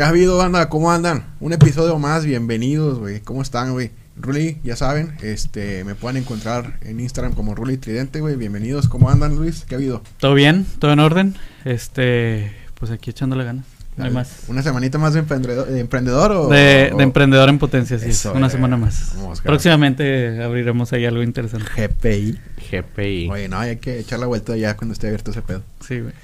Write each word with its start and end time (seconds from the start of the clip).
¿Qué 0.00 0.04
ha 0.04 0.08
habido, 0.08 0.38
banda? 0.38 0.70
¿Cómo 0.70 0.90
andan? 0.90 1.26
Un 1.40 1.52
episodio 1.52 1.98
más, 1.98 2.24
bienvenidos, 2.24 2.98
güey. 2.98 3.20
¿Cómo 3.20 3.42
están, 3.42 3.74
güey? 3.74 3.90
Ruli, 4.16 4.56
ya 4.64 4.74
saben, 4.74 5.14
este, 5.20 5.84
me 5.84 5.94
pueden 5.94 6.16
encontrar 6.22 6.78
en 6.80 7.00
Instagram 7.00 7.34
como 7.34 7.54
Ruli 7.54 7.76
Tridente, 7.76 8.20
güey. 8.20 8.34
Bienvenidos, 8.36 8.88
¿cómo 8.88 9.10
andan, 9.10 9.36
Luis? 9.36 9.66
¿Qué 9.68 9.74
ha 9.74 9.76
habido? 9.76 10.02
¿Todo 10.16 10.32
bien? 10.32 10.64
¿Todo 10.78 10.94
en 10.94 11.00
orden? 11.00 11.36
Este, 11.66 12.50
pues 12.76 12.90
aquí 12.90 13.10
echándole 13.10 13.44
ganas. 13.44 13.66
No 14.00 14.06
hay 14.06 14.10
Dale. 14.12 14.24
más. 14.24 14.48
¿Una 14.48 14.62
semanita 14.62 14.98
más 14.98 15.12
de 15.14 15.20
emprendedor, 15.20 15.66
de 15.66 15.80
emprendedor 15.80 16.32
o...? 16.32 16.48
De, 16.48 16.90
o- 16.92 16.96
de 16.96 17.02
emprendedor 17.04 17.48
en 17.48 17.58
potencia, 17.58 17.98
sí. 17.98 18.08
Eso, 18.10 18.32
una 18.32 18.46
eh, 18.48 18.50
semana 18.50 18.76
más. 18.76 19.12
vamos, 19.16 19.40
Próximamente 19.40 20.42
abriremos 20.42 20.92
ahí 20.92 21.04
algo 21.06 21.22
interesante. 21.22 21.66
GPI. 21.76 22.38
GPI. 22.70 23.28
Oye, 23.30 23.48
no, 23.48 23.58
hay 23.58 23.76
que 23.76 23.98
echar 24.00 24.18
la 24.18 24.26
vuelta 24.26 24.56
ya 24.56 24.76
cuando 24.76 24.92
esté 24.94 25.06
abierto 25.08 25.30
ese 25.30 25.42
pedo. 25.42 25.62
Sí, 25.86 26.00
güey. 26.00 26.14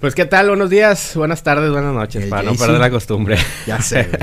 Pues 0.00 0.14
qué 0.14 0.24
tal, 0.26 0.48
buenos 0.48 0.70
días, 0.70 1.12
buenas 1.16 1.42
tardes, 1.42 1.70
buenas 1.70 1.94
noches, 1.94 2.24
El 2.24 2.28
para 2.30 2.42
no 2.42 2.54
perder 2.54 2.80
la 2.80 2.90
costumbre. 2.90 3.36
Ya 3.66 3.80
sé. 3.80 4.08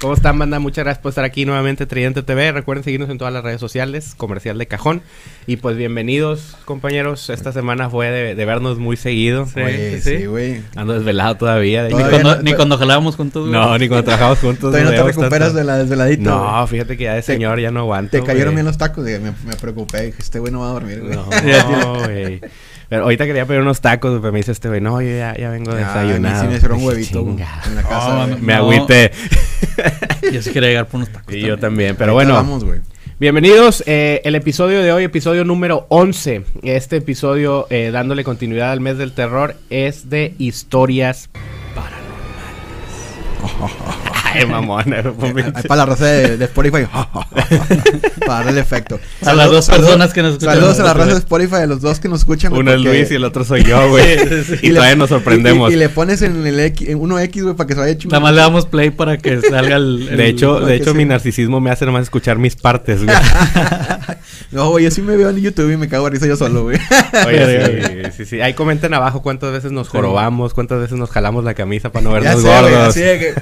¿Cómo 0.00 0.14
están, 0.14 0.38
banda? 0.38 0.58
Muchas 0.60 0.82
gracias 0.84 1.02
por 1.02 1.10
estar 1.10 1.24
aquí 1.26 1.44
nuevamente, 1.44 1.84
Tridente 1.84 2.22
TV. 2.22 2.52
Recuerden 2.52 2.82
seguirnos 2.82 3.10
en 3.10 3.18
todas 3.18 3.34
las 3.34 3.44
redes 3.44 3.60
sociales, 3.60 4.14
comercial 4.16 4.56
de 4.56 4.64
cajón. 4.66 5.02
Y 5.46 5.56
pues 5.56 5.76
bienvenidos, 5.76 6.56
compañeros. 6.64 7.28
Esta 7.28 7.52
semana 7.52 7.90
fue 7.90 8.10
de, 8.10 8.34
de 8.34 8.44
vernos 8.46 8.78
muy 8.78 8.96
seguido. 8.96 9.44
Sí, 9.44 9.60
Oye, 9.60 10.00
sí. 10.00 10.16
sí, 10.20 10.24
güey. 10.24 10.62
Ando 10.74 10.94
desvelado 10.94 11.36
todavía. 11.36 11.82
de 11.82 11.90
Ni 11.92 12.02
cuando, 12.02 12.36
no- 12.36 12.42
ni 12.42 12.54
cuando 12.54 12.78
jalábamos 12.78 13.16
juntos, 13.16 13.42
güey. 13.48 13.52
No, 13.52 13.76
ni 13.76 13.88
cuando 13.88 14.04
trabajamos 14.04 14.38
juntos. 14.38 14.70
Todavía 14.72 14.84
no 14.90 14.96
te 14.96 15.02
recuperas 15.02 15.38
tanto. 15.48 15.58
de 15.58 15.64
la 15.64 15.76
desveladita, 15.76 16.22
No, 16.30 16.66
fíjate 16.66 16.96
que 16.96 17.04
ya 17.04 17.14
de 17.14 17.20
señor 17.22 17.60
ya 17.60 17.70
no 17.70 17.80
aguanto. 17.80 18.12
Te 18.12 18.22
cayeron 18.22 18.54
güey. 18.54 18.54
bien 18.56 18.66
los 18.66 18.78
tacos, 18.78 19.04
güey. 19.04 19.20
Me, 19.20 19.32
me 19.44 19.54
preocupé. 19.60 20.00
Dije, 20.06 20.16
este 20.22 20.38
güey 20.38 20.50
no 20.50 20.60
va 20.60 20.70
a 20.70 20.72
dormir, 20.72 21.00
güey. 21.02 21.14
No, 21.14 21.24
güey. 22.06 22.40
Pero 22.88 23.02
ahorita 23.04 23.26
quería 23.26 23.44
pedir 23.44 23.60
unos 23.60 23.82
tacos, 23.82 24.18
pero 24.20 24.32
me 24.32 24.38
dice 24.38 24.50
este 24.52 24.68
güey, 24.68 24.80
no, 24.80 25.00
yo 25.02 25.10
ya, 25.10 25.36
ya 25.36 25.50
vengo 25.50 25.72
Ya, 25.72 25.76
desayunado. 25.88 26.34
a 26.34 26.38
mí 26.38 26.46
sí 26.46 26.50
me 26.50 26.56
hicieron 26.56 26.78
Dije, 26.78 26.88
huevito 26.88 27.22
güey, 27.22 27.36
"Chinga". 27.36 27.62
en 27.66 27.76
la 27.76 27.82
casa. 27.82 28.08
No, 28.08 28.26
güey. 28.28 28.40
Me 28.42 28.54
No. 28.54 28.58
agüité. 28.60 29.12
Yo 30.32 30.42
sí 30.42 30.50
quería 30.52 30.68
llegar 30.70 30.86
por 30.86 30.96
unos 30.96 31.10
tacos. 31.10 31.34
Y 31.34 31.40
yo 31.40 31.58
también. 31.58 31.96
Pero 31.96 32.12
bueno, 32.14 32.34
Vamos, 32.34 32.64
güey. 32.64 32.80
bienvenidos. 33.18 33.82
eh, 33.86 34.20
el 34.24 34.34
episodio 34.34 34.82
de 34.82 34.92
hoy, 34.92 35.04
episodio 35.04 35.44
número 35.44 35.86
11. 35.88 36.44
Este 36.62 36.96
episodio, 36.96 37.66
eh, 37.70 37.90
dándole 37.92 38.22
continuidad 38.24 38.72
al 38.72 38.80
mes 38.80 38.98
del 38.98 39.12
terror, 39.12 39.56
es 39.70 40.10
de 40.10 40.34
historias 40.38 41.30
paranormales. 41.74 42.00
Ay, 44.32 44.46
mamón. 44.46 44.92
Eh, 44.92 45.02
pinche- 45.34 45.66
Para 45.66 45.78
la 45.80 45.86
raza 45.86 46.06
de, 46.06 46.36
de 46.36 46.44
Spotify. 46.46 46.86
para 48.26 48.38
darle 48.38 48.52
el 48.52 48.58
efecto. 48.58 48.98
A 49.24 49.32
las 49.34 49.50
dos 49.50 49.68
personas 49.68 50.12
que 50.12 50.22
nos 50.22 50.32
escuchan. 50.32 50.54
Saludos 50.54 50.80
a 50.80 50.84
la 50.84 50.94
raza 50.94 51.10
de 51.12 51.18
Spotify, 51.18 51.54
a 51.56 51.66
los 51.66 51.80
dos 51.80 52.00
que 52.00 52.08
nos 52.08 52.20
escuchan. 52.20 52.52
Uno 52.52 52.72
es 52.72 52.80
Luis 52.80 53.10
y 53.10 53.14
el 53.14 53.24
otro 53.24 53.44
soy 53.44 53.64
yo, 53.64 53.88
güey. 53.88 54.18
Sí, 54.20 54.26
sí, 54.28 54.44
sí. 54.44 54.58
Y, 54.62 54.68
le- 54.68 54.74
todavía 54.76 54.96
nos 54.96 55.08
sorprendemos. 55.08 55.70
Y, 55.70 55.74
y 55.74 55.76
le 55.76 55.88
pones 55.88 56.22
en 56.22 56.46
el 56.46 56.58
X, 56.60 56.88
en 56.88 56.98
1X, 57.00 57.42
güey, 57.42 57.54
para 57.56 57.66
que 57.66 57.74
se 57.74 57.80
vaya 57.80 57.92
chingando. 57.98 58.10
Nada 58.16 58.20
más 58.20 58.34
le 58.34 58.40
damos 58.40 58.66
play 58.66 58.90
para 58.90 59.18
que 59.18 59.40
salga 59.40 59.76
el... 59.76 60.08
el- 60.10 60.16
de 60.16 60.26
hecho, 60.26 60.60
de 60.60 60.76
hecho 60.76 60.92
sí. 60.92 60.96
mi 60.96 61.04
narcisismo 61.04 61.60
me 61.60 61.70
hace 61.70 61.86
nomás 61.86 62.02
escuchar 62.02 62.38
mis 62.38 62.56
partes, 62.56 63.04
güey. 63.04 63.16
No, 64.52 64.68
güey, 64.70 64.84
yo 64.84 64.90
sí 64.90 65.00
me 65.00 65.16
veo 65.16 65.30
en 65.30 65.36
YouTube 65.36 65.70
y 65.72 65.76
me 65.76 65.88
cago 65.88 66.06
de 66.06 66.10
risa 66.10 66.26
yo 66.26 66.36
solo, 66.36 66.64
güey. 66.64 66.76
Oye, 67.26 68.02
sí, 68.10 68.10
sí, 68.16 68.24
sí. 68.26 68.40
Ahí 68.40 68.52
comenten 68.54 68.92
abajo 68.94 69.22
cuántas 69.22 69.52
veces 69.52 69.70
nos 69.70 69.88
jorobamos, 69.88 70.54
cuántas 70.54 70.80
veces 70.80 70.98
nos 70.98 71.08
jalamos 71.10 71.44
la 71.44 71.54
camisa 71.54 71.92
para 71.92 72.02
no 72.02 72.10
ya 72.20 72.34
vernos 72.34 72.42
sé, 72.42 72.48
güey, 72.48 72.60
gordos. 72.72 72.88
así 72.88 73.00
de 73.00 73.18
que... 73.18 73.34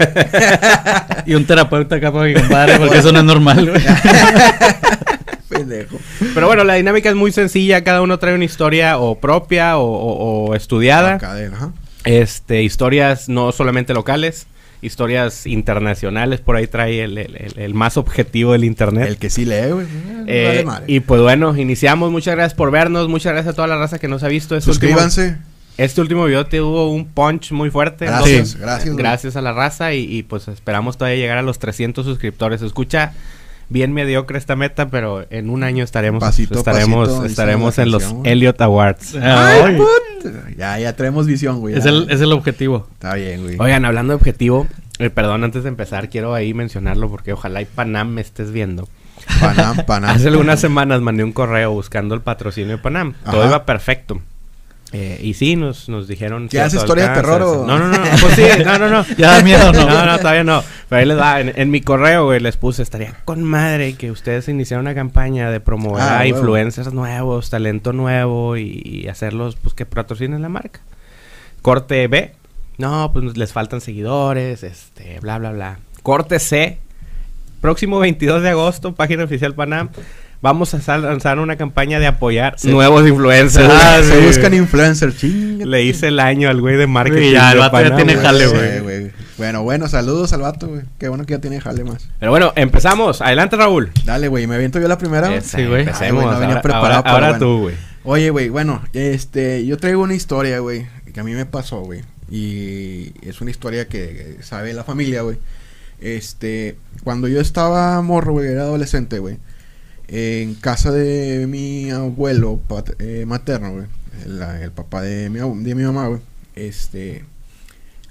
Y 1.26 1.34
un 1.34 1.44
terapeuta 1.44 1.96
acá 1.96 2.12
para 2.12 2.26
que 2.26 2.34
compare, 2.40 2.78
porque 2.78 2.98
eso 2.98 3.12
no 3.12 3.18
es 3.20 3.24
normal, 3.24 3.68
güey. 3.70 3.82
Pendejo. 5.48 5.96
Pero 6.34 6.46
bueno, 6.46 6.64
la 6.64 6.74
dinámica 6.74 7.08
es 7.08 7.14
muy 7.16 7.32
sencilla. 7.32 7.82
Cada 7.82 8.02
uno 8.02 8.18
trae 8.18 8.34
una 8.34 8.44
historia 8.44 8.98
o 8.98 9.18
propia 9.18 9.78
o, 9.78 9.84
o- 9.84 10.46
o 10.50 10.54
estudiada. 10.54 11.18
Cadena. 11.18 11.72
Este, 12.04 12.62
historias 12.62 13.28
no 13.28 13.50
solamente 13.52 13.94
locales, 13.94 14.46
historias 14.82 15.46
internacionales. 15.46 16.40
Por 16.40 16.56
ahí 16.56 16.66
trae 16.66 17.02
el, 17.02 17.16
el- 17.18 17.36
el- 17.36 17.58
el 17.58 17.74
más 17.74 17.96
objetivo 17.96 18.52
del 18.52 18.64
internet. 18.64 19.08
El 19.08 19.16
que 19.16 19.30
sí 19.30 19.44
lee, 19.46 19.70
güey. 19.72 19.86
Eh, 20.26 20.44
vale 20.48 20.64
madre. 20.64 20.84
y 20.86 21.00
pues 21.00 21.20
bueno, 21.22 21.56
iniciamos. 21.56 22.10
Muchas 22.10 22.34
gracias 22.36 22.54
por 22.54 22.70
vernos. 22.70 23.08
Muchas 23.08 23.32
gracias 23.32 23.54
a 23.54 23.56
toda 23.56 23.68
la 23.68 23.78
raza 23.78 23.98
que 23.98 24.08
nos 24.08 24.22
ha 24.22 24.28
visto. 24.28 24.54
Este 24.56 24.70
último, 24.70 24.98
Suscríbanse. 25.00 25.38
Este 25.78 26.00
último 26.00 26.24
video 26.26 26.44
tuvo 26.46 26.90
un 26.90 27.06
punch 27.06 27.52
muy 27.52 27.70
fuerte. 27.70 28.04
Gracias, 28.04 28.30
Entonces, 28.30 28.60
gracias. 28.60 28.96
Gracias 28.96 29.36
a 29.36 29.42
la 29.42 29.52
raza 29.52 29.94
y, 29.94 30.04
y, 30.04 30.22
pues 30.24 30.48
esperamos 30.48 30.98
todavía 30.98 31.18
llegar 31.18 31.38
a 31.38 31.42
los 31.42 31.58
300 31.58 32.04
suscriptores. 32.04 32.62
Escucha 32.62 33.12
bien 33.68 33.92
mediocre 33.92 34.38
esta 34.38 34.56
meta, 34.56 34.88
pero 34.88 35.26
en 35.30 35.50
un 35.50 35.62
año 35.62 35.84
estaremos 35.84 36.20
Pasito 36.20 36.58
estaremos 36.58 37.08
pasito, 37.08 37.26
estaremos 37.26 37.78
en 37.78 37.90
los. 37.90 38.14
Elliot 38.24 38.60
Awards. 38.60 39.14
Ay, 39.16 39.76
put. 39.76 40.32
Ya, 40.56 40.78
ya 40.78 40.94
tenemos 40.94 41.26
visión, 41.26 41.60
güey. 41.60 41.76
es, 41.76 41.86
el, 41.86 42.10
es 42.10 42.20
el 42.20 42.32
objetivo. 42.32 42.88
Está 42.94 43.14
bien, 43.14 43.42
güey. 43.42 43.56
Oigan, 43.58 43.84
hablando 43.84 44.12
de 44.12 44.16
objetivo, 44.16 44.66
eh, 44.98 45.10
perdón, 45.10 45.44
antes 45.44 45.62
de 45.62 45.68
empezar 45.68 46.08
quiero 46.08 46.34
ahí 46.34 46.54
mencionarlo 46.54 47.08
porque 47.08 47.32
ojalá 47.32 47.62
y 47.62 47.66
Panam 47.66 48.08
me 48.08 48.20
estés 48.20 48.50
viendo. 48.50 48.88
Panam, 49.40 49.84
Panam. 49.86 50.10
Hace 50.16 50.28
algunas 50.28 50.60
semanas 50.60 51.00
mandé 51.00 51.24
un 51.24 51.32
correo 51.32 51.70
buscando 51.70 52.14
el 52.14 52.20
patrocinio 52.20 52.76
de 52.76 52.78
Panam. 52.78 53.14
Todo 53.24 53.46
iba 53.46 53.64
perfecto. 53.64 54.20
Eh, 54.92 55.20
y 55.22 55.34
sí, 55.34 55.54
nos, 55.54 55.88
nos 55.90 56.08
dijeron... 56.08 56.48
¿Ya 56.48 56.62
hace 56.64 56.78
cierto 56.78 56.86
historia 56.86 57.08
de 57.08 57.14
terror 57.14 57.42
o- 57.42 57.66
No, 57.66 57.78
no, 57.78 57.88
no. 57.88 57.98
Pues 58.22 58.34
sí, 58.36 58.42
no, 58.64 58.78
no, 58.78 58.88
no. 58.88 59.04
Ya 59.18 59.32
da 59.36 59.42
miedo, 59.42 59.70
¿no? 59.72 59.84
No, 59.86 60.06
no, 60.06 60.18
todavía 60.18 60.44
no. 60.44 60.62
Pero 60.88 61.00
ahí 61.00 61.04
les 61.06 61.18
va. 61.18 61.40
En, 61.40 61.52
en 61.54 61.70
mi 61.70 61.82
correo, 61.82 62.24
güey, 62.24 62.40
les 62.40 62.56
puse, 62.56 62.82
estaría 62.82 63.12
con 63.26 63.42
madre 63.44 63.94
que 63.96 64.10
ustedes 64.10 64.48
iniciaran 64.48 64.86
una 64.86 64.94
campaña 64.94 65.50
de 65.50 65.60
promover 65.60 66.02
Ah, 66.02 66.20
a 66.20 66.22
huevo. 66.22 66.38
influencers 66.38 66.92
nuevos, 66.94 67.50
talento 67.50 67.92
nuevo 67.92 68.56
y, 68.56 68.80
y 68.82 69.08
hacerlos, 69.08 69.56
pues, 69.56 69.74
que 69.74 69.84
patrocinen 69.84 70.40
la 70.40 70.48
marca. 70.48 70.80
Corte 71.60 72.08
B. 72.08 72.32
No, 72.78 73.10
pues 73.12 73.36
les 73.36 73.52
faltan 73.52 73.80
seguidores, 73.82 74.62
este, 74.62 75.20
bla, 75.20 75.38
bla, 75.38 75.50
bla. 75.52 75.78
Corte 76.02 76.38
C. 76.38 76.78
Próximo 77.60 77.98
22 77.98 78.40
de 78.42 78.50
agosto, 78.50 78.94
página 78.94 79.24
oficial 79.24 79.52
Panam. 79.54 79.90
Vamos 80.40 80.72
a 80.72 80.98
lanzar 80.98 81.40
una 81.40 81.56
campaña 81.56 81.98
de 81.98 82.06
apoyar 82.06 82.54
Sí. 82.58 82.70
nuevos 82.70 83.06
influencers. 83.08 83.68
Ah, 83.68 84.00
se 84.04 84.24
buscan 84.24 84.54
influencers, 84.54 85.16
chinga. 85.16 85.66
Le 85.66 85.82
hice 85.82 86.08
el 86.08 86.20
año 86.20 86.48
al 86.48 86.60
güey 86.60 86.76
de 86.76 86.86
marketing. 86.86 87.22
Sí, 87.26 87.32
ya, 87.32 87.52
el 87.52 87.58
vato 87.58 87.80
ya 87.82 87.96
tiene 87.96 88.14
güey. 88.14 88.24
jale, 88.24 88.46
Sí, 88.48 88.80
güey. 88.82 89.10
Bueno, 89.36 89.62
bueno, 89.64 89.88
saludos 89.88 90.32
al 90.32 90.42
vato, 90.42 90.68
güey. 90.68 90.82
Qué 90.98 91.08
bueno 91.08 91.24
que 91.26 91.32
ya 91.34 91.40
tiene 91.40 91.60
jale 91.60 91.82
más. 91.84 92.08
Pero 92.20 92.30
bueno, 92.30 92.52
empezamos. 92.56 93.20
Adelante, 93.20 93.56
Raúl. 93.56 93.90
Dale, 94.04 94.28
güey, 94.28 94.46
me 94.46 94.54
aviento 94.54 94.78
yo 94.80 94.86
la 94.88 94.98
primera. 94.98 95.34
Esa, 95.34 95.58
Sí, 95.58 95.64
güey. 95.66 95.80
Empecemos. 95.82 96.02
Ay, 96.02 96.10
güey, 96.12 96.26
no 96.26 96.32
venía 96.40 96.48
ahora 96.48 96.62
preparado, 96.62 96.86
ahora- 96.94 97.02
pero 97.02 97.14
ahora 97.14 97.28
bueno. 97.30 97.44
tú, 97.46 97.58
güey. 97.62 97.74
Oye, 98.04 98.30
güey, 98.30 98.48
bueno, 98.48 98.82
este, 98.92 99.66
yo 99.66 99.76
traigo 99.76 100.02
una 100.02 100.14
historia, 100.14 100.60
güey, 100.60 100.86
que 101.12 101.18
a 101.20 101.24
mí 101.24 101.32
me 101.34 101.46
pasó, 101.46 101.80
güey. 101.80 102.02
Y 102.30 103.12
es 103.22 103.40
una 103.40 103.50
historia 103.50 103.88
que 103.88 104.36
sabe 104.42 104.72
la 104.72 104.84
familia, 104.84 105.22
güey. 105.22 105.36
Este, 106.00 106.76
cuando 107.04 107.26
yo 107.28 107.40
estaba 107.40 108.00
morro, 108.02 108.32
güey, 108.34 108.48
era 108.48 108.62
adolescente, 108.62 109.18
güey. 109.18 109.38
En 110.08 110.54
casa 110.54 110.90
de 110.90 111.46
mi 111.46 111.90
abuelo 111.90 112.60
eh, 112.98 113.24
materno, 113.26 113.72
güey. 113.72 113.86
El, 114.24 114.42
el 114.62 114.72
papá 114.72 115.02
de 115.02 115.28
mi, 115.30 115.38
de 115.38 115.74
mi 115.74 115.82
mamá, 115.82 116.08
güey. 116.08 116.20
Este, 116.56 117.24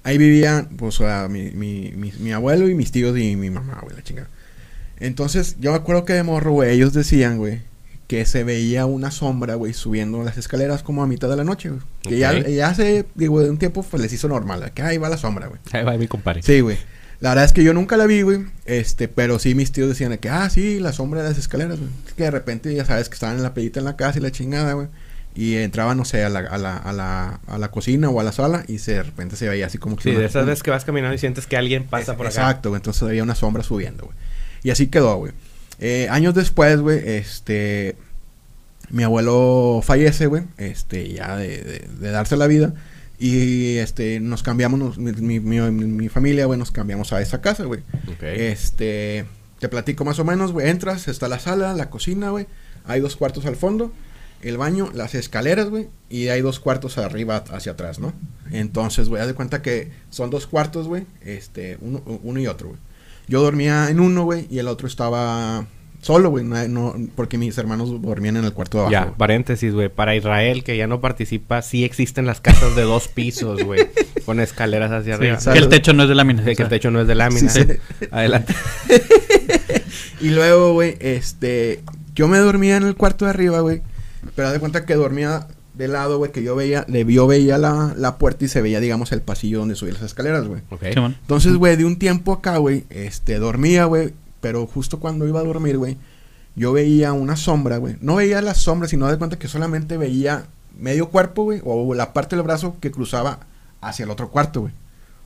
ahí 0.03 0.18
vivían, 0.18 0.69
pues, 0.78 1.00
o 1.02 1.03
sea, 1.03 1.28
mi, 1.28 1.52
mi, 1.52 1.91
mi, 1.96 2.13
mi 2.19 2.31
abuelo 2.31 2.69
y 2.69 2.75
mis 2.75 2.91
tíos 2.91 3.18
y 3.18 3.36
mi 3.36 3.50
mamá, 3.50 3.80
güey, 3.81 3.96
la 3.96 4.03
chingada. 4.03 4.30
Entonces, 5.00 5.57
yo 5.59 5.72
me 5.72 5.78
acuerdo 5.78 6.06
que 6.06 6.13
de 6.13 6.24
morro, 6.24 6.52
güey, 6.53 6.72
ellos 6.72 6.94
decían, 6.94 7.38
güey, 7.38 7.62
que 8.07 8.25
se 8.25 8.44
veía 8.44 8.86
una 8.86 9.12
sombra, 9.12 9.56
güey, 9.56 9.74
subiendo 9.74 10.24
las 10.24 10.38
escaleras 10.38 10.81
como 10.81 11.03
a 11.03 11.07
mitad 11.07 11.30
de 11.30 11.36
la 11.36 11.44
noche, 11.44 11.69
güey. 11.69 11.81
Que 12.03 12.18
ya, 12.18 12.40
ya 12.47 12.69
hace, 12.69 13.06
digo, 13.16 13.41
de 13.41 13.50
un 13.50 13.57
tiempo, 13.57 13.84
pues 13.84 14.02
les 14.02 14.13
hizo 14.13 14.28
normal, 14.28 14.72
que 14.74 14.81
ahí 14.81 14.97
va 14.97 15.09
la 15.09 15.18
sombra, 15.18 15.47
güey. 15.47 15.59
Ahí 15.74 15.84
va 15.84 15.97
mi 15.97 16.07
compadre. 16.07 16.41
Sí, 16.41 16.62
güey. 16.62 16.77
La 17.19 17.30
verdad 17.30 17.46
es 17.46 17.54
que 17.54 17.64
yo 17.64 17.74
nunca 17.74 17.98
la 17.98 18.06
vi, 18.06 18.22
güey. 18.22 18.46
Este, 18.66 19.08
pero 19.08 19.40
sí 19.40 19.56
mis 19.56 19.72
tíos 19.72 19.90
decían 19.90 20.12
de 20.12 20.19
que, 20.19 20.30
ah, 20.30 20.50
sí, 20.50 20.80
la 20.80 20.94
sombra 20.94 21.24
de 21.24 21.30
las 21.30 21.38
escaleras, 21.38 21.80
güey. 21.80 21.90
Es 22.08 22.14
que 22.14 22.24
de 22.24 22.31
repente 22.31 22.74
ya 22.75 22.86
sabes 22.86 23.10
que 23.10 23.16
estaban 23.16 23.38
en 23.38 23.44
la 23.44 23.54
pedita 23.56 23.80
en 23.80 23.86
la 23.86 23.96
casa 23.96 24.19
y 24.19 24.22
la 24.22 24.31
chingada, 24.31 24.74
güey. 24.74 24.88
Y 25.36 25.56
entraban, 25.58 25.98
no 25.98 26.06
sé, 26.06 26.24
a 26.24 26.30
la, 26.30 26.40
a 26.40 26.58
la, 26.58 26.78
a 26.78 26.94
la, 26.94 27.40
a 27.48 27.58
la 27.58 27.69
cocina 27.72 28.10
o 28.10 28.19
a 28.19 28.24
la 28.24 28.31
sala 28.31 28.64
y 28.68 28.80
se, 28.80 28.94
de 28.94 29.04
repente 29.04 29.36
se 29.36 29.48
veía 29.48 29.68
así 29.68 29.78
como 29.78 29.96
que... 29.96 30.04
Sí, 30.04 30.10
una- 30.10 30.19
de 30.19 30.25
esas 30.25 30.46
veces 30.46 30.64
que 30.64 30.72
vas 30.72 30.84
caminando 30.86 31.14
y 31.14 31.18
sientes 31.19 31.46
que 31.48 31.58
alguien 31.58 31.86
pasa 31.86 32.12
es- 32.14 32.18
por 32.18 32.28
acá. 32.28 32.36
Exacto, 32.42 32.69
güey. 32.69 32.80
Entonces 32.80 33.04
había 33.04 33.22
una 33.24 33.36
sombra 33.36 33.62
subiendo, 33.64 34.06
güey. 34.06 34.18
Y 34.64 34.69
así 34.72 34.88
quedó, 34.88 35.16
güey. 35.18 35.34
Eh, 35.80 36.08
años 36.10 36.34
después, 36.36 36.80
güey, 36.81 37.00
este... 37.08 37.96
Mi 38.90 39.04
abuelo 39.04 39.81
fallece, 39.84 40.28
güey. 40.28 40.44
Este, 40.58 41.10
ya 41.14 41.36
de, 41.36 41.48
de- 41.64 41.88
de 42.00 42.12
darse 42.12 42.38
la 42.38 42.48
vida. 42.48 42.74
Y, 43.19 43.78
este, 43.78 44.19
nos 44.19 44.44
cambiamos, 44.44 44.80
nos- 44.80 44.98
mi, 44.98 45.12
mi, 45.40 45.40
mi- 45.40 45.86
mi 45.86 46.10
familia, 46.10 46.46
güey, 46.46 46.60
nos 46.60 46.72
cambiamos 46.72 47.14
a 47.14 47.22
esa 47.22 47.42
casa, 47.42 47.64
güey. 47.66 47.81
Este, 48.52 49.25
te 49.60 49.69
platico 49.69 50.06
más 50.06 50.19
o 50.19 50.25
menos, 50.25 50.52
güey. 50.52 50.69
Entras, 50.69 51.08
está 51.08 51.28
la 51.28 51.40
sala, 51.40 51.74
la 51.74 51.90
cocina, 51.90 52.30
güey. 52.30 52.46
Hay 52.86 53.00
dos 53.02 53.16
cuartos 53.16 53.46
al 53.48 53.56
fondo, 53.56 53.92
el 54.44 54.58
baño, 54.58 54.92
las 54.94 55.16
escaleras, 55.16 55.69
güey. 55.69 55.88
Y 56.10 56.28
hay 56.28 56.42
dos 56.42 56.60
cuartos 56.60 56.98
arriba 57.00 57.44
hacia 57.52 57.72
atrás, 57.72 57.98
¿no? 58.00 58.14
Entonces, 58.52 59.10
güey, 59.10 59.22
haz 59.22 59.28
de 59.28 59.34
cuenta 59.34 59.62
que 59.64 59.92
son 60.12 60.30
dos 60.30 60.46
cuartos, 60.48 60.88
güey. 60.88 61.06
Este, 61.22 61.78
uno, 61.81 62.02
uno 62.24 62.40
y 62.40 62.46
otro, 62.48 62.69
güey. 62.69 62.80
Yo 63.28 63.42
dormía 63.42 63.90
en 63.90 64.00
uno, 64.00 64.24
güey, 64.24 64.48
y 64.50 64.60
el 64.60 64.68
otro 64.68 64.88
estaba 64.88 65.66
Solo, 66.01 66.29
güey. 66.29 66.44
No, 66.45 66.67
no- 66.67 66.95
porque 67.15 67.38
mis 67.38 67.57
hermanos 67.57 68.01
dormían 68.01 68.38
en 68.38 68.45
el 68.45 68.53
cuarto 68.53 68.77
de 68.77 68.81
abajo. 68.95 69.11
Ya, 69.11 69.17
paréntesis, 69.17 69.73
güey. 69.73 69.89
Para 69.89 70.15
Israel, 70.15 70.63
que 70.63 70.77
ya 70.77 70.88
no 70.88 71.01
participa, 71.01 71.61
sí 71.61 71.83
existen 71.83 72.25
las 72.25 72.39
casas 72.39 72.75
de 72.75 72.83
dos 72.83 73.07
pisos, 73.07 73.61
güey. 73.63 73.88
con 74.25 74.39
escaleras 74.39 74.91
hacia 74.91 75.17
Sí, 75.17 75.27
arriba. 75.27 75.53
que 75.53 75.59
el 75.59 75.69
techo 75.69 75.94
no 75.94 76.03
es 76.03 76.09
de 76.09 76.15
lámina. 76.15 76.44
Sí, 76.45 76.55
que 76.55 76.63
el 76.63 76.69
techo 76.69 76.91
no 76.91 77.01
es 77.01 77.07
de 77.07 77.15
lámina. 77.15 77.49
Sí, 77.49 77.61
sí. 77.61 78.05
Adelante. 78.11 78.53
Y 80.21 80.29
luego, 80.29 80.73
güey, 80.73 80.95
este... 80.99 81.83
Yo 82.15 82.27
me 82.27 82.39
dormía 82.39 82.77
en 82.77 82.83
el 82.83 82.95
cuarto 82.95 83.25
de 83.25 83.31
arriba, 83.31 83.59
güey. 83.59 83.81
Pero 84.35 84.47
haz 84.47 84.53
de 84.55 84.59
cuenta 84.59 84.85
que 84.85 84.95
dormía 84.95 85.47
de 85.75 85.88
lado, 85.88 86.17
güey, 86.17 86.31
que 86.31 86.41
yo 86.41 86.55
veía... 86.55 86.83
De, 86.88 87.05
yo 87.05 87.27
veía 87.27 87.57
la, 87.59 87.94
la 87.95 88.17
puerta 88.17 88.45
y 88.45 88.47
se 88.47 88.61
veía, 88.61 88.79
digamos, 88.79 89.11
el 89.11 89.21
pasillo 89.21 89.59
donde 89.59 89.75
subía 89.75 89.94
las 89.94 90.01
escaleras, 90.01 90.47
güey. 90.47 90.61
Ok. 90.71 90.83
Entonces, 90.83 91.53
güey, 91.53 91.75
de 91.75 91.85
un 91.85 91.99
tiempo 91.99 92.33
acá, 92.33 92.57
güey, 92.57 92.85
este, 92.89 93.38
dormía, 93.38 93.85
güey, 93.85 94.13
pero 94.47 94.65
justo 94.65 95.01
cuando 95.01 95.27
iba 95.27 95.41
a 95.41 95.44
dormir, 95.44 95.77
güey, 95.77 95.97
yo 96.55 96.71
veía 96.71 97.11
una 97.11 97.35
sombra, 97.35 97.79
güey. 97.79 97.97
No 97.99 98.15
veía 98.15 98.41
la 98.41 98.53
sombra, 98.53 98.88
sino 98.88 99.05
de 99.07 99.17
cuenta 99.17 99.38
que 99.38 99.49
solamente 99.49 99.97
veía 99.97 100.45
medio 100.79 101.09
cuerpo, 101.09 101.44
güey, 101.44 101.59
o 101.65 101.94
la 101.94 102.13
parte 102.13 102.38
del 102.38 102.44
brazo 102.44 102.77
que 102.79 102.89
cruzaba 102.89 103.41
hacia 103.81 104.05
el 104.05 104.09
otro 104.09 104.31
cuarto, 104.31 104.61
güey. 104.61 104.73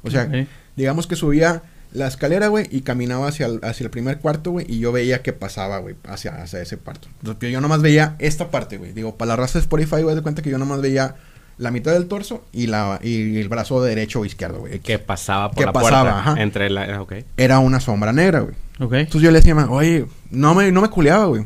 O 0.01 0.09
sea, 0.09 0.27
digamos 0.75 1.05
que 1.05 1.15
subía 1.15 1.61
la 1.93 2.07
escalera, 2.07 2.47
güey, 2.47 2.67
y 2.71 2.81
caminaba 2.81 3.27
hacia 3.27 3.45
el, 3.45 3.59
hacia 3.61 3.83
el 3.83 3.91
primer 3.91 4.17
cuarto, 4.17 4.49
güey, 4.49 4.65
y 4.67 4.79
yo 4.79 4.91
veía 4.91 5.21
que 5.21 5.33
pasaba, 5.33 5.77
güey, 5.77 5.93
hacia, 6.05 6.41
hacia 6.41 6.59
ese 6.59 6.77
cuarto. 6.77 7.07
Entonces, 7.19 7.51
yo 7.51 7.61
nomás 7.61 7.83
veía 7.83 8.15
esta 8.17 8.49
parte, 8.49 8.79
güey. 8.79 8.91
Digo, 8.91 9.17
para 9.17 9.29
la 9.29 9.35
raza 9.35 9.59
de 9.59 9.63
Spotify, 9.63 10.01
güey, 10.01 10.15
de 10.15 10.23
cuenta 10.23 10.41
que 10.41 10.49
yo 10.49 10.57
nomás 10.57 10.81
veía 10.81 11.13
la 11.61 11.71
mitad 11.71 11.93
del 11.93 12.07
torso 12.07 12.43
y, 12.51 12.67
la, 12.67 12.99
y 13.03 13.37
el 13.37 13.47
brazo 13.47 13.81
derecho 13.83 14.19
o 14.21 14.25
izquierdo, 14.25 14.59
güey. 14.59 14.79
Que 14.79 14.97
pasaba 14.99 15.49
por 15.51 15.57
Que 15.59 15.65
la 15.65 15.73
pasaba, 15.73 16.01
puerta. 16.13 16.31
ajá. 16.31 16.41
Entre 16.41 16.69
la... 16.69 17.01
Ok. 17.01 17.13
Era 17.37 17.59
una 17.59 17.79
sombra 17.79 18.11
negra, 18.11 18.39
güey. 18.41 18.55
Entonces 18.79 19.21
yo 19.21 19.29
le 19.31 19.37
decía 19.39 19.51
a 19.53 19.55
mi 19.55 19.61
mamá, 19.61 19.73
oye, 19.73 20.05
no 20.31 20.55
me, 20.55 20.71
no 20.71 20.81
me 20.81 20.89
culeaba, 20.89 21.25
güey. 21.25 21.45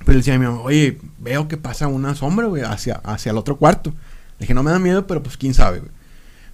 Pero 0.00 0.12
le 0.12 0.16
decía 0.18 0.34
a 0.34 0.38
mi 0.38 0.46
mamá, 0.46 0.60
oye, 0.62 0.98
veo 1.18 1.46
que 1.48 1.56
pasa 1.56 1.86
una 1.86 2.14
sombra, 2.16 2.46
güey, 2.48 2.62
hacia, 2.64 2.94
hacia 3.04 3.30
el 3.30 3.38
otro 3.38 3.56
cuarto. 3.56 3.90
Le 3.90 4.44
dije, 4.44 4.54
no 4.54 4.62
me 4.64 4.70
da 4.72 4.78
miedo, 4.80 5.06
pero 5.06 5.22
pues 5.22 5.36
quién 5.36 5.54
sabe, 5.54 5.78
güey. 5.78 5.90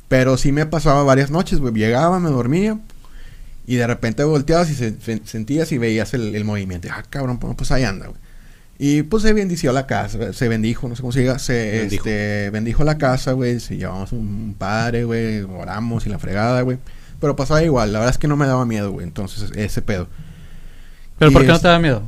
Pero 0.08 0.36
sí 0.36 0.52
me 0.52 0.66
pasaba 0.66 1.02
varias 1.04 1.30
noches, 1.30 1.58
güey. 1.60 1.72
Llegaba, 1.72 2.20
me 2.20 2.28
dormía. 2.30 2.78
Y 3.66 3.76
de 3.76 3.86
repente 3.86 4.22
volteabas 4.24 4.68
y 4.70 4.74
se, 4.74 5.00
se- 5.00 5.22
sentías 5.24 5.72
y 5.72 5.78
veías 5.78 6.12
el, 6.12 6.34
el 6.34 6.44
movimiento. 6.44 6.88
Ah, 6.92 7.02
cabrón, 7.08 7.38
pues, 7.38 7.54
pues 7.56 7.70
ahí 7.72 7.84
anda, 7.84 8.08
güey. 8.08 8.18
Y 8.78 9.02
pues 9.04 9.22
se 9.22 9.32
bendició 9.32 9.72
la 9.72 9.86
casa, 9.86 10.32
se 10.32 10.48
bendijo, 10.48 10.88
no 10.88 10.96
sé 10.96 11.02
cómo 11.02 11.12
se 11.12 11.20
diga, 11.20 11.38
se 11.38 11.78
Bendijo. 11.78 12.04
este, 12.04 12.50
bendijo 12.50 12.82
la 12.84 12.98
casa, 12.98 13.32
güey, 13.32 13.60
se 13.60 13.76
llevamos 13.76 14.12
un 14.12 14.56
padre, 14.58 15.04
güey, 15.04 15.42
oramos 15.42 16.06
y 16.06 16.10
la 16.10 16.18
fregada, 16.18 16.62
güey. 16.62 16.78
Pero 17.20 17.36
pasaba 17.36 17.62
igual, 17.62 17.92
la 17.92 18.00
verdad 18.00 18.14
es 18.14 18.18
que 18.18 18.26
no 18.28 18.36
me 18.36 18.46
daba 18.46 18.66
miedo, 18.66 18.90
güey, 18.90 19.06
entonces 19.06 19.50
ese 19.54 19.80
pedo. 19.80 20.08
¿Pero 21.18 21.30
Y 21.30 21.34
por 21.34 21.42
qué 21.42 21.48
no 21.48 21.60
te 21.60 21.68
da 21.68 21.78
miedo? 21.78 22.02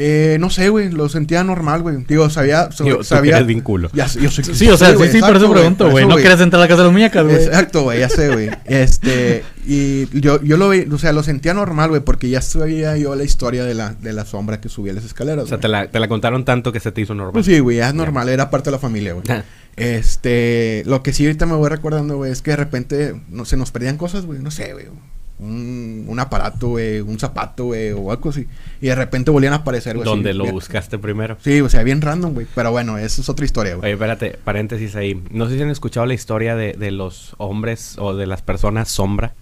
Eh, 0.00 0.36
no 0.38 0.48
sé, 0.48 0.68
güey, 0.68 0.92
lo 0.92 1.08
sentía 1.08 1.42
normal, 1.42 1.82
güey. 1.82 2.04
Digo, 2.06 2.30
sabía, 2.30 2.70
so- 2.70 2.84
Yo, 2.86 2.98
tú 2.98 3.04
sabía. 3.04 3.34
eres 3.36 3.48
bien 3.48 3.62
culo. 3.62 3.90
Ya 3.92 4.06
sé, 4.06 4.20
yo 4.22 4.30
soy 4.30 4.44
Sí, 4.44 4.68
o 4.68 4.76
sea, 4.76 4.96
sí, 4.96 5.08
sí, 5.10 5.20
por 5.20 5.36
eso 5.36 5.50
pregunto, 5.52 5.90
güey. 5.90 6.06
No 6.06 6.14
quieres 6.14 6.40
entrar 6.40 6.60
a 6.60 6.64
la 6.64 6.68
casa 6.68 6.82
de 6.82 6.84
las 6.84 6.92
muñecas, 6.92 7.24
güey. 7.24 7.34
Exacto, 7.36 7.82
güey, 7.82 7.98
ya 7.98 8.08
sé, 8.08 8.28
güey. 8.32 8.48
Este, 8.64 9.42
y 9.66 10.06
yo, 10.20 10.40
yo 10.42 10.56
lo 10.56 10.68
vi, 10.70 10.86
o 10.90 10.98
sea, 10.98 11.12
lo 11.12 11.24
sentía 11.24 11.52
normal, 11.52 11.88
güey, 11.90 12.00
porque 12.00 12.28
ya 12.30 12.40
sabía 12.42 12.96
yo 12.96 13.16
la 13.16 13.24
historia 13.24 13.64
de 13.64 13.74
la, 13.74 13.94
de 13.94 14.12
la 14.12 14.24
sombra 14.24 14.60
que 14.60 14.68
subía 14.68 14.92
las 14.92 15.04
escaleras. 15.04 15.44
O 15.44 15.48
sea, 15.48 15.58
te 15.58 15.66
la, 15.66 15.88
te 15.90 15.98
la 15.98 16.06
contaron 16.06 16.44
tanto 16.44 16.70
que 16.70 16.78
se 16.78 16.92
te 16.92 17.00
hizo 17.00 17.14
normal. 17.16 17.32
Pues 17.32 17.46
sí, 17.46 17.58
güey, 17.58 17.78
ya 17.78 17.88
es 17.88 17.94
normal, 17.94 18.28
era 18.28 18.50
parte 18.50 18.70
de 18.70 18.76
la 18.76 18.78
familia, 18.78 19.14
güey. 19.14 19.24
Ah, 19.28 19.42
Este, 19.76 20.82
lo 20.86 21.02
que 21.02 21.12
sí 21.12 21.26
ahorita 21.26 21.44
me 21.46 21.54
voy 21.54 21.68
recordando, 21.70 22.16
güey, 22.18 22.30
es 22.30 22.40
que 22.42 22.52
de 22.52 22.56
repente 22.56 23.20
no, 23.30 23.44
se 23.44 23.56
nos 23.56 23.72
perdían 23.72 23.96
cosas, 23.96 24.26
güey, 24.26 24.38
no 24.38 24.50
sé, 24.52 24.72
güey. 24.74 24.86
Un, 25.40 26.04
un 26.08 26.18
aparato, 26.18 26.68
güey, 26.70 27.00
un 27.00 27.18
zapato, 27.18 27.66
güey, 27.66 27.92
o 27.92 28.10
algo 28.10 28.30
así. 28.30 28.46
Y 28.80 28.86
de 28.88 28.94
repente 28.96 29.30
volvían 29.30 29.52
a 29.52 29.56
aparecer, 29.56 29.94
güey. 29.96 30.04
donde 30.04 30.34
lo 30.34 30.42
bien- 30.44 30.54
buscaste 30.54 30.98
primero. 30.98 31.36
Sí, 31.44 31.60
o 31.60 31.68
sea, 31.68 31.82
bien 31.84 32.00
random, 32.00 32.34
güey. 32.34 32.46
Pero 32.54 32.72
bueno, 32.72 32.98
esa 32.98 33.20
es 33.20 33.28
otra 33.28 33.44
historia, 33.44 33.74
güey. 33.76 33.84
Oye, 33.84 33.92
espérate, 33.92 34.36
paréntesis 34.42 34.96
ahí. 34.96 35.22
No 35.30 35.48
sé 35.48 35.56
si 35.56 35.62
han 35.62 35.70
escuchado 35.70 36.06
la 36.06 36.14
historia 36.14 36.56
de, 36.56 36.72
de 36.72 36.90
los 36.90 37.34
hombres 37.38 37.94
o 37.98 38.14
de 38.16 38.26
las 38.26 38.42
personas 38.42 38.88
sombra. 38.90 39.32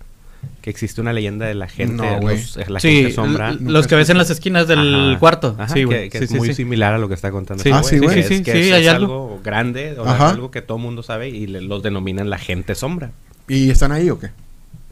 Que 0.60 0.68
existe 0.70 1.00
una 1.00 1.12
leyenda 1.14 1.46
de 1.46 1.54
la 1.54 1.66
gente, 1.66 1.94
No, 1.94 2.20
güey. 2.20 2.36
los- 2.36 2.56
eh, 2.58 2.66
la 2.68 2.78
Sí, 2.78 2.94
gente 2.96 3.12
sombra. 3.12 3.48
l- 3.48 3.58
los 3.62 3.86
que 3.86 3.94
ves 3.96 4.10
en 4.10 4.18
las 4.18 4.28
esquinas 4.30 4.68
del 4.68 4.94
Ajá, 4.94 5.18
cuarto. 5.18 5.56
ajá, 5.58 5.68
sí, 5.72 5.80
que, 5.80 5.84
güey. 5.86 6.10
que 6.10 6.18
Sí, 6.18 6.24
es 6.24 6.30
sí, 6.30 6.36
muy 6.36 6.48
sí. 6.48 6.54
similar 6.54 6.92
a 6.92 6.98
lo 6.98 7.08
que 7.08 7.14
está 7.14 7.30
contando. 7.32 7.62
Sí, 7.62 7.70
este 7.70 7.80
Ah, 7.80 7.82
sí, 7.82 7.98
güey. 7.98 8.18
es, 8.20 8.28
que 8.28 8.34
es, 8.68 8.72
hay 8.72 8.82
es 8.84 8.88
algo. 8.92 9.04
algo 9.06 9.40
grande, 9.42 9.98
o 9.98 10.04
algo 10.06 10.50
que 10.50 10.60
todo 10.62 10.76
mundo 10.78 11.02
sabe 11.02 11.30
y 11.30 11.46
le- 11.46 11.62
los 11.62 11.82
denominan 11.82 12.28
la 12.30 12.38
gente 12.38 12.74
sombra. 12.74 13.12
¿Y 13.48 13.70
están 13.70 13.92
ahí 13.92 14.10
o 14.10 14.18
qué? 14.20 14.28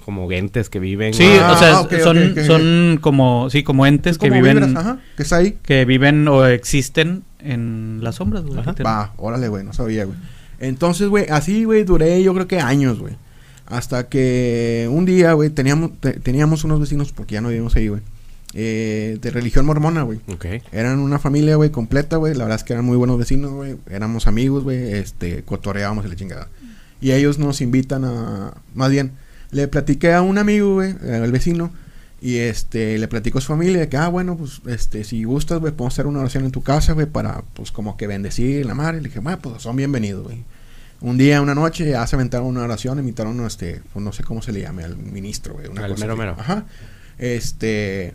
Como 0.05 0.31
entes 0.31 0.69
que 0.69 0.79
viven. 0.81 1.15
Sí, 1.15 1.25
Ah, 1.41 1.53
o 1.53 1.59
sea, 1.59 1.81
ok, 1.81 1.95
son, 2.03 2.35
son 2.47 2.99
como, 3.01 3.49
sí, 3.51 3.63
como 3.63 3.87
entes 3.87 4.19
que 4.19 4.29
¿Cómo 4.29 4.41
viven, 4.43 4.59
vibras? 4.65 4.77
Ajá, 4.85 4.99
que 5.17 5.23
está 5.23 5.37
ahí. 5.37 5.57
que 5.63 5.85
viven 5.87 6.29
o 6.29 6.45
existen 6.47 7.23
en 7.41 8.01
las 8.03 8.17
sombras, 8.17 8.45
güey. 8.45 8.61
Va, 8.85 9.13
órale, 9.17 9.49
güey, 9.49 9.65
no 9.65 9.73
sabía, 9.73 10.05
güey. 10.05 10.19
Entonces, 10.61 11.09
güey, 11.09 11.27
así, 11.31 11.65
güey, 11.65 11.85
duré 11.85 12.23
yo 12.23 12.35
creo 12.35 12.47
que 12.47 12.61
años, 12.61 12.99
güey. 12.99 13.15
Hasta 13.67 14.09
que 14.09 14.89
un 14.91 15.07
día, 15.07 15.33
güey, 15.33 15.49
teníamos, 15.51 15.93
te- 16.01 16.13
teníamos 16.21 16.65
unos 16.65 16.81
vecinos, 16.81 17.13
porque 17.13 17.35
ya 17.35 17.41
no 17.41 17.49
vivimos 17.49 17.75
ahí, 17.77 17.89
güey. 17.89 18.03
eh, 18.57 19.19
de 19.21 19.31
religión 19.31 19.65
mormona, 19.67 20.03
güey. 20.03 20.21
Ok. 20.33 20.47
Eran 20.71 20.99
una 21.01 21.19
familia, 21.19 21.57
güey, 21.57 21.71
completa, 21.71 22.19
güey. 22.19 22.35
La 22.35 22.45
verdad 22.45 22.57
es 22.61 22.65
que 22.65 22.73
eran 22.75 22.85
muy 22.85 22.97
buenos 22.97 23.19
vecinos, 23.19 23.51
güey. 23.53 23.77
Éramos 23.91 24.27
amigos, 24.27 24.63
güey. 24.65 24.93
Este, 24.93 25.43
cotorreábamos 25.45 26.05
y 26.05 26.09
la 26.09 26.15
chingada. 26.17 26.49
Y 27.01 27.13
ellos 27.13 27.39
nos 27.39 27.61
invitan 27.61 28.05
a... 28.05 28.55
Más 28.75 28.91
bien, 28.91 29.13
le 29.55 29.69
platiqué 29.69 30.13
a 30.13 30.21
un 30.21 30.37
amigo, 30.37 30.75
güey, 30.75 30.95
al 31.03 31.33
vecino. 31.33 31.71
Y 32.21 32.39
este, 32.39 32.97
le 32.99 33.07
platico 33.07 33.39
a 33.39 33.41
su 33.43 33.49
familia 33.49 33.81
de 33.81 33.89
que, 33.89 33.99
ah, 33.99 34.09
bueno, 34.09 34.37
pues, 34.37 34.63
este, 34.67 35.05
si 35.05 35.25
gustas, 35.25 35.61
güey, 35.61 35.73
podemos 35.73 35.95
hacer 35.95 36.07
una 36.07 36.21
oración 36.21 36.45
en 36.45 36.53
tu 36.53 36.63
casa, 36.63 36.95
güey, 36.95 37.07
para, 37.07 37.43
pues, 37.53 37.71
como 37.71 37.97
que 37.97 38.07
bendecir 38.07 38.65
la 38.65 38.75
madre. 38.75 39.03
Le 39.03 39.09
dije, 39.09 39.21
bueno, 39.21 39.39
pues, 39.41 39.63
son 39.63 39.77
bienvenidos, 39.77 40.25
güey. 40.25 40.43
Un 41.01 41.19
día, 41.19 41.43
una 41.43 41.55
noche, 41.55 41.89
ya 41.91 42.07
se 42.07 42.17
aventaron 42.17 42.47
una 42.47 42.63
oración, 42.63 42.99
invitaron 42.99 43.39
a 43.41 43.47
este, 43.47 43.83
pues, 43.93 44.03
no 44.03 44.13
sé 44.13 44.25
cómo 44.25 44.41
se 44.41 44.53
le 44.53 44.63
llame, 44.63 44.85
al 44.85 44.97
ministro, 44.97 45.55
güey. 45.55 45.69
una 45.69 45.85
Al 45.85 45.91
cosa 45.93 46.05
mero 46.05 46.17
mero. 46.17 46.35
Ajá. 46.39 46.65
Este, 47.19 48.15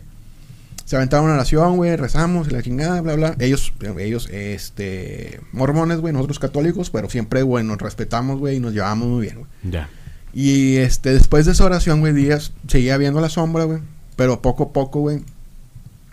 se 0.84 0.96
aventaron 0.96 1.26
una 1.26 1.34
oración, 1.34 1.76
güey, 1.76 1.94
rezamos 1.94 2.48
y 2.48 2.50
la 2.50 2.62
chingada, 2.62 3.00
bla, 3.00 3.14
bla. 3.14 3.36
Ellos, 3.38 3.72
ellos, 3.96 4.28
este, 4.32 5.40
mormones, 5.52 6.00
güey, 6.00 6.12
nosotros 6.12 6.40
católicos, 6.40 6.90
pero 6.90 7.08
siempre, 7.08 7.42
güey, 7.42 7.64
nos 7.64 7.78
respetamos, 7.78 8.40
güey, 8.40 8.56
y 8.56 8.60
nos 8.60 8.72
llevamos 8.72 9.06
muy 9.06 9.22
bien, 9.22 9.36
güey. 9.36 9.46
Ya. 9.62 9.88
Y 10.32 10.76
este, 10.76 11.12
después 11.12 11.46
de 11.46 11.52
esa 11.52 11.64
oración, 11.64 12.00
güey, 12.00 12.12
días, 12.12 12.52
seguía 12.68 12.96
viendo 12.96 13.20
la 13.20 13.28
sombra, 13.28 13.64
güey. 13.64 13.80
Pero 14.16 14.40
poco 14.42 14.64
a 14.64 14.72
poco, 14.72 15.00
güey, 15.00 15.20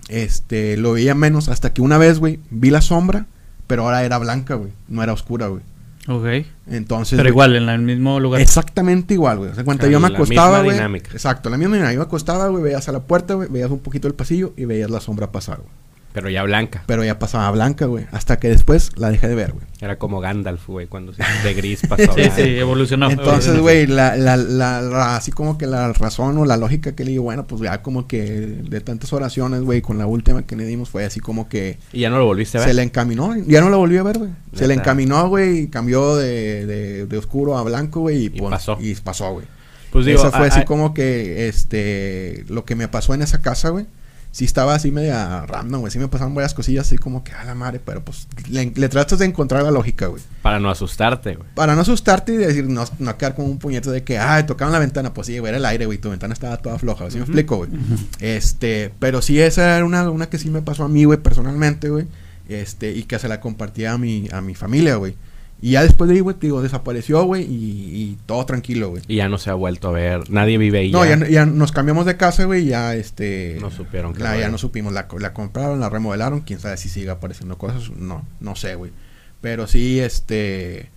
este, 0.10 0.78
lo 0.78 0.94
veía 0.94 1.16
menos 1.16 1.50
hasta 1.50 1.74
que 1.74 1.82
una 1.82 1.98
vez, 1.98 2.20
güey, 2.20 2.40
vi 2.50 2.70
la 2.70 2.82
sombra, 2.82 3.26
pero 3.68 3.84
ahora 3.84 4.04
era 4.04 4.18
blanca, 4.18 4.56
güey, 4.56 4.72
no 4.88 5.04
era 5.04 5.14
oscura, 5.14 5.48
güey. 5.48 5.62
Ok. 6.08 6.46
Entonces, 6.68 7.18
Pero 7.18 7.34
güey, 7.34 7.50
igual, 7.50 7.56
en 7.58 7.68
el 7.70 7.82
mismo 7.82 8.20
lugar. 8.22 8.40
Exactamente 8.40 9.14
igual, 9.14 9.40
güey. 9.40 9.52
O 9.52 9.56
sea, 9.56 9.66
cuenta, 9.66 9.88
Ah, 9.88 9.90
yo 9.90 10.00
me 10.00 10.10
la 10.10 10.16
acostaba, 10.16 10.48
misma 10.60 10.64
güey. 10.64 10.76
dinámica. 10.78 11.12
Exacto, 11.12 11.50
la 11.50 11.58
misma 11.58 11.76
dinámica. 11.76 11.94
Yo 11.96 12.00
me 12.00 12.06
acostaba, 12.06 12.48
güey, 12.48 12.64
veías 12.64 12.88
a 12.88 12.94
la 12.94 13.02
puerta, 13.02 13.34
güey, 13.34 13.50
veías 13.50 13.70
un 13.70 13.80
poquito 13.80 14.08
el 14.08 14.14
pasillo 14.14 14.54
y 14.56 14.64
veías 14.64 14.90
la 14.90 15.02
sombra 15.02 15.32
pasar, 15.34 15.58
güey. 15.58 15.70
Pero 16.18 16.32
ya 16.32 16.42
blanca. 16.42 16.82
Pero 16.88 17.04
ya 17.04 17.20
pasaba 17.20 17.52
blanca, 17.52 17.86
güey. 17.86 18.08
Hasta 18.12 18.40
que 18.40 18.50
después 18.50 18.90
la 18.96 19.12
dejé 19.12 19.28
de 19.28 19.36
ver, 19.36 19.52
güey. 19.54 19.64
Era 19.80 20.00
como 20.00 20.20
Gandalf, 20.20 20.66
güey, 20.66 20.88
cuando 20.88 21.14
se- 21.14 21.22
de 21.44 21.54
gris 21.54 21.82
pasó. 21.88 22.02
a 22.12 22.16
Sí, 22.16 22.22
blanco. 22.22 22.36
sí, 22.38 22.42
evolucionó. 22.58 23.12
Entonces, 23.12 23.60
güey, 23.60 23.86
la, 23.86 24.16
la, 24.18 24.36
la, 24.36 24.82
la- 24.82 25.16
así 25.16 25.32
como 25.32 25.60
que 25.60 25.68
la 25.68 25.94
razón 25.94 26.36
o 26.40 26.46
la 26.46 26.58
lógica 26.58 26.96
que 26.96 27.04
le 27.06 27.12
digo, 27.12 27.24
bueno, 27.24 27.46
pues 27.46 27.62
ya 27.62 27.84
como 27.84 28.08
que 28.08 28.24
de 28.24 28.82
tantas 28.82 29.14
oraciones, 29.14 29.62
güey, 29.62 29.82
con 29.84 30.00
la 30.00 30.08
última 30.08 30.42
que 30.48 30.56
le 30.56 30.66
dimos 30.66 30.90
fue 30.90 31.06
así 31.06 31.20
como 31.20 31.48
que 31.48 31.78
Y 31.94 32.00
ya 32.00 32.10
no 32.10 32.18
lo 32.18 32.26
volviste 32.26 32.58
a 32.58 32.62
ver. 32.62 32.70
se 32.70 32.74
le 32.74 32.82
encaminó. 32.82 33.36
Ya 33.46 33.62
no 33.62 33.70
la 33.70 33.78
volví 33.78 33.98
a 33.98 34.04
ver, 34.04 34.18
güey. 34.18 34.32
Se 34.54 34.68
le 34.68 34.74
encaminó, 34.74 35.30
güey, 35.30 35.60
y 35.60 35.68
cambió 35.68 36.16
de, 36.16 36.66
de, 36.66 37.06
de 37.06 37.18
oscuro 37.20 37.58
a 37.60 37.64
blanco, 37.64 38.00
güey, 38.00 38.24
y, 38.24 38.26
Y 38.26 38.30
pues, 38.32 38.50
pasó. 38.50 38.78
Y 38.82 38.96
pasó, 38.96 39.34
güey. 39.34 39.46
Pues 39.92 40.06
digo, 40.08 40.20
Eso 40.20 40.32
fue 40.32 40.48
a- 40.48 40.50
así 40.50 40.62
a- 40.62 40.66
como 40.66 40.94
que, 40.96 41.48
este, 41.48 42.44
lo 42.50 42.66
que 42.66 42.76
me 42.76 42.88
pasó 42.88 43.14
en 43.14 43.22
esa 43.22 43.42
casa, 43.42 43.70
güey. 43.70 43.86
Sí 44.32 44.46
estaba 44.46 44.76
así 44.76 44.92
media 44.92 45.46
random, 45.48 45.82
güey. 45.82 45.92
Sí 45.92 45.98
me 45.98 46.08
pasaron 46.08 46.36
varias 46.36 46.54
cosillas 46.54 46.86
así 46.86 46.98
como 46.98 47.24
que 47.24 47.32
a 47.34 47.44
la 47.44 47.56
madre, 47.56 47.80
pero 47.84 48.04
pues 48.06 48.28
le, 48.50 48.72
le 48.76 48.90
tratas 48.90 49.18
de 49.18 49.26
encontrar 49.26 49.64
la 49.64 49.72
lógica, 49.72 50.08
güey. 50.08 50.22
para 50.44 50.60
no 50.60 50.70
asustarte, 50.70 51.36
güey. 51.36 51.50
Para 51.56 51.74
no 51.74 51.82
asustarte 51.82 52.34
y 52.34 52.38
decir, 52.38 52.66
no, 52.70 52.86
no 53.00 53.18
quedar 53.18 53.34
como 53.34 53.48
un 53.48 53.58
puñete 53.58 53.90
de 53.90 54.04
que, 54.04 54.20
ah, 54.20 54.46
tocaron 54.46 54.72
la 54.72 54.80
ventana. 54.80 55.14
Pues 55.14 55.28
sí, 55.28 55.40
güey, 55.40 55.50
era 55.50 55.58
el 55.58 55.66
aire, 55.66 55.86
güey. 55.88 55.98
Tu 55.98 56.10
ventana 56.10 56.34
estaba 56.34 56.58
toda 56.58 56.78
floja. 56.78 57.10
¿Sí 57.10 57.18
me 57.18 57.24
explico, 57.24 57.58
güey? 57.58 57.70
Este, 58.20 58.94
pero 59.00 59.22
sí, 59.22 59.40
esa 59.40 59.78
era 59.78 59.86
una, 59.86 60.10
una 60.10 60.30
que 60.30 60.38
sí 60.38 60.50
me 60.50 60.62
pasó 60.62 60.84
a 60.84 60.88
mí, 60.90 61.04
güey, 61.06 61.18
personalmente, 61.18 61.90
güey. 61.90 62.08
Este, 62.48 62.92
y 62.92 63.04
que 63.04 63.18
se 63.20 63.28
la 63.28 63.40
compartía 63.40 63.94
a 63.94 63.98
mi, 63.98 64.30
a 64.32 64.42
mi 64.42 64.56
familia, 64.56 64.96
güey. 64.98 65.16
Y 65.60 65.72
ya 65.72 65.82
después 65.84 66.08
de 66.08 66.16
ahí, 66.16 66.20
güey, 66.22 66.36
te 66.36 66.46
digo, 66.48 66.62
desapareció, 66.62 67.24
güey, 67.24 67.44
y, 67.44 67.56
y 67.96 68.18
todo 68.28 68.46
tranquilo, 68.46 68.90
güey. 68.92 69.02
Y 69.08 69.16
ya 69.16 69.28
no 69.28 69.40
se 69.40 69.50
ha 69.50 69.56
vuelto 69.56 69.88
a 69.88 69.92
ver. 69.92 70.30
Nadie 70.30 70.58
vive 70.60 70.80
ahí. 70.80 70.92
No, 70.92 71.04
ya. 71.04 71.18
ya, 71.18 71.28
ya 71.28 71.46
nos 71.48 71.72
cambiamos 71.72 72.06
de 72.06 72.16
casa, 72.16 72.46
güey, 72.46 72.66
y 72.66 72.70
ya 72.70 72.94
este... 72.96 73.58
No 73.60 73.72
supieron 73.72 74.14
qué 74.14 74.22
la- 74.22 74.38
Ya 74.40 74.50
no 74.50 74.60
supimos, 74.60 74.94
la, 74.94 75.08
la 75.20 75.34
compraron, 75.34 75.80
la 75.80 75.90
remodelaron, 75.90 76.42
quién 76.42 76.60
sabe 76.60 76.78
si 76.78 76.90
sigue 76.90 77.10
apareciendo 77.10 77.58
cosas, 77.58 77.90
no, 77.90 78.24
no 78.40 78.56
sé, 78.56 78.76
güey. 78.76 78.92
Pero 79.42 79.66
sí, 79.68 80.00
este... 80.00 80.90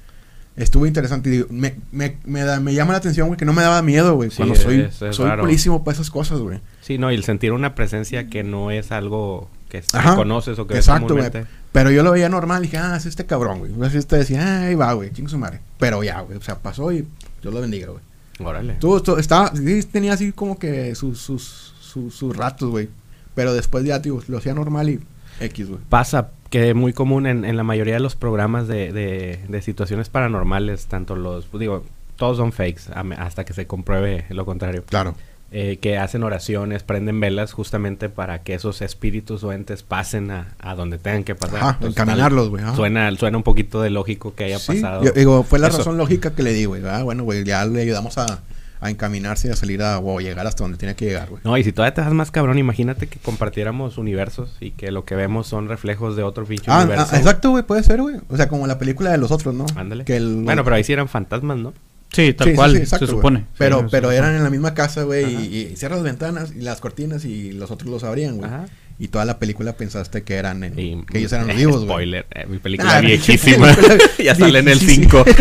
Estuvo 0.57 0.85
interesante 0.85 1.31
y 1.31 1.33
digo, 1.33 1.47
me, 1.49 1.77
me, 1.91 2.19
me, 2.25 2.43
da- 2.43 2.61
me 2.61 2.75
llama 2.75 2.93
la 2.93 2.99
atención, 2.99 3.29
güey, 3.29 3.39
que 3.39 3.47
no 3.47 3.55
me 3.55 3.63
daba 3.63 3.81
miedo, 3.81 4.15
güey. 4.17 4.31
Sí, 4.31 4.39
cuando 4.39 4.55
es- 4.57 4.61
soy, 4.61 4.81
es 4.81 4.95
soy 5.17 5.27
raro. 5.27 5.43
culísimo 5.43 5.85
para 5.85 5.95
esas 5.95 6.11
cosas, 6.11 6.39
güey. 6.41 6.61
Sí, 6.83 6.99
no, 6.99 7.11
y 7.11 7.15
el 7.15 7.25
sentir 7.25 7.53
una 7.53 7.75
presencia 7.75 8.29
que 8.29 8.43
no 8.43 8.71
es 8.71 8.93
algo 8.93 9.49
que, 9.71 9.81
que 9.81 9.97
Ajá. 9.97 10.17
conoces 10.17 10.59
o 10.59 10.67
que 10.67 10.75
Exacto, 10.75 11.15
güey. 11.17 11.31
Pero 11.73 11.91
yo 11.91 12.03
lo 12.03 12.11
veía 12.13 12.29
normal 12.29 12.63
y 12.63 12.67
dije, 12.67 12.79
ah, 12.79 12.97
es 12.97 13.07
este 13.07 13.27
cabrón, 13.27 13.61
güey. 13.61 13.73
Así 13.89 14.01
te 14.03 14.17
decía, 14.17 14.43
ah, 14.45 14.67
ahí 14.67 14.75
va, 14.75 14.93
güey, 14.93 15.13
chingo 15.13 15.29
su 15.29 15.39
madre. 15.39 15.61
Pero 15.79 16.03
ya, 16.03 16.21
güey, 16.21 16.37
o 16.39 16.43
sea, 16.43 16.57
pasó 16.59 16.91
y 16.93 17.07
Dios 17.43 17.55
lo 17.55 17.61
bendiga, 17.61 17.89
güey. 17.89 18.03
Órale. 18.41 18.75
Tú, 18.81 19.01
tú- 19.01 19.17
estaba, 19.17 19.55
sí, 19.55 19.83
tenía 19.85 20.15
así 20.15 20.33
como 20.33 20.59
que 20.59 20.95
sus, 20.95 21.21
sus, 21.21 21.75
sus, 21.81 22.15
sus 22.15 22.37
ratos, 22.37 22.71
güey. 22.71 22.89
Pero 23.35 23.55
después 23.55 23.85
ya, 23.85 24.03
tío, 24.03 24.21
lo 24.27 24.39
hacía 24.39 24.55
normal 24.55 24.89
y 24.91 25.01
X, 25.41 25.69
güey. 25.69 25.81
Pasa 25.89 26.31
que 26.51 26.71
es 26.71 26.75
muy 26.75 26.93
común 26.93 27.27
en, 27.27 27.45
en 27.45 27.57
la 27.57 27.63
mayoría 27.63 27.95
de 27.95 28.01
los 28.01 28.17
programas 28.17 28.67
de, 28.67 28.93
de- 28.93 29.39
de 29.49 29.63
situaciones 29.63 30.09
paranormales, 30.09 30.87
tanto 30.87 31.15
los, 31.15 31.47
digo, 31.53 31.85
todos 32.17 32.37
son 32.39 32.51
fakes, 32.53 32.83
hasta 33.17 33.45
que 33.45 33.53
se 33.53 33.67
compruebe 33.67 34.27
lo 34.31 34.45
contrario. 34.45 34.83
Claro. 34.89 35.15
Eh, 35.53 35.79
que 35.83 35.99
hacen 35.99 36.23
oraciones, 36.23 36.85
prenden 36.85 37.19
velas 37.19 37.53
justamente 37.53 38.09
para 38.09 38.45
que 38.45 38.55
esos 38.55 38.83
espíritus 38.83 39.43
o 39.43 39.53
entes 39.53 39.83
pasen 39.83 40.31
a, 40.31 40.55
a 40.61 40.77
donde 40.77 40.99
tengan 40.99 41.25
que 41.25 41.35
pasar. 41.35 41.57
Ajá, 41.57 41.71
Entonces, 41.81 41.97
encaminarlos, 42.01 42.51
güey. 42.51 42.63
Suena, 42.77 43.11
suena 43.17 43.37
un 43.37 43.43
poquito 43.43 43.83
de 43.83 43.91
lógico 43.91 44.33
que 44.37 44.45
haya 44.45 44.61
Sí, 44.61 44.75
pasado. 44.81 45.03
yo 45.03 45.11
digo, 45.11 45.43
fue 45.43 45.59
la 45.59 45.67
eso. 45.67 45.79
razón 45.79 45.97
lógica 45.99 46.31
que 46.37 46.45
le 46.45 46.53
di, 46.53 46.67
güey. 46.67 46.83
Ah, 46.87 47.03
bueno, 47.03 47.25
güey, 47.25 47.43
ya 47.43 47.65
le 47.65 47.83
ayudamos 47.83 48.17
a, 48.17 48.43
a 48.81 48.91
encaminarse 48.91 49.49
y 49.49 49.51
a 49.51 49.57
salir 49.57 49.83
a, 49.83 49.99
o 49.99 50.21
llegar 50.21 50.47
hasta 50.47 50.63
donde 50.63 50.79
tiene 50.79 50.95
que 50.95 51.07
llegar, 51.07 51.29
güey. 51.29 51.43
No, 51.43 51.59
y 51.59 51.65
si 51.65 51.73
todavía 51.73 51.95
te 51.95 52.01
das 52.03 52.13
más 52.13 52.31
cabrón, 52.31 52.57
imagínate 52.57 53.09
que 53.09 53.19
compartiéramos 53.19 53.99
universos 53.99 54.57
y 54.61 54.71
que 54.71 54.93
lo 54.93 55.05
que 55.05 55.17
vemos 55.17 55.49
son 55.49 55.69
reflejos 55.69 56.15
de 56.15 56.23
otro 56.23 56.45
pinche 56.45 56.67
Ah, 56.71 56.83
universo. 56.85 57.09
ah, 57.11 57.19
exacto, 57.19 57.51
güey, 57.51 57.65
puede 57.65 57.83
ser, 57.83 58.01
güey. 58.01 58.19
O 58.29 58.37
sea, 58.37 58.49
como 58.49 58.69
la 58.69 58.79
película 58.79 59.11
de 59.11 59.19
los 59.19 59.33
otros, 59.33 59.53
¿no? 59.53 59.67
Ándale. 59.75 60.05
Que 60.05 60.15
el- 60.17 60.43
Bueno, 60.45 60.63
pero 60.63 60.77
ahí 60.77 60.85
sí 60.85 60.93
eran 60.93 61.09
fantasmas, 61.09 61.59
¿no? 61.59 61.75
Sí, 62.13 62.33
tal 62.35 62.49
Sí, 62.49 62.55
cual, 62.55 62.73
sí, 62.73 62.79
exacto, 62.79 63.07
se 63.07 63.13
güey. 63.13 63.19
supone. 63.21 63.45
Pero, 63.57 63.79
Sí, 63.79 63.85
se 63.85 63.91
pero 63.91 64.09
supone. 64.09 64.17
eran 64.19 64.37
en 64.37 64.43
la 64.43 64.51
misma 64.51 64.75
casa, 64.75 65.05
güey, 65.05 65.25
y, 65.33 65.57
y 65.73 65.77
cierras 65.77 65.99
las 65.99 66.05
ventanas 66.05 66.53
y 66.57 66.61
las 66.61 66.81
cortinas 66.81 67.25
y 67.25 67.53
los 67.53 67.71
otros 67.71 67.91
los 67.91 68.03
abrían, 68.05 68.37
güey. 68.39 68.51
Y 68.99 69.09
toda 69.09 69.25
la 69.25 69.39
película 69.39 69.75
pensaste 69.77 70.23
que 70.25 70.35
eran, 70.35 70.63
en- 70.63 70.79
Y- 70.79 71.05
que 71.07 71.19
ellos 71.19 71.33
eran 71.33 71.47
los 71.47 71.57
eh, 71.57 71.59
vivos, 71.59 71.77
güey. 71.77 71.87
Spoiler, 71.89 72.27
eh, 72.35 72.47
mi 72.47 72.59
película 72.59 72.97
Ah, 72.97 73.01
viejísima. 73.03 73.75
ya 74.23 74.35
sale 74.35 74.59
en 74.59 74.69
el 74.69 74.79
5. 74.79 75.25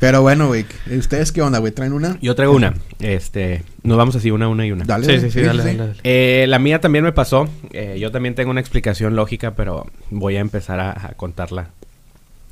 Pero 0.00 0.22
bueno, 0.22 0.46
güey, 0.46 0.64
¿ustedes 0.98 1.30
qué 1.30 1.42
onda, 1.42 1.58
güey? 1.58 1.72
¿Traen 1.72 1.92
una? 1.92 2.16
Yo 2.22 2.34
traigo 2.34 2.54
una. 2.54 2.72
Este, 3.00 3.62
nos 3.82 3.98
vamos 3.98 4.16
así 4.16 4.30
una, 4.30 4.48
una 4.48 4.66
y 4.66 4.72
una. 4.72 4.84
Dale, 4.86 5.04
Sí, 5.04 5.20
sí, 5.26 5.30
sí, 5.30 5.42
dale, 5.42 5.62
dale, 5.62 5.76
dale. 5.76 5.92
Eh, 6.04 6.46
la 6.48 6.58
mía 6.58 6.80
también 6.80 7.04
me 7.04 7.12
pasó. 7.12 7.50
Eh, 7.72 7.98
yo 8.00 8.10
también 8.10 8.34
tengo 8.34 8.50
una 8.50 8.60
explicación 8.60 9.14
lógica, 9.14 9.54
pero 9.54 9.86
voy 10.10 10.36
a 10.36 10.40
empezar 10.40 10.80
a, 10.80 10.92
a 11.08 11.12
contarla. 11.16 11.68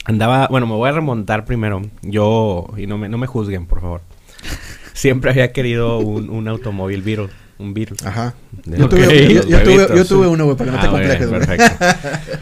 Andaba, 0.09 0.49
bueno, 0.49 0.67
me 0.67 0.73
voy 0.75 0.89
a 0.89 0.93
remontar 0.93 1.45
primero. 1.45 1.83
Yo, 2.03 2.67
y 2.77 2.87
no 2.87 2.97
me, 2.99 3.09
no 3.09 3.19
me 3.19 3.27
juzguen, 3.27 3.67
por 3.67 3.81
favor. 3.83 4.01
Siempre 4.95 5.31
había 5.31 5.53
querido 5.53 5.99
un, 5.99 6.31
un 6.31 6.49
automóvil 6.49 7.03
Beetle. 7.03 7.29
Un 7.59 7.75
Beetle. 7.75 7.97
Ajá. 8.05 8.35
Yo, 8.65 8.79
los- 8.79 8.89
tuve, 8.89 9.35
yo- 9.35 9.43
yo 9.47 9.63
tuve, 9.63 9.89
yo 9.97 10.05
tuve 10.07 10.27
uno, 10.29 10.45
güey, 10.47 10.57
para 10.57 10.71
que 10.71 10.77
no 10.77 10.79
Ah, 10.79 10.83
te 10.85 10.89
complejes, 10.89 11.29
güey. 11.29 11.41
perfecto. 11.47 11.85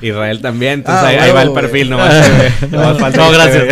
Israel 0.07 0.41
también, 0.43 0.73
entonces 0.75 1.03
Ah, 1.05 1.09
ahí, 1.09 1.17
ahí 1.17 1.33
va 1.33 1.43
el 1.43 1.53
perfil, 1.53 1.91
nomás, 1.91 2.31
No, 2.71 2.79
ve. 2.95 3.17
no, 3.17 3.31
gracias. 3.33 3.65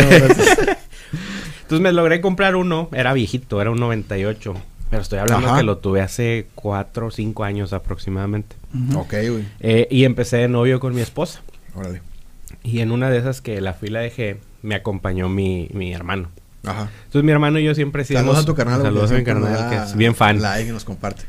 Entonces 1.61 1.81
me 1.81 1.91
logré 1.93 2.19
comprar 2.21 2.55
uno, 2.55 2.89
era 2.93 3.13
viejito, 3.13 3.61
era 3.61 3.71
un 3.71 3.79
98. 3.79 4.53
Pero 4.89 5.01
estoy 5.01 5.19
hablando 5.19 5.47
Ajá. 5.47 5.57
que 5.57 5.63
lo 5.63 5.77
tuve 5.79 6.01
hace 6.01 6.47
4 6.55 7.07
o 7.07 7.11
5 7.11 7.43
años 7.43 7.73
aproximadamente. 7.73 8.55
Ujú. 8.73 8.99
Ok, 8.99 9.11
güey. 9.29 9.45
Eh, 9.61 9.87
y 9.89 10.03
empecé 10.03 10.37
de 10.37 10.47
novio 10.47 10.79
con 10.79 10.93
mi 10.93 11.01
esposa. 11.01 11.41
Órale. 11.75 12.01
Y 12.65 12.81
en 12.81 12.91
una 12.91 13.09
de 13.09 13.19
esas 13.19 13.41
que 13.41 13.61
la 13.61 13.73
fui 13.73 13.89
y 13.89 13.91
la 13.91 13.99
dejé, 14.01 14.37
me 14.63 14.75
acompañó 14.75 15.29
mi, 15.29 15.69
mi 15.73 15.93
hermano. 15.93 16.29
Ajá. 16.65 16.89
Entonces 17.05 17.23
mi 17.23 17.31
hermano 17.31 17.59
y 17.59 17.63
yo 17.63 17.75
siempre 17.75 18.01
hicimos... 18.01 18.21
Saludos 18.23 18.43
a 18.43 18.45
tu 18.45 18.55
carnal. 18.55 18.79
güey, 18.79 18.87
Saludos 18.91 19.11
a 19.11 19.13
mi 19.15 19.23
carnal, 19.23 19.69
que 19.69 19.75
es 19.77 19.95
bien 19.95 20.15
fan. 20.15 20.41
Like 20.41 20.69
y 20.69 20.71
nos 20.73 20.83
comparte. 20.83 21.23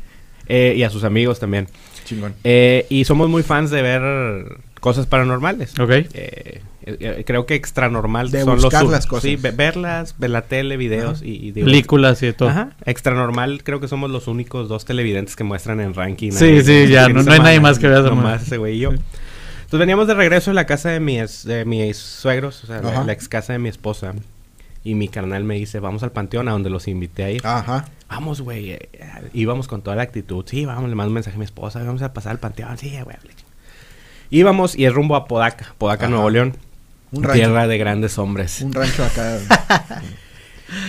Eh, 0.49 0.75
y 0.77 0.83
a 0.83 0.91
sus 0.91 1.05
amigos 1.05 1.39
también. 1.39 1.69
Chingón. 2.07 2.35
Eh, 2.45 2.87
y 2.89 3.05
somos 3.05 3.29
muy 3.29 3.43
fans 3.43 3.71
de 3.71 3.83
ver 3.83 4.57
cosas 4.81 5.07
paranormales. 5.07 5.79
Ok. 5.79 5.91
Eh, 5.91 6.07
eh, 6.15 6.63
eh, 6.87 7.25
creo 7.27 7.45
que 7.47 7.55
extra 7.57 7.89
normal 7.91 8.31
De 8.31 8.45
son 8.45 8.55
buscar 8.57 8.85
los 8.85 8.93
las 8.93 9.07
cosas. 9.07 9.25
Sí, 9.25 9.35
ve- 9.37 9.51
verlas, 9.51 10.15
ver 10.19 10.31
la 10.31 10.43
tele, 10.43 10.77
videos 10.77 11.21
y, 11.23 11.33
y 11.49 11.51
digo, 11.51 11.67
Películas 11.67 12.23
y 12.23 12.27
de 12.27 12.33
todo. 12.33 12.49
Ajá. 12.49 12.71
Extra 12.87 13.13
normal, 13.15 13.63
creo 13.65 13.81
que 13.81 13.89
somos 13.89 14.09
los 14.11 14.29
únicos 14.29 14.69
dos 14.69 14.85
televidentes 14.85 15.35
que 15.35 15.43
muestran 15.45 15.81
en 15.81 15.95
ranking. 15.95 16.31
Sí, 16.31 16.45
ahí, 16.45 16.63
sí, 16.65 16.87
ya, 16.89 17.09
no- 17.09 17.25
no 17.25 17.33
hay 17.33 17.41
nadie 17.41 17.61
más 17.61 17.79
que 17.81 17.89
veas, 17.89 18.05
Nomás 18.05 18.43
ese 18.43 18.57
güey 18.57 18.77
y 18.77 18.79
yo. 18.79 18.91
Entonces 19.67 19.81
veníamos 19.81 20.07
de 20.07 20.15
regreso 20.15 20.53
a 20.53 20.55
la 20.55 20.65
casa 20.65 20.91
de 20.91 21.01
mis, 21.01 21.45
de 21.45 21.65
mis 21.65 21.97
suegros, 21.97 22.63
o 22.63 22.69
sea, 22.69 22.81
la, 22.81 23.13
ex 23.13 23.29
casa 23.29 23.53
de 23.53 23.59
mi 23.59 23.69
esposa. 23.69 24.15
Y 24.85 24.95
mi 24.95 25.09
carnal 25.09 25.43
me 25.43 25.57
dice, 25.57 25.81
vamos 25.81 26.05
al 26.05 26.13
panteón 26.13 26.47
a 26.47 26.53
donde 26.53 26.71
los 26.71 26.87
invité 26.87 27.25
a 27.25 27.31
ir. 27.33 27.45
Ajá. 27.45 27.87
Vamos, 28.09 28.43
güey. 28.43 28.71
eh, 28.71 28.89
eh, 28.93 29.09
íbamos 29.33 29.67
con 29.67 29.83
toda 29.83 29.97
la 29.97 30.05
actitud. 30.05 30.45
Sí, 30.47 30.65
vamos, 30.65 30.89
le 30.89 30.95
mando 30.95 31.09
un 31.09 31.15
mensaje 31.15 31.35
a 31.35 31.39
mi 31.41 31.45
esposa. 31.45 31.83
Vamos 31.83 32.03
a 32.03 32.13
pasar 32.13 32.31
al 32.31 32.39
panteón. 32.39 32.79
Sí, 32.79 32.97
güey. 33.03 33.17
Íbamos 34.31 34.77
y 34.77 34.85
es 34.85 34.93
rumbo 34.93 35.17
a 35.17 35.27
Podaca, 35.27 35.75
Podaca, 35.79 36.05
Ajá. 36.05 36.11
Nuevo 36.13 36.31
León. 36.31 36.57
Un 37.11 37.25
rancho. 37.25 37.35
Tierra 37.35 37.67
de 37.67 37.79
grandes 37.79 38.19
hombres. 38.19 38.61
Un 38.61 38.73
rancho 38.73 39.05
acá. 39.05 39.41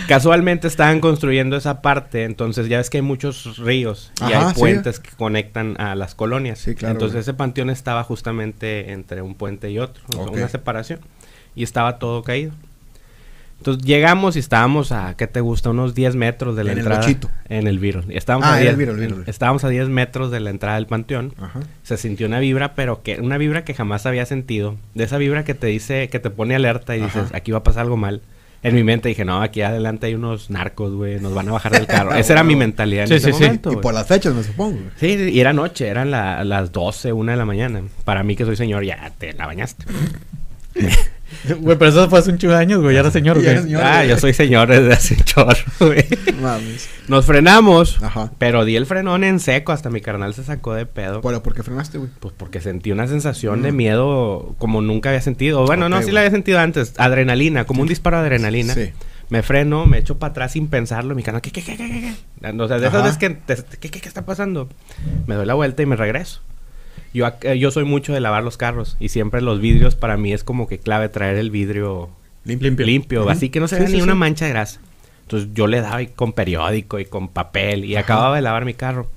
Casualmente 0.08 0.66
estaban 0.68 1.00
construyendo 1.00 1.56
esa 1.56 1.82
parte, 1.82 2.24
entonces 2.24 2.68
ya 2.68 2.78
ves 2.78 2.90
que 2.90 2.98
hay 2.98 3.02
muchos 3.02 3.58
ríos 3.58 4.12
y 4.20 4.24
Ajá, 4.32 4.48
hay 4.48 4.54
sí. 4.54 4.60
puentes 4.60 5.00
que 5.00 5.10
conectan 5.16 5.80
a 5.80 5.94
las 5.94 6.14
colonias. 6.14 6.58
Sí, 6.58 6.74
claro, 6.74 6.92
Entonces 6.92 7.14
güey. 7.14 7.20
ese 7.22 7.34
panteón 7.34 7.70
estaba 7.70 8.02
justamente 8.04 8.92
entre 8.92 9.22
un 9.22 9.34
puente 9.34 9.70
y 9.70 9.78
otro, 9.78 10.02
o 10.08 10.12
sea, 10.12 10.22
Ok. 10.22 10.32
una 10.32 10.48
separación, 10.48 11.00
y 11.54 11.62
estaba 11.62 11.98
todo 11.98 12.22
caído. 12.22 12.52
Entonces 13.58 13.82
llegamos 13.84 14.36
y 14.36 14.38
estábamos 14.38 14.92
a, 14.92 15.16
¿qué 15.16 15.26
te 15.26 15.40
gusta? 15.40 15.70
Unos 15.70 15.92
10 15.96 16.14
metros 16.14 16.54
de 16.54 16.62
la 16.62 16.70
En 16.72 16.78
el 16.78 16.84
entrada. 16.84 17.00
bochito. 17.00 17.28
En 17.48 17.66
el 17.66 17.80
Virus. 17.80 18.04
Estábamos, 18.08 18.46
Ah, 18.48 18.54
a 18.54 18.58
en 18.58 18.62
10, 18.62 18.70
el 18.70 18.76
Virus, 18.78 18.94
el 18.94 19.00
Virus. 19.08 19.28
estábamos 19.28 19.64
a 19.64 19.68
10 19.68 19.88
metros 19.88 20.30
de 20.30 20.38
la 20.38 20.50
entrada 20.50 20.76
del 20.76 20.86
panteón. 20.86 21.34
Ajá. 21.40 21.60
Se 21.82 21.96
sintió 21.96 22.28
una 22.28 22.38
vibra, 22.38 22.74
pero 22.76 23.02
que 23.02 23.16
una 23.20 23.36
vibra 23.36 23.64
que 23.64 23.74
jamás 23.74 24.06
había 24.06 24.26
sentido. 24.26 24.76
De 24.94 25.02
esa 25.04 25.18
vibra 25.18 25.42
que 25.44 25.54
te 25.54 25.66
dice, 25.66 26.08
que 26.08 26.20
te 26.20 26.30
pone 26.30 26.54
alerta 26.54 26.96
y 26.96 27.00
Ajá. 27.02 27.18
dices, 27.22 27.34
aquí 27.34 27.50
va 27.50 27.58
a 27.58 27.62
pasar 27.64 27.82
algo 27.82 27.96
mal. 27.96 28.22
En 28.62 28.74
mi 28.74 28.82
mente 28.82 29.08
dije, 29.08 29.24
no, 29.24 29.40
aquí 29.40 29.62
adelante 29.62 30.06
hay 30.06 30.14
unos 30.14 30.50
narcos, 30.50 30.92
güey, 30.92 31.20
nos 31.20 31.32
van 31.32 31.48
a 31.48 31.52
bajar 31.52 31.72
del 31.72 31.86
carro. 31.86 32.12
Esa 32.16 32.32
era 32.32 32.42
mi 32.42 32.56
mentalidad 32.56 33.02
en 33.04 33.08
Sí, 33.08 33.14
ese 33.14 33.26
sí, 33.32 33.38
sí. 33.38 33.44
momento. 33.44 33.70
Y 33.70 33.74
güey. 33.74 33.82
por 33.82 33.94
las 33.94 34.06
fechas, 34.08 34.34
me 34.34 34.42
supongo. 34.42 34.78
Sí, 34.96 35.16
sí, 35.16 35.30
y 35.30 35.40
era 35.40 35.52
noche, 35.52 35.86
eran 35.86 36.10
la- 36.10 36.42
las 36.44 36.72
12, 36.72 37.12
una 37.12 37.32
de 37.32 37.38
la 37.38 37.44
mañana. 37.44 37.82
Para 38.04 38.22
mí 38.24 38.34
que 38.34 38.44
soy 38.44 38.56
señor, 38.56 38.84
ya 38.84 39.12
te 39.16 39.32
la 39.32 39.46
bañaste. 39.46 39.84
Güey, 41.60 41.76
pero 41.78 41.90
eso 41.90 42.08
fue 42.10 42.18
hace 42.18 42.30
un 42.30 42.38
chingo 42.38 42.54
de 42.54 42.60
años, 42.60 42.80
güey. 42.80 42.94
Ya 42.94 43.00
era 43.00 43.10
señor, 43.10 43.38
güey. 43.42 43.58
señor. 43.58 43.82
ah, 43.84 43.96
güey. 43.98 44.08
yo 44.08 44.18
soy 44.18 44.32
señor 44.34 44.68
desde 44.68 44.92
hace 44.92 45.14
un 45.14 45.20
chorro, 45.24 45.56
güey. 45.80 46.04
Mames. 46.40 46.88
Nos 47.08 47.24
frenamos, 47.26 48.02
Ajá. 48.02 48.32
pero 48.38 48.64
di 48.64 48.76
el 48.76 48.86
frenón 48.86 49.24
en 49.24 49.40
seco, 49.40 49.72
hasta 49.72 49.90
mi 49.90 50.00
carnal 50.00 50.34
se 50.34 50.44
sacó 50.44 50.74
de 50.74 50.86
pedo. 50.86 51.20
Pero, 51.20 51.42
¿por 51.42 51.54
qué 51.54 51.62
frenaste, 51.62 51.98
güey? 51.98 52.10
Pues 52.20 52.34
porque 52.36 52.60
sentí 52.60 52.92
una 52.92 53.06
sensación 53.06 53.62
de 53.62 53.72
Mm. 53.72 53.76
miedo 53.76 54.54
como 54.58 54.80
nunca 54.82 55.08
había 55.10 55.20
sentido. 55.22 55.64
Bueno, 55.66 55.86
Ok, 55.86 55.90
no, 55.90 55.96
sí 55.98 56.02
güey. 56.04 56.14
la 56.14 56.20
había 56.20 56.30
sentido 56.32 56.58
antes. 56.58 56.94
Adrenalina, 56.98 57.64
como 57.64 57.82
un 57.82 57.88
disparo 57.88 58.16
de 58.18 58.22
adrenalina. 58.26 58.74
Sí. 58.74 58.90
Me 59.30 59.42
freno, 59.42 59.84
me 59.84 59.98
echo 59.98 60.18
para 60.18 60.30
atrás 60.30 60.52
sin 60.52 60.68
pensarlo. 60.68 61.14
Mi 61.14 61.22
canal, 61.22 61.42
¿qué, 61.42 61.50
qué, 61.50 61.62
qué, 61.62 61.76
qué, 61.76 61.86
qué, 61.90 62.00
qué? 62.00 62.50
O 62.62 62.68
sea, 62.68 62.78
de 62.78 62.86
esas 62.88 63.02
veces 63.02 63.18
que, 63.18 63.30
te- 63.30 63.56
¿qué, 63.78 63.90
qué, 63.90 64.00
qué 64.00 64.08
está 64.08 64.24
pasando? 64.24 64.68
Me 65.26 65.34
doy 65.34 65.44
la 65.44 65.52
vuelta 65.54 65.82
y 65.82 65.86
me 65.86 65.96
regreso. 65.96 66.40
Yo, 67.14 67.26
eh, 67.42 67.58
yo 67.58 67.70
soy 67.70 67.84
mucho 67.84 68.12
de 68.12 68.20
lavar 68.20 68.44
los 68.44 68.56
carros 68.56 68.96
y 69.00 69.08
siempre 69.08 69.40
los 69.40 69.60
vidrios 69.60 69.94
para 69.94 70.16
mí 70.16 70.32
es 70.32 70.44
como 70.44 70.68
que 70.68 70.78
clave 70.78 71.08
traer 71.08 71.36
el 71.36 71.50
vidrio 71.50 72.10
Limpio. 72.44 72.86
limpio, 72.86 73.20
Ujú. 73.22 73.30
así 73.30 73.48
que 73.50 73.60
no 73.60 73.68
se 73.68 73.78
Sí, 73.78 73.86
sí, 73.86 73.92
ni 73.96 74.02
una 74.02 74.14
mancha 74.14 74.44
de 74.46 74.50
grasa. 74.52 74.80
Entonces 75.22 75.50
yo 75.54 75.66
le 75.66 75.80
daba 75.80 76.00
y 76.02 76.06
con 76.08 76.32
periódico 76.32 76.98
y 76.98 77.04
con 77.04 77.28
papel 77.28 77.84
y 77.84 77.94
Ajá. 77.96 78.04
acababa 78.04 78.36
de 78.36 78.42
lavar 78.42 78.64
mi 78.64 78.74
carro. 78.74 79.10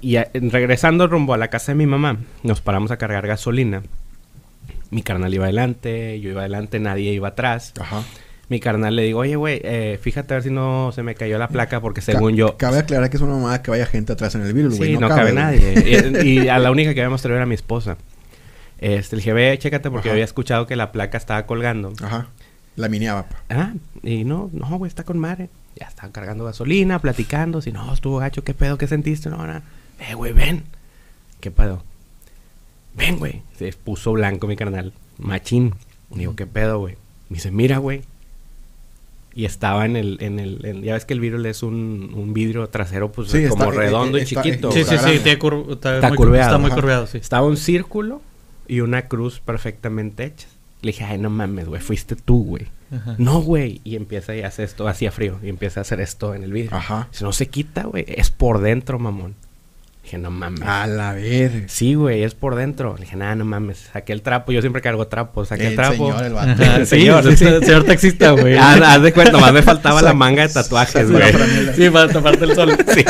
Y 0.00 0.16
a- 0.16 0.28
en- 0.34 0.50
regresando 0.50 1.06
rumbo 1.06 1.34
a 1.34 1.38
la 1.38 1.48
casa 1.48 1.72
de 1.72 1.76
mi 1.76 1.86
mamá, 1.86 2.18
nos 2.42 2.60
paramos 2.60 2.90
a 2.90 2.96
cargar 2.98 3.26
gasolina. 3.26 3.82
Mi 4.90 5.02
carnal 5.02 5.32
iba 5.34 5.44
adelante, 5.44 6.20
yo 6.20 6.30
iba 6.30 6.40
adelante, 6.42 6.78
nadie 6.78 7.12
iba 7.12 7.28
atrás. 7.28 7.72
Ajá. 7.80 8.02
Mi 8.48 8.60
carnal 8.60 8.94
le 8.94 9.02
digo, 9.02 9.20
oye, 9.20 9.36
güey, 9.36 9.60
eh, 9.64 9.98
fíjate 10.02 10.34
a 10.34 10.36
ver 10.36 10.42
si 10.44 10.50
no 10.50 10.92
se 10.92 11.02
me 11.02 11.14
cayó 11.14 11.38
la 11.38 11.48
placa 11.48 11.80
porque 11.80 12.00
Ca- 12.00 12.12
según 12.12 12.34
yo... 12.36 12.56
Cabe 12.58 12.78
aclarar 12.78 13.08
que 13.08 13.16
es 13.16 13.22
una 13.22 13.32
mamada 13.34 13.62
que 13.62 13.70
vaya 13.70 13.86
gente 13.86 14.12
atrás 14.12 14.34
en 14.34 14.42
el 14.42 14.52
virus, 14.52 14.76
güey. 14.76 14.92
Sí, 14.94 14.98
no, 14.98 15.08
cabe, 15.08 15.32
nadie. 15.32 16.20
y, 16.24 16.40
y 16.44 16.48
a 16.48 16.58
la 16.58 16.70
única 16.70 16.92
que 16.92 17.00
habíamos 17.00 17.22
traído 17.22 17.36
era 17.38 17.46
mi 17.46 17.54
esposa. 17.54 17.96
Este, 18.78 19.16
le 19.16 19.20
dije, 19.20 19.32
ve, 19.32 19.56
chécate 19.58 19.90
porque 19.90 20.08
Ajá. 20.08 20.14
había 20.14 20.24
escuchado 20.24 20.66
que 20.66 20.76
la 20.76 20.92
placa 20.92 21.16
estaba 21.16 21.46
colgando. 21.46 21.92
Ajá. 22.02 22.28
La 22.76 22.88
mineaba. 22.88 23.26
Ah, 23.48 23.72
y 24.02 24.24
no, 24.24 24.50
no, 24.52 24.66
güey, 24.78 24.88
está 24.88 25.04
con 25.04 25.18
madre. 25.18 25.48
Ya 25.76 25.86
estaban 25.86 26.12
cargando 26.12 26.44
gasolina, 26.44 26.98
platicando. 26.98 27.62
Si 27.62 27.72
no, 27.72 27.92
estuvo 27.94 28.18
gacho, 28.18 28.44
¿qué 28.44 28.52
pedo? 28.52 28.76
¿Qué 28.78 28.86
sentiste? 28.88 29.30
No, 29.30 29.38
nada. 29.46 29.62
Eh, 30.00 30.14
güey, 30.14 30.32
ven. 30.32 30.64
¿Qué 31.40 31.50
pedo? 31.50 31.82
Ven, 32.94 33.18
güey. 33.18 33.42
Se 33.56 33.72
puso 33.72 34.12
blanco 34.12 34.46
mi 34.46 34.56
carnal. 34.56 34.92
Machín. 35.18 35.74
Digo, 36.10 36.34
¿qué 36.36 36.46
pedo, 36.46 36.78
güey? 36.80 36.96
Me 37.28 37.36
dice, 37.36 37.50
mira, 37.50 37.78
güey. 37.78 38.02
Y 39.36 39.46
estaba 39.46 39.84
en 39.84 39.96
el, 39.96 40.18
en 40.20 40.38
el, 40.38 40.64
en- 40.64 40.82
ya 40.82 40.94
ves 40.94 41.04
que 41.04 41.12
el 41.14 41.20
vidrio 41.20 41.44
es 41.48 41.62
un, 41.64 42.12
un 42.14 42.32
vidrio 42.32 42.68
trasero, 42.68 43.10
pues 43.10 43.30
Sí, 43.30 43.46
como 43.48 43.64
está- 43.64 43.76
redondo 43.76 44.16
eh, 44.18 44.20
y 44.20 44.24
está- 44.24 44.42
chiquito. 44.42 44.70
Sí, 44.70 44.80
Está 44.80 44.98
sí, 44.98 45.14
sí. 45.14 45.20
Tiene 45.24 45.38
curv- 45.40 45.72
está, 45.72 45.96
Está 45.96 46.08
muy, 46.08 46.16
curveado, 46.16 46.46
Está 46.50 46.58
muy 46.58 46.70
curveado, 46.70 47.06
sí. 47.08 47.18
Estaba 47.18 47.46
un 47.46 47.56
círculo 47.56 48.22
y 48.68 48.80
una 48.80 49.08
cruz 49.08 49.40
perfectamente 49.40 50.24
hecha. 50.24 50.46
Le 50.82 50.88
dije, 50.92 51.04
ay, 51.04 51.18
no 51.18 51.30
mames, 51.30 51.66
güey, 51.66 51.80
fuiste 51.80 52.14
tú, 52.14 52.44
güey. 52.44 52.66
Ajá. 52.94 53.16
No, 53.18 53.40
güey. 53.40 53.80
Y 53.84 53.96
empieza 53.96 54.36
y 54.36 54.42
hace 54.42 54.62
esto, 54.62 54.86
hacía 54.86 55.10
frío. 55.10 55.38
Y 55.42 55.48
empieza 55.48 55.80
a 55.80 55.82
hacer 55.82 56.00
esto 56.00 56.34
en 56.34 56.44
el 56.44 56.52
vidrio. 56.52 56.76
Ajá. 56.76 57.08
Si 57.10 57.24
no 57.24 57.32
se 57.32 57.48
quita, 57.48 57.84
güey, 57.84 58.04
es 58.06 58.30
por 58.30 58.60
dentro, 58.60 58.98
mamón. 58.98 59.34
Dije, 60.04 60.18
no 60.18 60.30
mames. 60.30 60.62
A 60.62 60.86
la 60.86 61.14
verga. 61.14 61.66
Sí, 61.66 61.94
güey, 61.94 62.22
es 62.24 62.34
por 62.34 62.54
dentro. 62.56 62.94
Le 62.98 63.04
dije, 63.04 63.16
nada, 63.16 63.34
no 63.34 63.44
mames. 63.46 63.88
Saqué 63.92 64.12
el 64.12 64.20
trapo. 64.22 64.52
Yo 64.52 64.60
siempre 64.60 64.82
cargo 64.82 65.06
trapo. 65.08 65.44
Saqué 65.46 65.62
el, 65.62 65.68
El 65.70 65.76
trapo. 65.76 66.12
señor, 66.12 66.24
el 66.24 66.32
vato. 66.34 66.62
Sí, 66.80 66.86
Señor, 66.86 67.24
sí, 67.36 67.36
señor 67.38 67.84
taxista, 67.84 68.30
güey. 68.32 68.54
Ah, 68.56 68.74
haz 68.94 69.02
de 69.02 69.12
cuenta, 69.12 69.32
nomás 69.32 69.52
me 69.54 69.62
faltaba 69.62 70.02
la 70.02 70.12
manga 70.12 70.46
de 70.46 70.52
tatuajes, 70.52 71.10
güey. 71.10 71.22
Sí, 71.74 71.88
para 71.90 72.12
taparte 72.12 72.44
el 72.44 72.54
sol. 72.54 72.76
Sí. 72.94 73.04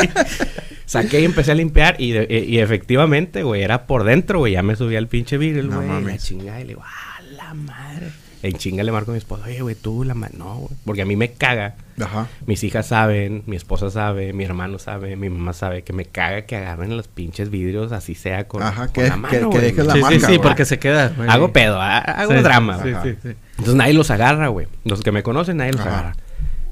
Saqué 0.85 1.19
y 1.19 1.25
empecé 1.25 1.51
a 1.51 1.55
limpiar 1.55 1.95
y, 1.99 2.11
de- 2.11 2.45
y 2.47 2.59
efectivamente, 2.59 3.41
güey, 3.43 3.63
era 3.63 3.87
por 3.87 4.03
dentro, 4.03 4.39
güey. 4.39 4.53
Ya 4.53 4.61
me 4.63 4.75
subí 4.75 4.95
al 4.95 5.07
pinche 5.07 5.37
No 5.37 5.41
güey. 5.77 5.87
la 5.87 5.93
mames. 5.93 6.23
chingada 6.23 6.59
y 6.59 6.63
le 6.63 6.67
digo, 6.69 6.83
ah, 6.85 7.21
la 7.35 7.53
madre. 7.55 8.07
En 8.45 8.53
chinga 8.53 8.83
le 8.83 8.91
marco 8.91 9.09
a 9.09 9.13
mi 9.13 9.17
esposa, 9.17 9.45
oye, 9.45 9.59
güey, 9.61 9.73
tú 9.75 10.03
la 10.03 10.13
madre. 10.13 10.35
No, 10.37 10.55
güey. 10.55 10.69
Porque 10.85 11.01
a 11.01 11.05
mí 11.05 11.15
me 11.15 11.31
caga. 11.31 11.75
Ajá. 11.99 12.27
Mis 12.45 12.63
hijas 12.63 12.85
saben, 12.87 13.41
mi 13.47 13.55
esposa 13.55 13.89
sabe, 13.89 14.33
mi 14.33 14.43
hermano 14.43 14.77
sabe, 14.77 15.15
mi 15.15 15.29
mamá 15.29 15.53
sabe 15.53 15.81
que 15.83 15.93
me 15.93 16.05
caga 16.05 16.43
que 16.43 16.55
agarren 16.55 16.95
los 16.95 17.07
pinches 17.07 17.49
vidrios 17.49 17.91
así 17.91 18.13
sea 18.13 18.47
con, 18.47 18.61
Ajá, 18.61 18.85
con 18.87 18.93
que- 18.93 19.07
la 19.09 19.15
mano, 19.15 19.49
que- 19.49 19.55
que 19.57 19.61
dejes 19.65 19.85
la 19.87 19.93
Sí, 19.93 19.99
marca, 20.01 20.15
sí, 20.15 20.21
sí, 20.21 20.27
güey. 20.27 20.41
porque 20.41 20.65
se 20.65 20.77
queda, 20.77 21.09
güey. 21.09 21.27
Hago 21.29 21.51
pedo, 21.53 21.81
ha- 21.81 21.97
hago 21.97 22.33
Sí, 22.33 22.37
drama. 22.39 22.83
Sí, 22.83 22.91
güey. 22.91 23.03
sí, 23.15 23.19
sí. 23.23 23.29
Entonces 23.51 23.75
nadie 23.75 23.93
los 23.93 24.11
agarra, 24.11 24.47
güey. 24.49 24.67
Los 24.83 25.01
que 25.01 25.11
me 25.11 25.23
conocen, 25.23 25.57
nadie 25.57 25.71
los 25.71 25.81
Ajá. 25.81 25.89
agarra. 25.89 26.15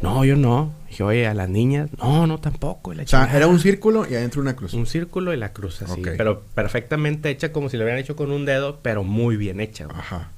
No, 0.02 0.26
yo 0.26 0.36
no. 0.36 0.74
Dije, 0.90 1.02
oye, 1.04 1.26
a 1.28 1.34
las 1.34 1.50
niñas, 1.50 1.90
no, 1.98 2.28
no 2.28 2.38
tampoco. 2.40 2.92
O 2.92 2.94
sea, 2.94 3.06
chingada. 3.06 3.36
era 3.36 3.48
un 3.48 3.60
círculo 3.60 4.06
y 4.08 4.14
adentro 4.14 4.42
una 4.42 4.56
cruz. 4.56 4.74
Un 4.76 4.86
círculo 4.86 5.34
y 5.34 5.38
la 5.38 5.54
cruz 5.54 5.82
así. 5.82 6.02
Pero 6.04 6.44
perfectamente 6.54 7.30
hecha 7.32 7.52
como 7.52 7.70
si 7.70 7.78
lo 7.78 7.84
hubieran 7.84 8.00
hecho 8.00 8.16
con 8.16 8.32
un 8.32 8.46
dedo, 8.46 8.80
pero 8.84 9.04
muy 9.04 9.38
bien 9.38 9.60
hecha, 9.60 9.86
güey. 9.86 9.98
Ajá. 9.98 10.30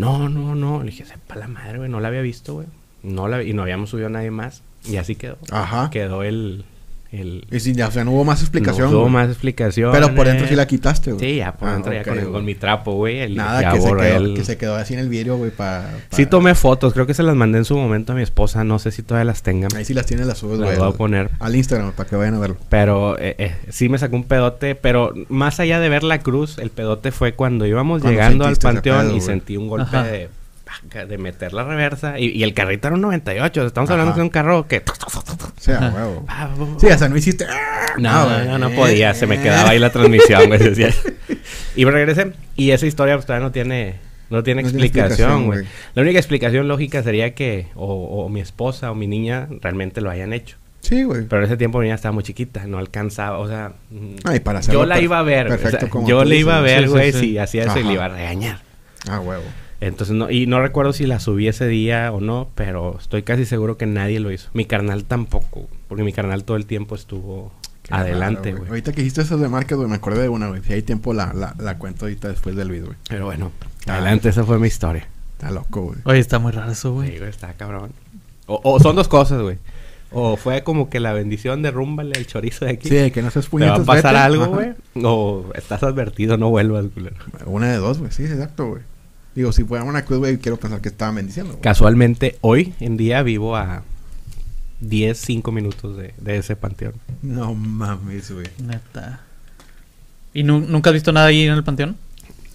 No, 0.00 0.28
no, 0.28 0.54
no. 0.54 0.80
Le 0.80 0.90
dije, 0.90 1.04
sepa 1.04 1.36
la 1.36 1.48
madre, 1.48 1.78
güey. 1.78 1.90
No 1.90 2.00
la 2.00 2.08
había 2.08 2.22
visto, 2.22 2.54
güey. 2.54 2.66
No 3.02 3.28
la, 3.28 3.42
y 3.42 3.52
no 3.52 3.62
habíamos 3.62 3.90
subido 3.90 4.08
a 4.08 4.10
nadie 4.10 4.30
más. 4.30 4.62
Y 4.84 4.96
así 4.96 5.14
quedó. 5.14 5.38
Ajá. 5.50 5.90
Quedó 5.90 6.22
el... 6.22 6.64
el 7.12 7.44
Y 7.50 7.60
si 7.60 7.72
ya, 7.74 7.88
o 7.88 7.90
sea, 7.90 8.04
no 8.04 8.12
hubo 8.12 8.24
más 8.24 8.40
explicación. 8.40 8.90
no 8.92 8.98
hubo 9.00 9.08
más 9.08 9.28
explicación. 9.28 9.90
Pero 9.92 10.14
por 10.14 10.26
dentro 10.26 10.46
sí 10.46 10.54
la 10.54 10.66
quitaste, 10.66 11.12
güey. 11.12 11.30
Sí, 11.32 11.36
ya 11.38 11.52
por 11.52 11.68
Ah, 11.68 11.72
dentro 11.74 11.92
ya 11.92 12.04
con, 12.04 12.14
el- 12.18 12.20
güey. 12.24 12.32
con 12.32 12.44
mi 12.44 12.54
trapo, 12.54 12.92
güey. 12.92 13.18
el- 13.20 13.36
Nada 13.36 13.72
que 13.72 13.80
se, 13.80 13.88
quedó, 13.88 14.02
el- 14.02 14.34
que 14.34 14.44
se 14.44 14.56
quedó 14.56 14.76
así 14.76 14.94
en 14.94 15.00
el 15.00 15.08
vidrio, 15.08 15.36
güey, 15.36 15.50
para... 15.50 15.90
Sí 16.10 16.26
tomé 16.26 16.54
fotos. 16.54 16.92
Creo 16.92 17.06
que 17.06 17.14
se 17.14 17.22
las 17.22 17.34
mandé 17.34 17.58
en 17.58 17.64
su 17.64 17.76
momento 17.76 18.12
a 18.12 18.16
mi 18.16 18.22
esposa. 18.22 18.62
No 18.64 18.78
sé 18.78 18.90
si 18.92 19.02
todavía 19.02 19.24
las 19.24 19.42
tengan. 19.42 19.74
Ahí 19.76 19.84
sí 19.84 19.92
las 19.94 20.06
tiene 20.06 20.24
las 20.24 20.38
subes, 20.38 20.58
Las 20.58 20.68
güey. 20.70 20.78
voy 20.78 20.88
a 20.88 20.96
poner. 20.96 21.30
Al 21.40 21.56
Instagram 21.56 21.92
para 21.92 22.08
que 22.08 22.16
vayan 22.16 22.34
a 22.34 22.38
verlo. 22.38 22.56
Pero 22.68 23.18
eh, 23.18 23.34
eh, 23.38 23.54
sí 23.70 23.88
me 23.88 23.98
sacó 23.98 24.16
un 24.16 24.24
pedote, 24.24 24.74
pero 24.74 25.12
más 25.28 25.58
allá 25.60 25.80
de 25.80 25.88
ver 25.88 26.04
la 26.04 26.20
cruz, 26.20 26.58
el 26.58 26.70
pedote 26.70 27.10
fue 27.10 27.32
cuando 27.34 27.66
íbamos 27.66 28.00
Cuando 28.02 28.10
llegando 28.10 28.44
al 28.46 28.56
panteón 28.56 29.06
pedo, 29.08 29.16
y 29.16 29.20
sentí 29.20 29.56
un 29.56 29.68
golpe 29.68 29.96
Ajá. 29.96 30.04
de, 30.04 30.28
de 30.92 31.18
meter 31.18 31.52
la 31.52 31.64
reversa. 31.64 32.18
Y, 32.18 32.26
y 32.30 32.42
el 32.42 32.54
carrito 32.54 32.88
era 32.88 32.94
un 32.96 33.02
98, 33.02 33.66
estamos 33.66 33.90
Ajá. 33.90 33.94
hablando 34.00 34.16
de 34.16 34.22
un 34.22 34.28
carro 34.30 34.66
que... 34.66 34.82
Sea, 35.58 35.78
Ajá. 35.78 35.90
huevo. 35.96 36.24
Ah, 36.28 36.48
Sí, 36.78 36.86
o 36.86 36.98
sea, 36.98 37.08
no 37.08 37.16
hiciste... 37.16 37.46
No, 37.98 38.24
güey. 38.26 38.46
no, 38.48 38.58
no 38.58 38.70
podía, 38.70 39.14
se 39.14 39.26
me 39.26 39.40
quedaba 39.40 39.70
ahí 39.70 39.78
la 39.78 39.90
transmisión, 39.90 40.46
güey. 40.48 40.60
Y 41.76 41.84
me 41.84 41.90
regresé, 41.90 42.32
y 42.56 42.70
esa 42.72 42.86
historia 42.86 43.14
pues, 43.16 43.26
todavía 43.26 43.46
no 43.46 43.52
tiene... 43.52 43.96
No 44.30 44.44
tiene 44.44 44.62
No 44.62 44.68
explicación, 44.68 45.46
güey. 45.46 45.66
La 45.94 46.02
única 46.02 46.18
explicación 46.20 46.68
lógica 46.68 47.02
sería 47.02 47.34
que 47.34 47.66
o, 47.74 47.94
o 48.24 48.28
mi 48.28 48.40
esposa 48.40 48.92
o 48.92 48.94
mi 48.94 49.08
niña 49.08 49.48
realmente 49.60 50.00
lo 50.00 50.08
hayan 50.08 50.32
hecho. 50.32 50.56
Sí, 50.82 51.02
güey. 51.02 51.24
Pero 51.26 51.42
en 51.42 51.46
ese 51.46 51.56
tiempo 51.56 51.78
mi 51.78 51.86
niña 51.86 51.96
estaba 51.96 52.12
muy 52.12 52.22
chiquita, 52.22 52.64
no 52.66 52.78
alcanzaba, 52.78 53.38
o 53.38 53.48
sea... 53.48 53.72
Ay, 54.24 54.38
para 54.40 54.60
hacerlo 54.60 54.80
yo 54.82 54.86
la 54.86 55.00
iba 55.00 55.18
a 55.18 55.22
ver, 55.22 55.48
güey, 55.48 55.58
o 55.58 55.60
perfecto 55.60 55.86
sea, 55.86 55.90
como 55.90 56.08
yo 56.08 56.24
le 56.24 56.36
iba 56.36 56.56
a 56.56 56.60
ver, 56.60 56.82
Sí, 56.82 56.84
sí, 56.86 56.90
güey, 56.90 57.12
sí. 57.12 57.18
si 57.20 57.38
hacía 57.38 57.64
eso 57.64 57.78
y 57.80 57.82
le 57.82 57.92
iba 57.94 58.04
a 58.04 58.08
regañar. 58.08 58.60
Ah, 59.08 59.18
huevo. 59.20 59.42
Entonces, 59.80 60.14
no, 60.14 60.30
y 60.30 60.46
no 60.46 60.60
recuerdo 60.60 60.92
si 60.92 61.06
la 61.06 61.20
subí 61.20 61.48
ese 61.48 61.66
día 61.66 62.12
o 62.12 62.20
no, 62.20 62.48
pero 62.54 62.98
estoy 62.98 63.22
casi 63.22 63.46
seguro 63.46 63.76
que 63.78 63.86
nadie 63.86 64.20
lo 64.20 64.30
hizo. 64.30 64.50
Mi 64.52 64.64
carnal 64.66 65.04
tampoco, 65.04 65.68
porque 65.88 66.04
mi 66.04 66.12
carnal 66.12 66.44
todo 66.44 66.56
el 66.58 66.66
tiempo 66.66 66.94
estuvo 66.94 67.50
Qué 67.82 67.94
adelante, 67.94 68.52
güey. 68.52 68.68
Ahorita 68.68 68.92
que 68.92 68.98
dijiste 69.00 69.22
esas 69.22 69.40
de 69.40 69.48
marcas, 69.48 69.78
güey, 69.78 69.88
me 69.88 69.96
acordé 69.96 70.20
de 70.22 70.28
una, 70.28 70.48
güey. 70.48 70.62
Si 70.62 70.72
hay 70.74 70.82
tiempo, 70.82 71.14
la, 71.14 71.32
la, 71.32 71.54
la 71.58 71.78
cuento 71.78 72.04
ahorita 72.04 72.28
después 72.28 72.56
del 72.56 72.70
video, 72.70 72.86
güey. 72.86 72.98
Pero 73.08 73.24
bueno, 73.24 73.52
Ah. 73.86 73.94
adelante, 73.94 74.28
esa 74.28 74.44
fue 74.44 74.58
mi 74.58 74.68
historia. 74.68 75.08
Está 75.38 75.50
loco, 75.50 75.80
güey. 75.82 75.98
Oye, 76.04 76.18
está 76.18 76.38
muy 76.38 76.52
raro 76.52 76.70
eso, 76.72 76.88
Sí, 76.90 76.94
güey. 76.94 77.16
güey, 77.18 77.30
está 77.30 77.54
cabrón. 77.54 77.92
O, 78.46 78.60
o 78.62 78.78
son 78.80 78.94
dos 78.96 79.08
cosas, 79.08 79.40
güey. 79.40 79.56
O 80.12 80.36
fue 80.36 80.62
como 80.64 80.90
que 80.90 81.00
la 81.00 81.12
bendición 81.14 81.62
de 81.62 81.70
rúmbale 81.70 82.12
el 82.18 82.26
chorizo 82.26 82.64
de 82.66 82.72
aquí. 82.72 82.88
Sí, 82.90 83.10
que 83.12 83.22
no 83.22 83.30
seas 83.30 83.46
¿Te 83.46 83.48
va 83.48 83.50
puñetas. 83.50 83.80
a 83.80 83.84
pasar 83.84 84.12
vete. 84.12 84.24
algo, 84.24 84.46
güey? 84.48 84.72
O 85.02 85.46
estás 85.54 85.82
advertido, 85.84 86.36
no 86.36 86.50
vuelvas, 86.50 86.84
culero. 86.92 87.16
Una 87.46 87.70
de 87.70 87.76
dos, 87.78 87.98
güey. 88.00 88.10
Sí, 88.12 88.24
exacto, 88.24 88.66
güey. 88.68 88.82
Digo, 89.34 89.52
si 89.52 89.64
fuera 89.64 89.84
una 89.84 90.04
cruz, 90.04 90.18
güey, 90.18 90.38
quiero 90.38 90.56
pensar 90.58 90.80
que 90.80 90.88
estaban 90.88 91.14
bendiciendo, 91.14 91.52
güey. 91.52 91.62
Casualmente, 91.62 92.36
hoy 92.40 92.74
en 92.80 92.96
día 92.96 93.22
vivo 93.22 93.56
a 93.56 93.82
10, 94.80 95.16
5 95.18 95.52
minutos 95.52 95.96
de, 95.96 96.14
de 96.18 96.38
ese 96.38 96.56
panteón. 96.56 96.94
No 97.22 97.54
mames, 97.54 98.30
güey. 98.32 98.46
Neta. 98.62 99.20
¿Y 100.34 100.42
nu- 100.42 100.60
nunca 100.66 100.90
has 100.90 100.94
visto 100.94 101.12
nada 101.12 101.26
ahí 101.26 101.42
en 101.42 101.52
el 101.54 101.64
panteón? 101.64 101.96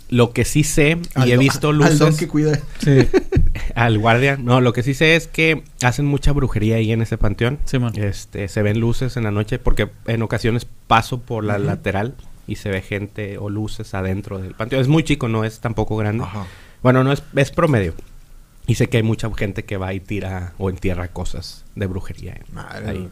Lo 0.10 0.34
que 0.34 0.46
sí 0.46 0.64
sé, 0.64 0.98
y 1.26 1.32
he 1.32 1.38
visto 1.38 1.70
Al 1.70 1.78
don 1.80 1.90
luces 1.90 2.18
que 2.18 2.28
cuida. 2.28 2.60
Sí. 2.80 3.08
al 3.76 3.98
guardia, 3.98 4.38
no, 4.38 4.62
lo 4.62 4.72
que 4.72 4.84
sí 4.84 4.94
sé 4.94 5.16
es 5.16 5.28
que 5.28 5.64
hacen 5.82 6.06
mucha 6.06 6.32
brujería 6.32 6.76
ahí 6.76 6.92
en 6.92 7.02
ese 7.02 7.18
panteón. 7.18 7.58
Simón. 7.66 7.94
Este, 7.98 8.48
se 8.48 8.62
ven 8.62 8.80
luces 8.80 9.18
en 9.18 9.24
la 9.24 9.32
noche 9.32 9.58
porque 9.60 9.90
en 10.06 10.22
ocasiones 10.22 10.68
paso 10.88 11.22
por 11.22 11.44
la 11.44 11.58
lateral 11.58 12.16
y 12.48 12.58
se 12.58 12.70
ve 12.70 12.82
gente 12.84 13.40
o 13.40 13.50
luces 13.50 13.94
adentro 13.96 14.38
del 14.38 14.54
panteón. 14.54 14.82
Es 14.82 14.88
muy 14.88 15.04
chico, 15.04 15.28
no 15.28 15.44
es 15.44 15.60
tampoco 15.60 15.98
grande. 15.98 16.24
Ajá. 16.24 16.46
Bueno, 16.86 17.04
no 17.04 17.12
es, 17.12 17.24
es 17.36 17.50
promedio. 17.50 17.96
Y 18.68 18.76
sé 18.76 18.90
que 18.90 18.98
hay 18.98 19.04
mucha 19.04 19.28
gente 19.36 19.66
que 19.66 19.76
va 19.76 19.92
y 19.96 20.00
tira 20.00 20.54
o 20.60 20.70
entierra 20.70 21.08
cosas 21.08 21.66
de 21.74 21.88
brujería. 21.88 22.38
Madre, 22.54 22.90
Ahí. 22.90 23.10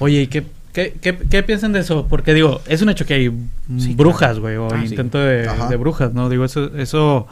Oye, 0.00 0.20
¿y 0.20 0.26
qué, 0.26 0.44
qué, 0.74 0.98
qué, 1.00 1.16
qué 1.16 1.42
piensan 1.42 1.72
de 1.72 1.80
eso? 1.80 2.06
Porque 2.10 2.34
digo, 2.34 2.60
es 2.66 2.82
un 2.82 2.90
hecho 2.90 3.06
que 3.06 3.14
hay 3.14 3.32
Sí, 3.78 3.94
brujas, 3.94 4.38
güey, 4.38 4.56
o 4.56 4.68
Ah, 4.70 4.82
sí. 4.82 4.88
intento 4.88 5.16
de, 5.16 5.76
brujas, 5.78 6.12
¿no? 6.12 6.28
Digo, 6.28 6.44
eso, 6.44 6.76
eso, 6.76 7.26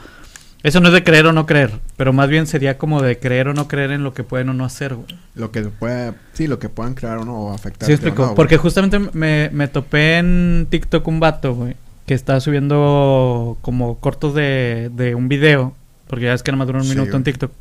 eso 0.63 0.81
no 0.81 0.89
es 0.89 0.95
de 0.95 1.05
creer 1.05 1.27
o 1.27 1.35
no 1.35 1.45
creer, 1.45 1.73
pero 1.99 2.15
más 2.15 2.31
bien 2.31 2.47
sería 2.47 2.79
como 2.79 3.03
de 3.03 3.19
creer 3.19 3.49
o 3.49 3.53
no 3.53 3.69
creer 3.69 3.91
en 3.91 4.05
lo 4.05 4.15
que 4.15 4.25
pueden 4.25 4.49
o 4.49 4.55
no 4.55 4.65
hacer, 4.65 4.95
güey. 4.95 5.09
Lo 5.35 5.51
que 5.51 5.65
pueda... 5.65 6.15
Sí, 6.33 6.47
lo 6.47 6.59
que 6.59 6.71
puedan 6.71 6.95
crear 6.95 7.19
o 7.19 7.27
no, 7.27 7.35
o 7.35 7.53
afectar. 7.53 7.87
Sí, 7.87 7.93
explico. 7.93 8.35
Porque 8.35 8.57
justamente 8.57 8.99
me, 9.13 9.51
me 9.53 9.69
topé 9.69 10.17
en 10.17 10.67
TikTok 10.71 11.07
un 11.09 11.21
vato, 11.21 11.55
güey, 11.55 11.77
que 12.07 12.15
está 12.15 12.41
subiendo 12.41 13.57
como 13.63 13.99
cortos 14.01 14.35
de, 14.35 14.91
de 14.95 15.15
un 15.15 15.29
video, 15.29 15.75
porque 16.07 16.27
ya 16.27 16.33
ves 16.33 16.43
que 16.43 16.53
nada 16.53 16.59
más 16.59 16.67
dura 16.67 16.81
un 16.81 16.85
Sí, 16.85 16.91
minuto 16.91 17.17
en. 17.17 17.25
TikTok, 17.25 17.53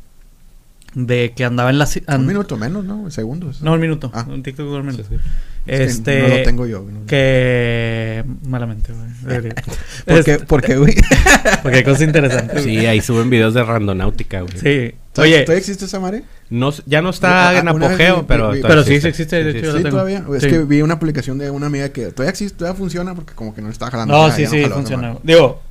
de 0.94 1.32
que 1.34 1.44
andaba 1.44 1.70
en 1.70 1.78
la... 1.78 1.88
Un 2.08 2.26
minuto 2.26 2.56
menos, 2.56 2.84
¿no? 2.84 3.10
Segundos. 3.10 3.62
No, 3.62 3.72
un 3.72 3.80
minuto. 3.80 4.10
Ah. 4.14 4.24
Un 4.28 4.42
TikTok 4.42 4.66
dura 4.66 4.80
un 4.80 4.86
minuto. 4.86 5.04
Sí, 5.08 5.16
sí. 5.16 5.20
Es 5.66 5.78
que 5.78 5.84
Este... 5.84 6.22
No 6.22 6.28
lo 6.28 6.42
tengo 6.42 6.66
yo. 6.66 6.86
no. 6.90 7.06
Que... 7.06 8.24
Malamente, 8.46 8.92
güey. 8.92 9.08
debería. 9.22 9.54
¿Por 9.54 10.24
qué? 10.24 10.32
Este, 10.32 10.38
¿Por 10.46 10.62
qué, 10.62 10.76
güey? 10.76 10.94
Porque 11.62 11.78
hay 11.78 11.84
cosas 11.84 12.02
interesantes. 12.02 12.62
Sí, 12.62 12.74
güey. 12.74 12.86
ahí 12.86 13.00
suben 13.00 13.30
videos 13.30 13.54
de 13.54 13.64
randonáutica, 13.64 14.40
güey. 14.42 14.52
Sí. 14.58 14.94
¿Todavía- 15.12 15.36
Oye, 15.36 15.44
¿Todavía 15.44 15.58
existe 15.60 15.84
esa 15.86 16.00
madre? 16.00 16.22
No, 16.50 16.70
ya 16.86 17.00
no 17.02 17.10
está 17.10 17.48
Ah, 17.50 17.58
en 17.58 17.68
apogeo, 17.68 18.18
vi- 18.20 18.24
pero... 18.28 18.50
vi- 18.52 18.62
pero 18.62 18.82
sí, 18.84 19.00
sí 19.00 19.08
existe, 19.08 19.42
de 19.42 19.50
hecho, 19.50 19.60
yo 19.60 19.72
lo 19.72 19.78
Sí, 19.78 19.82
tengo. 19.84 19.96
todavía. 19.96 20.24
Es 20.36 20.42
Sí. 20.42 20.48
que 20.50 20.58
vi 20.64 20.82
una 20.82 20.98
publicación 20.98 21.38
de 21.38 21.50
una 21.50 21.66
amiga 21.66 21.88
que 21.88 22.06
todavía 22.12 22.30
existe, 22.30 22.58
todavía 22.58 22.76
funciona 22.78 23.14
porque 23.14 23.32
como 23.34 23.54
que 23.54 23.62
no 23.62 23.70
está 23.70 23.90
jalando. 23.90 24.12
no, 24.14 24.22
nada, 24.28 24.36
sí, 24.36 24.46
sí, 24.46 24.64
funciona. 24.66 25.16
Digo, 25.22 25.62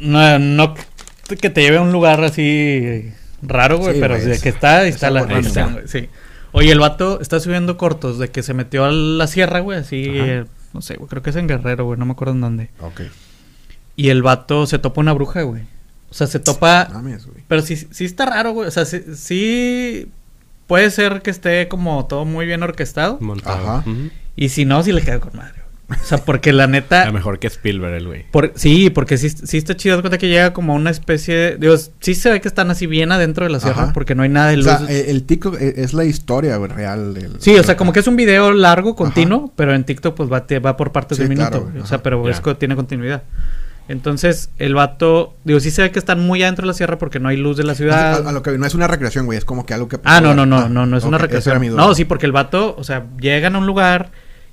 no, 0.00 0.38
no 0.38 0.74
que 1.40 1.50
te 1.50 1.60
lleve 1.62 1.76
a 1.76 1.82
un 1.82 1.92
lugar 1.92 2.22
así 2.24 3.12
raro, 3.42 3.78
güey, 3.78 3.94
Sí, 3.94 4.00
pero 4.00 4.16
es- 4.16 4.42
que 4.42 4.48
está, 4.48 4.78
ahí 4.80 4.88
es 4.90 4.96
está 4.96 5.10
la 5.10 5.24
función, 5.26 5.72
güey, 5.74 5.88
Sí. 5.88 6.08
Oye, 6.52 6.72
el 6.72 6.78
vato 6.80 7.20
está 7.20 7.40
subiendo 7.40 7.76
cortos 7.76 8.18
de 8.18 8.30
que 8.30 8.42
se 8.42 8.54
metió 8.54 8.84
a 8.86 8.90
la 8.90 9.26
sierra, 9.26 9.60
güey, 9.60 9.78
así, 9.78 10.04
eh, 10.08 10.44
no 10.72 10.80
sé, 10.80 10.94
güey, 10.96 11.08
creo 11.08 11.22
que 11.22 11.30
es 11.30 11.36
en 11.36 11.46
Guerrero, 11.46 11.84
güey, 11.84 11.98
no 11.98 12.06
me 12.06 12.12
acuerdo 12.12 12.32
en 12.34 12.40
dónde. 12.40 12.70
Ok. 12.80 13.02
Y 13.96 14.08
el 14.08 14.22
vato 14.22 14.66
se 14.66 14.78
topa 14.78 15.00
una 15.00 15.12
bruja, 15.12 15.42
güey. 15.42 15.62
O 16.10 16.14
sea, 16.14 16.26
se 16.26 16.38
topa 16.40 16.88
Mames, 16.92 17.26
güey. 17.26 17.44
Pero 17.48 17.60
sí, 17.62 17.76
sí 17.76 18.04
está 18.06 18.24
raro, 18.24 18.52
güey. 18.52 18.66
O 18.68 18.70
sea, 18.70 18.86
sí, 18.86 19.02
sí 19.14 20.08
puede 20.66 20.90
ser 20.90 21.20
que 21.20 21.30
esté 21.30 21.68
como 21.68 22.06
todo 22.06 22.24
muy 22.24 22.46
bien 22.46 22.62
orquestado. 22.62 23.18
Montado. 23.20 23.68
Ajá. 23.68 23.84
Y 24.36 24.48
si 24.48 24.64
no, 24.64 24.82
sí 24.82 24.92
le 24.92 25.02
queda 25.02 25.20
con 25.20 25.36
madre. 25.36 25.57
O 25.90 26.04
sea, 26.04 26.18
porque 26.18 26.52
la 26.52 26.64
A 26.64 26.66
neta... 26.66 27.10
mejor 27.12 27.38
que 27.38 27.46
Spielberg, 27.46 27.94
el 27.94 28.06
güey. 28.06 28.26
por- 28.30 28.52
sí, 28.56 28.90
porque 28.90 29.16
sí, 29.16 29.30
sí 29.30 29.56
está 29.56 29.74
chido. 29.74 29.94
haz 29.94 30.02
cuenta 30.02 30.18
que 30.18 30.28
llega 30.28 30.52
como 30.52 30.74
una 30.74 30.90
especie 30.90 31.34
de... 31.34 31.56
Digo, 31.56 31.74
sí 32.00 32.14
se 32.14 32.30
ve 32.30 32.40
que 32.42 32.48
están 32.48 32.70
así 32.70 32.86
bien 32.86 33.10
adentro 33.10 33.46
de 33.46 33.50
la 33.52 33.58
sierra. 33.58 33.84
Ajá. 33.84 33.92
Porque 33.94 34.14
no 34.14 34.22
hay 34.22 34.28
nada 34.28 34.48
de 34.48 34.54
O 34.54 34.56
luz. 34.58 34.66
sea, 34.66 34.80
eh, 34.88 35.06
el 35.08 35.24
TikTok 35.24 35.56
e- 35.60 35.74
es 35.82 35.94
la 35.94 36.04
historia 36.04 36.56
güey, 36.58 36.70
real. 36.70 37.14
del- 37.14 37.40
Sí, 37.40 37.54
o 37.56 37.62
sea, 37.64 37.76
como 37.78 37.94
que 37.94 38.00
es 38.00 38.06
un 38.06 38.16
video 38.16 38.52
largo, 38.52 38.94
continuo, 38.94 39.50
pero 39.56 39.74
en 39.74 39.84
TikTok 39.84 40.14
pues 40.14 40.30
va, 40.30 40.46
te- 40.46 40.58
va 40.58 40.76
por 40.76 40.92
partes 40.92 41.16
Sí, 41.16 41.22
de 41.22 41.26
un 41.26 41.30
minuto. 41.30 41.48
claro, 41.50 41.62
güey. 41.62 41.72
güey. 41.72 41.84
O 41.84 41.86
sea, 41.86 42.02
pero 42.02 42.22
Ya. 42.24 42.32
es 42.32 42.58
tiene 42.58 42.76
continuidad. 42.76 43.22
Entonces, 43.88 44.50
el 44.58 44.74
vato, 44.74 45.34
digo, 45.44 45.60
sí 45.60 45.70
se 45.70 45.80
ve 45.80 45.90
que 45.90 45.98
están 45.98 46.20
muy 46.20 46.42
adentro 46.42 46.64
de 46.64 46.68
la 46.68 46.74
sierra 46.74 46.98
porque 46.98 47.20
no 47.20 47.30
hay 47.30 47.38
luz 47.38 47.56
de 47.56 47.64
la 47.64 47.72
A, 47.72 47.74
ciudad. 47.74 48.26
a- 48.26 48.28
a 48.28 48.32
lo 48.32 48.42
que 48.42 48.56
no 48.58 48.66
es 48.66 48.74
una 48.74 48.86
recreación, 48.86 49.24
güey. 49.24 49.38
Es 49.38 49.46
como 49.46 49.64
que 49.64 49.72
algo 49.72 49.88
que. 49.88 49.98
Ah, 50.04 50.20
no, 50.20 50.34
no, 50.34 50.44
no, 50.44 50.68
no, 50.68 50.84
no 50.84 50.96
es 50.98 51.04
una 51.04 51.16
ok, 51.16 51.20
esa 51.20 51.26
recreación. 51.26 51.52
era 51.52 51.60
mi 51.60 51.68
duda. 51.68 51.80
No, 51.86 51.94
sí, 51.94 52.04
porque 52.04 52.26
el 52.26 52.32
vato, 52.32 52.74
o 52.76 52.84
sea, 52.84 53.06
llegan 53.18 53.54
a 53.54 53.58
un 53.58 53.66
lugar 53.66 54.10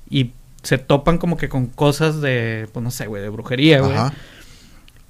y 0.10 0.32
se 0.66 0.78
topan 0.78 1.18
como 1.18 1.38
que 1.38 1.48
con 1.50 1.68
cosas 1.68 2.20
de, 2.22 2.68
pues 2.74 2.84
no 2.84 2.92
sé, 2.92 3.08
güey, 3.08 3.22
de 3.22 3.30
brujería, 3.30 3.80
güey. 3.80 3.94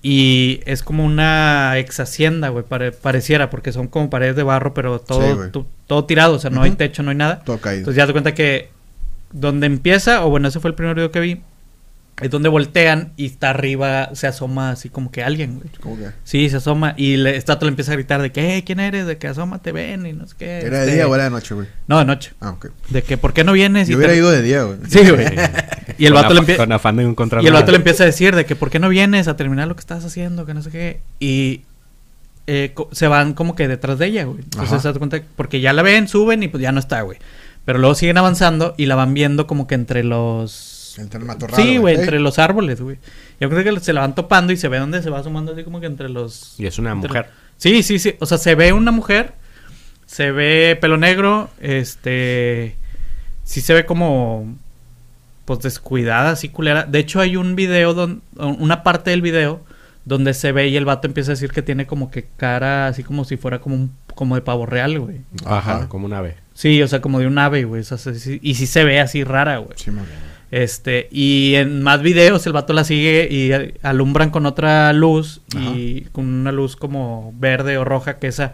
Y 0.02 0.60
es 0.66 0.84
como 0.84 1.04
una 1.04 1.80
ex 1.80 2.00
hacienda, 2.00 2.50
güey, 2.50 2.64
pare- 2.64 2.92
pareciera, 2.92 3.50
porque 3.50 3.72
son 3.72 3.88
como 3.88 4.10
paredes 4.12 4.36
de 4.36 4.44
barro, 4.44 4.74
pero 4.76 5.00
todo, 5.00 5.22
tu- 5.52 5.66
todo 5.88 6.06
tirado, 6.06 6.36
o 6.36 6.40
sea, 6.40 6.52
no 6.52 6.62
hay 6.62 6.72
techo, 6.78 7.02
no 7.02 7.10
hay 7.10 7.18
nada. 7.18 7.40
Todo 7.44 7.58
caído. 7.60 7.80
Entonces 7.80 7.98
ya 7.98 8.06
te 8.06 8.12
cuenta 8.12 8.36
que 8.36 8.70
donde 9.32 9.66
empieza, 9.66 10.24
o 10.26 10.30
bueno, 10.30 10.48
ese 10.48 10.60
fue 10.60 10.70
el 10.70 10.76
primer 10.76 10.96
video 10.96 11.10
que 11.12 11.20
vi, 11.20 11.42
Es 12.22 12.30
donde 12.32 12.48
voltean 12.48 13.12
y 13.18 13.26
está 13.26 13.50
arriba, 13.50 14.10
se 14.14 14.26
asoma 14.28 14.70
así 14.70 14.88
como 14.90 15.12
que 15.12 15.22
alguien, 15.22 15.56
güey. 15.58 15.68
¿Cómo 15.82 15.98
que? 15.98 16.12
Sí, 16.24 16.50
se 16.50 16.56
asoma 16.58 16.94
y 16.96 17.18
le, 17.18 17.36
esta 17.36 17.58
le 17.62 17.68
empieza 17.68 17.92
a 17.92 17.96
gritar 17.96 18.22
de 18.22 18.32
que, 18.32 18.56
"Eh, 18.58 18.64
¿quién 18.64 18.80
eres? 18.80 19.06
De 19.06 19.18
que 19.18 19.28
asoma 19.28 19.62
te 19.62 19.74
ven 19.74 20.06
y 20.06 20.14
no 20.14 20.26
sé 20.26 20.36
qué. 20.40 20.60
¿Era 20.60 20.78
de 20.80 20.84
este- 20.86 20.96
día 20.96 21.08
o 21.10 21.14
era 21.16 21.26
de 21.26 21.30
noche, 21.32 21.54
güey? 21.56 21.68
No, 21.88 22.00
de 22.00 22.06
noche. 22.06 22.32
Ah, 22.40 22.52
ok. 22.52 22.68
De 22.90 23.04
que, 23.04 23.18
¿por 23.18 23.34
qué 23.34 23.44
no 23.44 23.52
vienes? 23.52 23.90
Yo 23.90 23.94
Y 23.94 23.96
hubiera 23.98 24.14
te- 24.14 24.20
ido 24.20 24.32
de 24.32 24.42
día, 24.44 24.64
güey. 24.64 24.78
Sí, 24.90 25.00
güey. 25.10 25.26
Y 25.98 26.06
el 26.08 26.14
vato 26.14 26.34
le 26.34 26.40
empieza... 26.40 26.64
Con 26.64 26.72
afán 26.74 26.98
de 26.98 27.04
encontrar 27.04 27.42
Y 27.44 27.48
el 27.48 27.54
vato 27.54 27.72
le 27.72 27.78
empieza 27.78 28.04
a 28.04 28.06
decir 28.06 28.36
de 28.36 28.46
que 28.46 28.56
¿por 28.58 28.70
qué 28.70 28.80
no 28.80 28.90
vienes 28.90 29.28
a 29.30 29.38
terminar 29.38 29.68
lo 29.68 29.76
que 29.76 29.80
estás 29.82 30.04
haciendo? 30.04 30.46
Que 30.46 30.54
no 30.54 30.62
sé 30.62 30.70
qué. 30.72 31.00
Y 31.20 31.62
eh, 32.48 32.74
se 32.92 33.08
van 33.08 33.34
como 33.34 33.56
que 33.56 33.68
detrás 33.68 33.98
de 34.00 34.08
ella, 34.08 34.26
güey. 34.26 34.40
Entonces 34.44 34.72
Ajá. 34.74 34.82
se 34.82 34.88
da 34.92 35.00
cuenta 35.00 35.22
porque 35.38 35.62
ya 35.62 35.72
la 35.74 35.84
ven, 35.84 36.08
suben 36.10 36.44
y 36.44 36.48
pues 36.50 36.62
ya 36.62 36.72
no 36.72 36.80
está, 36.80 37.02
güey. 37.02 37.18
Pero 37.66 37.80
luego 37.80 37.96
siguen 37.96 38.18
avanzando 38.18 38.74
y 38.78 38.86
la 38.88 38.96
van 38.96 39.14
viendo 39.14 39.48
como 39.48 39.68
que 39.68 39.76
entre 39.76 40.04
los... 40.04 40.75
Entre 40.98 41.20
el 41.20 41.26
matorral, 41.26 41.62
Sí, 41.62 41.78
güey, 41.78 41.96
entre 41.96 42.20
los 42.20 42.40
árboles, 42.40 42.80
güey. 42.82 42.98
Yo 43.40 43.50
creo 43.50 43.64
que 43.64 43.80
se 43.82 43.92
la 43.94 44.02
van 44.02 44.16
topando 44.16 44.54
y 44.54 44.58
se 44.58 44.68
ve 44.70 44.80
dónde 44.80 45.02
se 45.02 45.10
va 45.10 45.20
asomando 45.20 45.52
así 45.54 45.64
como 45.64 45.80
que 45.80 45.88
entre 45.88 46.08
los... 46.10 46.56
Y 46.60 46.66
es 46.68 46.80
una 46.80 46.92
entre- 46.92 47.10
mujer. 47.10 47.30
Sí, 47.58 47.84
sí, 47.84 48.00
sí. 48.00 48.16
O 48.20 48.26
sea, 48.26 48.38
se 48.38 48.56
ve 48.56 48.72
una 48.74 48.92
mujer, 48.92 49.34
se 50.06 50.32
ve 50.32 50.78
pelo 50.80 50.98
negro, 50.98 51.50
este... 51.60 52.76
Sí 53.44 53.62
se 53.62 53.74
ve 53.74 53.86
como... 53.86 54.56
Pues 55.46 55.60
descuidada, 55.60 56.32
así 56.32 56.50
culera. 56.50 56.86
De 56.86 56.98
hecho, 57.00 57.20
hay 57.20 57.36
un 57.36 57.56
video, 57.56 57.94
don, 57.94 58.24
una 58.38 58.82
parte 58.82 59.12
del 59.12 59.22
video 59.22 59.62
donde 60.04 60.34
se 60.34 60.52
ve 60.52 60.70
y 60.70 60.76
el 60.78 60.86
vato 60.86 61.08
empieza 61.08 61.32
a 61.32 61.36
decir 61.36 61.52
que 61.52 61.62
tiene 61.62 61.86
como 61.86 62.10
que 62.10 62.26
cara 62.38 62.88
así 62.88 63.04
como 63.04 63.26
si 63.26 63.38
fuera 63.38 63.60
como 63.60 63.76
un, 63.76 63.92
como 64.16 64.34
de 64.36 64.42
pavo 64.42 64.66
real, 64.66 65.00
güey. 65.00 65.18
Ajá, 65.46 65.76
Ajá. 65.78 65.90
como 65.90 66.06
un 66.08 66.14
ave. 66.14 66.36
Sí, 66.56 66.82
o 66.82 66.88
sea, 66.88 67.00
como 67.02 67.20
de 67.20 67.28
un 67.28 67.38
ave, 67.38 67.64
güey. 67.66 67.82
O 67.82 67.84
sea, 67.84 67.98
sí- 68.00 68.40
y 68.42 68.56
sí 68.56 68.66
se 68.66 68.84
ve 68.86 69.00
así 69.00 69.24
rara, 69.24 69.58
güey. 69.58 69.78
Sí, 69.78 69.92
man. 69.92 70.06
Este, 70.52 71.08
y 71.12 71.56
en 71.56 71.82
más 71.82 72.02
videos 72.02 72.46
el 72.46 72.54
vato 72.54 72.72
la 72.74 72.84
sigue 72.84 73.28
y 73.30 73.52
alumbran 73.86 74.30
con 74.30 74.46
otra 74.46 74.94
luz 74.94 75.42
y 75.58 76.02
con 76.12 76.26
una 76.26 76.52
luz 76.52 76.76
como 76.76 77.34
verde 77.38 77.78
o 77.78 77.84
roja 77.84 78.20
que 78.20 78.28
esa 78.28 78.54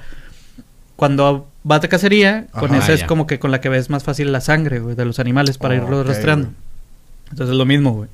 cuando 0.95 1.47
vas 1.63 1.81
de 1.81 1.89
cacería, 1.89 2.45
con 2.51 2.75
esa 2.75 2.93
es 2.93 3.01
ya. 3.01 3.07
como 3.07 3.25
que 3.25 3.39
con 3.39 3.49
la 3.49 3.59
que 3.59 3.69
ves 3.69 3.89
más 3.89 4.03
fácil 4.03 4.31
la 4.31 4.39
sangre, 4.39 4.79
güey, 4.79 4.95
de 4.95 5.03
los 5.03 5.17
animales 5.19 5.57
para 5.57 5.75
irlos 5.75 6.01
Ok, 6.01 6.07
rastreando. 6.07 6.49
Entonces 7.31 7.53
es 7.53 7.57
lo 7.57 7.65
mismo, 7.65 7.91
güey. 7.93 8.09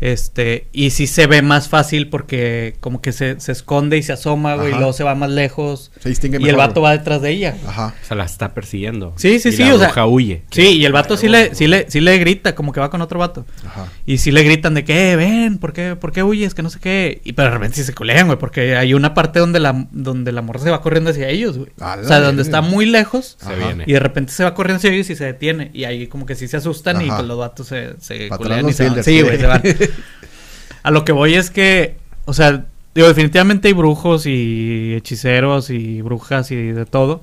Este, 0.00 0.66
y 0.72 0.90
sí 0.90 1.06
se 1.06 1.26
ve 1.26 1.42
más 1.42 1.68
fácil 1.68 2.08
porque 2.08 2.76
como 2.80 3.02
que 3.02 3.12
se, 3.12 3.38
se 3.38 3.52
esconde 3.52 3.98
y 3.98 4.02
se 4.02 4.12
asoma, 4.14 4.54
güey, 4.56 4.72
y 4.72 4.74
luego 4.76 4.92
se 4.92 5.04
va 5.04 5.14
más 5.14 5.30
lejos. 5.30 5.92
Se 6.00 6.08
distingue 6.08 6.38
Y 6.40 6.48
el 6.48 6.56
vato 6.56 6.80
güey. 6.80 6.92
va 6.92 6.98
detrás 6.98 7.20
de 7.22 7.30
ella. 7.30 7.56
Ajá. 7.66 7.94
Se 8.02 8.14
la 8.14 8.24
está 8.24 8.54
persiguiendo. 8.54 9.12
Sí, 9.16 9.38
sí, 9.40 9.50
Y 9.50 9.52
sí, 9.52 9.64
la 9.64 9.74
o 9.74 9.78
sea- 9.78 9.88
bruja 9.88 10.06
huye. 10.06 10.42
Sí, 10.50 10.68
y 10.78 10.84
el 10.86 10.92
vato 10.92 11.16
sí 11.16 11.28
le, 11.28 11.54
sí 11.54 11.66
le, 11.66 11.90
sí 11.90 12.00
le 12.00 12.16
grita, 12.18 12.54
como 12.54 12.72
que 12.72 12.80
va 12.80 12.88
con 12.90 13.02
otro 13.02 13.18
vato. 13.18 13.44
Ajá. 13.66 13.88
Y 14.06 14.18
si 14.18 14.30
le 14.30 14.42
gritan 14.42 14.74
de 14.74 14.84
que, 14.84 15.12
"Eh, 15.12 15.16
ven, 15.16 15.58
¿por 15.58 15.72
qué, 15.72 15.96
¿por 15.96 16.12
qué 16.12 16.22
huyes? 16.22 16.54
Que 16.54 16.62
no 16.62 16.70
sé 16.70 16.80
qué. 16.80 17.20
Y 17.24 17.32
pero 17.34 17.48
de 17.50 17.54
repente 17.54 17.76
sí 17.76 17.84
se 17.84 17.92
colean, 17.92 18.26
güey, 18.26 18.38
porque 18.38 18.76
hay 18.76 18.94
una 18.94 19.12
parte 19.14 19.38
donde 19.38 19.60
la, 19.60 19.86
donde 19.90 20.32
la 20.32 20.40
morra 20.42 20.60
se 20.60 20.70
va 20.70 20.80
corriendo 20.80 21.10
hacia 21.10 21.28
ellos, 21.28 21.58
güey. 21.58 21.70
A 21.80 21.96
O 22.02 22.04
sea, 22.04 22.20
donde 22.20 22.42
está 22.42 22.62
muy 22.62 22.86
lejos. 22.86 23.36
Se 23.38 23.54
viene. 23.54 23.84
Y 23.86 23.92
de 23.92 24.00
repente 24.00 24.32
se 24.32 24.44
va 24.44 24.54
corriendo 24.54 24.78
hacia 24.78 24.90
ellos 24.92 25.10
y 25.10 25.16
se 25.16 25.24
detiene. 25.26 25.70
Y 25.74 25.84
ahí 25.84 26.06
como 26.06 26.24
que 26.24 26.34
sí 26.34 26.48
se 26.48 26.56
asustan 26.56 27.02
y 27.02 27.08
pues 27.08 27.24
los 27.24 27.38
vatos 27.38 27.66
se, 27.66 28.00
se 28.00 28.28
atrás 28.30 28.64
y 28.68 28.72
se 28.72 28.88
van. 28.88 29.04
Sí, 29.04 29.18
sí. 29.18 29.22
güey, 29.22 29.38
se 29.38 29.46
van. 29.46 29.62
A 30.82 30.90
lo 30.90 31.04
que 31.04 31.12
voy 31.12 31.34
es 31.34 31.50
que, 31.50 31.96
o 32.24 32.32
sea, 32.32 32.64
digo, 32.94 33.06
definitivamente 33.08 33.68
hay 33.68 33.74
brujos 33.74 34.24
y 34.26 34.94
hechiceros 34.94 35.68
y 35.70 36.00
brujas 36.02 36.50
y 36.50 36.56
de 36.56 36.86
todo. 36.86 37.22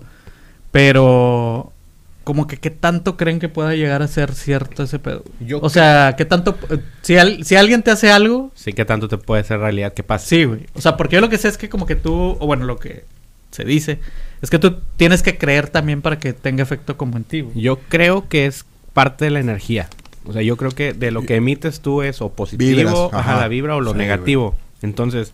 Pero 0.71 1.71
como 2.23 2.45
que 2.45 2.58
qué 2.58 2.69
tanto 2.69 3.15
creen 3.17 3.39
que 3.39 3.47
pueda 3.49 3.73
llegar 3.73 4.01
a 4.03 4.08
ser 4.08 4.34
cierto 4.36 4.84
ese 4.84 4.99
pedo. 4.99 5.23
Yo 5.39 5.60
o 5.62 5.69
sea, 5.69 6.15
qué 6.17 6.25
tanto 6.25 6.58
si 7.01 7.15
al- 7.17 7.43
si 7.45 7.56
alguien 7.56 7.84
te 7.84 7.89
hace 7.91 8.12
algo, 8.12 8.51
Sí, 8.53 8.73
que 8.73 8.84
tanto 8.86 9.08
te 9.08 9.17
puede 9.17 9.43
ser 9.45 9.60
realidad 9.60 9.93
que 9.93 10.03
pase. 10.03 10.27
sí, 10.36 10.43
güey. 10.43 10.65
O 10.73 10.82
sea, 10.82 10.97
porque 10.97 11.15
yo 11.15 11.21
lo 11.21 11.30
que 11.30 11.38
sé 11.38 11.47
es 11.47 11.58
que 11.58 11.69
como 11.69 11.86
que 11.86 11.95
tú 11.95 12.36
o 12.39 12.45
bueno, 12.45 12.65
lo 12.65 12.77
que 12.77 13.06
se 13.51 13.63
dice 13.63 13.99
es 14.41 14.49
que 14.49 14.60
tú 14.60 14.75
tienes 14.97 15.23
que 15.23 15.38
creer 15.38 15.69
también 15.69 16.01
para 16.01 16.19
que 16.19 16.34
tenga 16.34 16.62
efecto 16.63 16.97
como 16.97 17.15
en 17.17 17.23
ti, 17.23 17.41
güey. 17.41 17.60
Yo 17.60 17.80
creo 17.88 18.27
que 18.27 18.45
es 18.45 18.65
parte 18.93 19.25
de 19.25 19.32
la 19.32 19.39
energía. 19.39 19.88
O 20.27 20.33
sea, 20.33 20.41
yo 20.41 20.57
creo 20.57 20.71
que 20.71 20.93
de 20.93 21.11
lo 21.11 21.23
que 21.23 21.35
emites 21.35 21.79
tú 21.81 22.01
es 22.01 22.21
o 22.21 22.29
positivo, 22.29 23.09
ajá, 23.13 23.19
ajá. 23.33 23.41
la 23.41 23.47
vibra 23.47 23.75
o 23.75 23.81
lo 23.81 23.91
Sí, 23.93 23.97
negativo. 23.97 24.55
Entonces, 24.81 25.33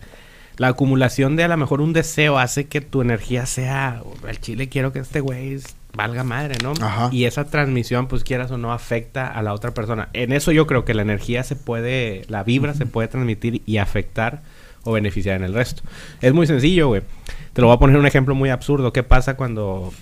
la 0.56 0.68
acumulación 0.68 1.34
de 1.36 1.44
a 1.44 1.48
lo 1.48 1.56
mejor 1.56 1.80
un 1.80 1.92
deseo 1.92 2.38
hace 2.38 2.66
que 2.66 2.80
tu 2.80 3.02
energía 3.02 3.44
sea, 3.46 4.02
al 4.26 4.40
chile 4.40 4.68
quiero 4.68 4.92
que 4.92 5.00
este 5.00 5.20
güey 5.20 5.58
valga 5.96 6.22
madre, 6.24 6.56
¿no? 6.62 6.72
Ajá. 6.80 7.08
Y 7.12 7.24
esa 7.24 7.44
transmisión, 7.46 8.06
pues 8.08 8.22
quieras 8.24 8.50
o 8.52 8.58
no, 8.58 8.72
afecta 8.72 9.26
a 9.26 9.42
la 9.42 9.52
otra 9.52 9.72
persona. 9.74 10.08
En 10.12 10.32
eso 10.32 10.52
yo 10.52 10.66
creo 10.66 10.84
que 10.84 10.94
la 10.94 11.02
energía 11.02 11.42
se 11.42 11.56
puede, 11.56 12.22
la 12.28 12.44
vibra 12.44 12.74
se 12.74 12.86
puede 12.86 13.08
transmitir 13.08 13.62
y 13.66 13.78
afectar 13.78 14.42
o 14.84 14.92
beneficiar 14.92 15.36
en 15.36 15.44
el 15.44 15.54
resto. 15.54 15.82
Es 16.20 16.32
muy 16.34 16.46
sencillo, 16.46 16.88
güey. 16.88 17.02
Te 17.52 17.60
lo 17.62 17.68
voy 17.68 17.76
a 17.76 17.78
poner 17.78 17.96
un 17.96 18.06
ejemplo 18.06 18.34
muy 18.34 18.50
absurdo. 18.50 18.92
¿Qué 18.92 19.02
pasa 19.02 19.34
cuando 19.36 19.92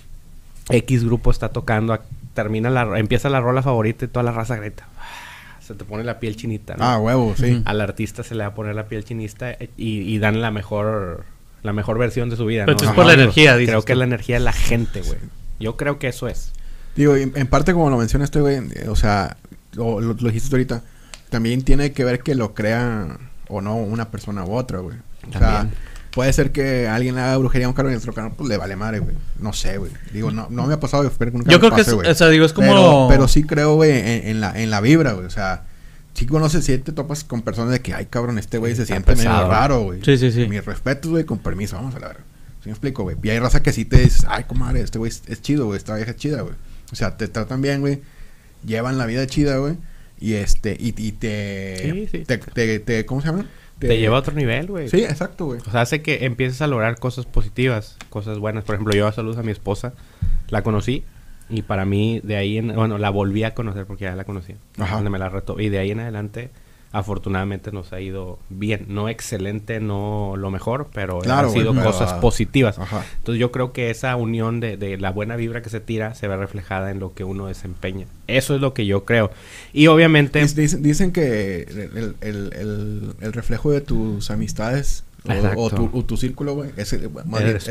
X 0.69 1.03
grupo 1.03 1.31
está 1.31 1.49
tocando, 1.49 1.93
a- 1.93 2.01
termina 2.33 2.69
la, 2.69 2.99
empieza 2.99 3.29
la 3.29 3.41
rola 3.41 3.61
favorita 3.61 4.05
y 4.05 4.07
toda 4.07 4.23
la 4.23 4.31
raza 4.31 4.55
grita? 4.57 4.87
Se 5.59 5.73
te 5.75 5.85
pone 5.85 6.03
la 6.03 6.19
piel 6.19 6.35
chinita, 6.35 6.75
¿no? 6.75 6.83
Ah, 6.83 6.97
huevo, 6.99 7.33
sí. 7.37 7.61
Al 7.63 7.79
artista 7.79 8.21
se 8.23 8.35
le 8.35 8.41
va 8.43 8.49
a 8.49 8.53
poner 8.53 8.75
la 8.75 8.87
piel 8.87 9.05
chinista 9.05 9.49
eh, 9.51 9.69
y, 9.77 9.99
y 10.01 10.19
dan 10.19 10.41
la 10.41 10.51
mejor 10.51 11.23
la 11.61 11.71
mejor 11.71 11.97
versión 11.97 12.29
de 12.29 12.35
su 12.35 12.45
vida, 12.45 12.65
Pero 12.65 12.77
Ajá. 12.83 12.93
por 12.93 13.05
la 13.05 13.13
energía, 13.13 13.55
dices 13.55 13.69
Creo 13.71 13.85
que 13.85 13.93
tú. 13.93 13.99
la 13.99 14.03
energía 14.05 14.35
de 14.35 14.41
la 14.41 14.51
gente, 14.51 15.01
güey. 15.01 15.17
Yo 15.61 15.77
creo 15.77 15.97
que 15.99 16.09
eso 16.09 16.27
es. 16.27 16.51
Digo, 16.97 17.15
en, 17.15 17.31
en 17.35 17.47
parte 17.47 17.71
como 17.71 17.89
lo 17.89 17.95
mencionaste, 17.97 18.41
güey, 18.41 18.57
eh, 18.75 18.89
o 18.89 18.95
sea, 18.97 19.37
lo, 19.71 20.01
lo 20.01 20.13
dijiste 20.15 20.53
ahorita, 20.53 20.83
también 21.29 21.61
tiene 21.63 21.93
que 21.93 22.03
ver 22.03 22.19
que 22.19 22.35
lo 22.35 22.53
crea 22.53 23.17
o 23.47 23.61
no 23.61 23.77
una 23.77 24.11
persona 24.11 24.43
u 24.43 24.53
otra, 24.55 24.79
güey. 24.79 24.97
O 25.29 25.31
sea, 25.31 25.39
También. 25.59 25.77
Puede 26.13 26.31
ser 26.33 26.51
que 26.51 26.87
alguien 26.87 27.17
haga 27.17 27.37
brujería 27.37 27.65
a 27.65 27.69
un 27.69 27.75
carro 27.75 27.91
y 27.91 27.95
otro 27.95 28.13
carro 28.13 28.33
pues 28.35 28.47
le 28.49 28.57
vale 28.57 28.75
madre, 28.75 28.99
güey. 28.99 29.15
No 29.39 29.51
sé, 29.53 29.77
güey. 29.77 29.91
Digo, 30.11 30.31
no, 30.31 30.47
no 30.49 30.65
me 30.67 30.73
ha 30.75 30.79
pasado, 30.79 31.07
espero 31.07 31.31
que 31.31 31.37
nunca 31.39 31.51
Yo 31.51 31.57
me 31.57 31.61
creo 31.61 31.75
que 31.75 31.81
es, 31.81 31.87
o 32.11 32.15
sea, 32.15 32.29
digo, 32.29 32.45
es 32.45 32.53
como 32.53 32.67
Pero, 32.67 33.05
pero 33.09 33.27
sí 33.27 33.43
creo, 33.43 33.75
güey, 33.75 33.91
en, 33.91 34.27
en 34.27 34.41
la, 34.41 34.59
en 34.61 34.69
la 34.69 34.79
vibra, 34.81 35.13
güey. 35.13 35.25
O 35.25 35.29
sea, 35.31 35.63
sí 36.13 36.25
conoces, 36.25 36.63
sí 36.65 36.77
te 36.77 36.91
topas 36.91 37.23
con 37.23 37.41
personas 37.41 37.71
de 37.71 37.81
que, 37.81 37.93
ay, 37.93 38.05
cabrón, 38.07 38.37
este 38.37 38.57
güey 38.57 38.75
se 38.75 38.85
siente 38.85 39.13
pesado. 39.15 39.37
medio 39.37 39.49
raro, 39.51 39.81
güey. 39.83 40.01
Sí, 40.03 40.17
sí, 40.17 40.31
sí. 40.31 40.47
Mis 40.47 40.63
respetos, 40.65 41.09
güey, 41.11 41.23
con 41.25 41.39
permiso, 41.39 41.75
vamos 41.75 41.95
a 41.95 41.99
la 41.99 42.07
verga. 42.09 42.23
¿Sí 42.61 42.69
me 42.69 42.71
explico, 42.73 43.03
güey? 43.03 43.17
Y 43.21 43.29
hay 43.29 43.39
raza 43.39 43.61
que 43.63 43.73
sí 43.73 43.83
te 43.83 43.97
dices, 43.99 44.25
ay, 44.29 44.45
comadre, 44.45 44.81
este 44.81 44.97
güey 44.99 45.09
es, 45.09 45.23
es 45.27 45.41
chido, 45.41 45.65
güey, 45.65 45.77
esta 45.77 45.95
vieja 45.95 46.11
es 46.11 46.17
chida, 46.17 46.41
güey. 46.41 46.53
O 46.91 46.95
sea, 46.95 47.17
te 47.17 47.27
tratan 47.27 47.61
bien, 47.61 47.81
güey. 47.81 48.01
Llevan 48.65 48.97
la 48.97 49.05
vida 49.05 49.25
chida, 49.27 49.57
güey. 49.57 49.75
Y 50.19 50.35
este, 50.35 50.77
y, 50.79 50.93
y 50.97 51.11
te, 51.11 51.77
Sí, 51.81 52.07
sí. 52.09 52.25
te, 52.25 52.37
te, 52.37 52.79
te- 52.79 53.05
¿cómo 53.05 53.19
se 53.19 53.27
llama? 53.27 53.45
Te, 53.87 53.97
lleva 53.99 54.17
a 54.17 54.19
otro 54.19 54.33
nivel, 54.33 54.67
güey. 54.67 54.89
Sí, 54.89 55.03
exacto, 55.03 55.45
güey. 55.45 55.59
O 55.65 55.71
sea, 55.71 55.81
hace 55.81 56.01
que 56.01 56.25
empieces 56.25 56.61
a 56.61 56.67
lograr 56.67 56.99
cosas 56.99 57.25
positivas, 57.25 57.97
cosas 58.09 58.39
buenas. 58.39 58.63
Por 58.63 58.75
ejemplo, 58.75 58.95
yo 58.95 59.07
a 59.07 59.11
salud 59.11 59.37
a 59.37 59.43
mi 59.43 59.51
esposa, 59.51 59.93
la 60.49 60.61
conocí 60.61 61.03
y 61.49 61.61
para 61.63 61.85
mí 61.85 62.21
de 62.23 62.35
ahí 62.35 62.57
en, 62.57 62.73
bueno, 62.75 62.97
la 62.97 63.09
volví 63.09 63.43
a 63.43 63.53
conocer 63.53 63.85
porque 63.85 64.05
ya 64.05 64.15
la 64.15 64.23
conocía. 64.23 64.55
Ajá. 64.77 64.95
Donde 64.95 65.09
me 65.09 65.19
la 65.19 65.29
retó 65.29 65.59
y 65.59 65.69
de 65.69 65.79
ahí 65.79 65.91
en 65.91 65.99
adelante 65.99 66.49
afortunadamente 66.93 67.71
nos 67.71 67.91
ha 67.91 67.99
ido 67.99 68.39
bien, 68.49 68.85
no 68.87 69.09
excelente, 69.09 69.79
no 69.79 70.35
lo 70.37 70.51
mejor, 70.51 70.87
pero 70.93 71.19
Claro, 71.19 71.47
han 71.49 71.53
sido 71.53 71.73
cosas 71.83 72.13
positivas. 72.21 72.77
Ajá. 72.79 73.03
Entonces 73.17 73.39
yo 73.39 73.51
creo 73.51 73.73
que 73.73 73.89
esa 73.89 74.15
unión 74.15 74.59
de, 74.59 74.77
de 74.77 74.97
la 74.97 75.09
buena 75.11 75.35
vibra 75.35 75.61
que 75.63 75.69
se 75.71 75.79
tira 75.79 76.13
se 76.15 76.27
ve 76.27 76.37
reflejada 76.37 76.91
en 76.91 76.99
lo 76.99 77.13
que 77.13 77.23
uno 77.23 77.47
desempeña. 77.47 78.05
Eso 78.27 78.55
es 78.55 78.61
lo 78.61 78.73
que 78.75 78.85
yo 78.85 79.05
creo. 79.05 79.31
Y 79.73 79.87
obviamente... 79.87 80.41
Dic- 80.41 80.53
Dicen, 80.53 80.83
dicen 80.83 81.11
que 81.11 81.63
el, 81.63 82.15
el, 82.21 82.53
el, 82.53 83.13
el 83.19 83.33
reflejo 83.33 83.71
de 83.71 83.81
tus 83.81 84.29
amistades 84.31 85.03
o, 85.57 85.69
tu, 85.71 85.89
o 85.97 86.05
tu 86.05 86.15
círculo, 86.15 86.53
güey, 86.53 86.69
el, 86.77 86.85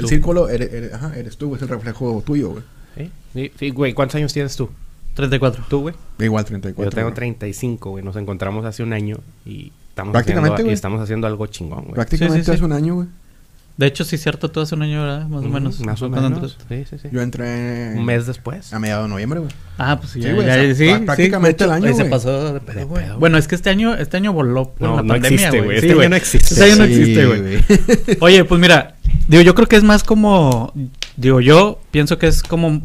círculo 0.08 0.48
eres, 0.48 0.72
eres- 0.72 0.92
ajá, 0.94 1.12
eres 1.16 1.36
tú, 1.36 1.54
es 1.54 1.62
el 1.62 1.68
reflejo 1.68 2.22
tuyo, 2.26 2.50
güey. 2.50 2.64
Sí, 2.96 3.10
sí, 3.34 3.52
sí, 3.58 3.70
güey, 3.70 3.92
¿cuántos 3.94 4.16
años 4.16 4.32
tienes 4.32 4.56
tú? 4.56 4.68
34. 5.14 5.64
¿Tú, 5.68 5.80
güey? 5.82 5.94
Igual 6.18 6.44
34. 6.44 6.84
Yo 6.84 6.94
tengo 6.94 7.08
güey. 7.08 7.14
35, 7.14 7.90
güey. 7.90 8.04
Nos 8.04 8.16
encontramos 8.16 8.64
hace 8.64 8.82
un 8.82 8.92
año 8.92 9.18
y 9.44 9.72
estamos, 9.90 10.12
Prácticamente, 10.12 10.54
haciendo, 10.54 10.60
y 10.60 10.64
güey. 10.64 10.74
estamos 10.74 11.00
haciendo 11.00 11.26
algo 11.26 11.46
chingón, 11.46 11.82
güey. 11.82 11.94
Prácticamente 11.94 12.40
Sí, 12.40 12.44
sí, 12.44 12.50
sí. 12.52 12.54
hace 12.56 12.64
un 12.64 12.72
año, 12.72 12.94
güey. 12.94 13.08
De 13.74 13.86
hecho, 13.86 14.04
sí 14.04 14.16
es 14.16 14.22
cierto, 14.22 14.50
tú 14.50 14.60
hace 14.60 14.74
un 14.74 14.82
año, 14.82 15.00
¿verdad? 15.02 15.26
Más 15.28 15.44
o 15.44 15.48
menos. 15.48 15.80
Más 15.80 16.02
o 16.02 16.10
¿Cuándo 16.10 16.28
menos. 16.28 16.58
Sí, 16.68 16.84
sí, 16.88 16.96
sí. 17.00 17.08
Yo 17.10 17.22
entré 17.22 17.94
Un 17.96 18.04
mes 18.04 18.26
después. 18.26 18.70
a 18.74 18.78
mediados 18.78 19.06
de 19.06 19.08
noviembre, 19.10 19.40
güey. 19.40 19.50
Ah, 19.78 19.96
pues 19.98 20.12
sí, 20.12 20.20
ya, 20.20 20.34
güey, 20.34 20.46
ya- 20.46 20.74
sí, 20.74 20.90
prácticamente 21.06 21.64
el 21.64 21.70
año, 21.70 21.86
ahí 21.86 21.94
se 21.94 22.00
güey. 22.00 22.10
pasó 22.10 22.52
de 22.52 22.60
pedo, 22.60 22.86
güey. 22.86 23.04
Bueno, 23.18 23.38
es 23.38 23.48
que 23.48 23.54
este 23.54 23.70
año, 23.70 23.94
este 23.94 24.18
año 24.18 24.34
voló 24.34 24.68
por 24.74 24.82
No, 24.88 24.96
la 24.96 25.02
no 25.02 25.08
pandemia, 25.08 25.36
existe, 25.36 25.56
güey. 25.58 25.64
güey. 25.64 25.80
Sí, 25.80 25.86
Este 25.86 25.88
año 25.92 25.96
güey. 25.96 26.08
no 26.10 26.16
existe. 26.16 26.48
Este 26.54 26.64
año 26.64 26.76
no 26.76 26.84
existe, 26.84 27.26
güey. 28.06 28.18
Oye, 28.20 28.44
pues 28.44 28.60
mira, 28.60 28.96
digo, 29.26 29.42
yo 29.42 29.54
creo 29.54 29.66
que 29.66 29.76
es 29.76 29.84
más 29.84 30.04
como, 30.04 30.72
digo, 31.16 31.40
yo 31.40 31.80
pienso 31.90 32.18
que 32.18 32.26
es 32.26 32.42
como, 32.42 32.82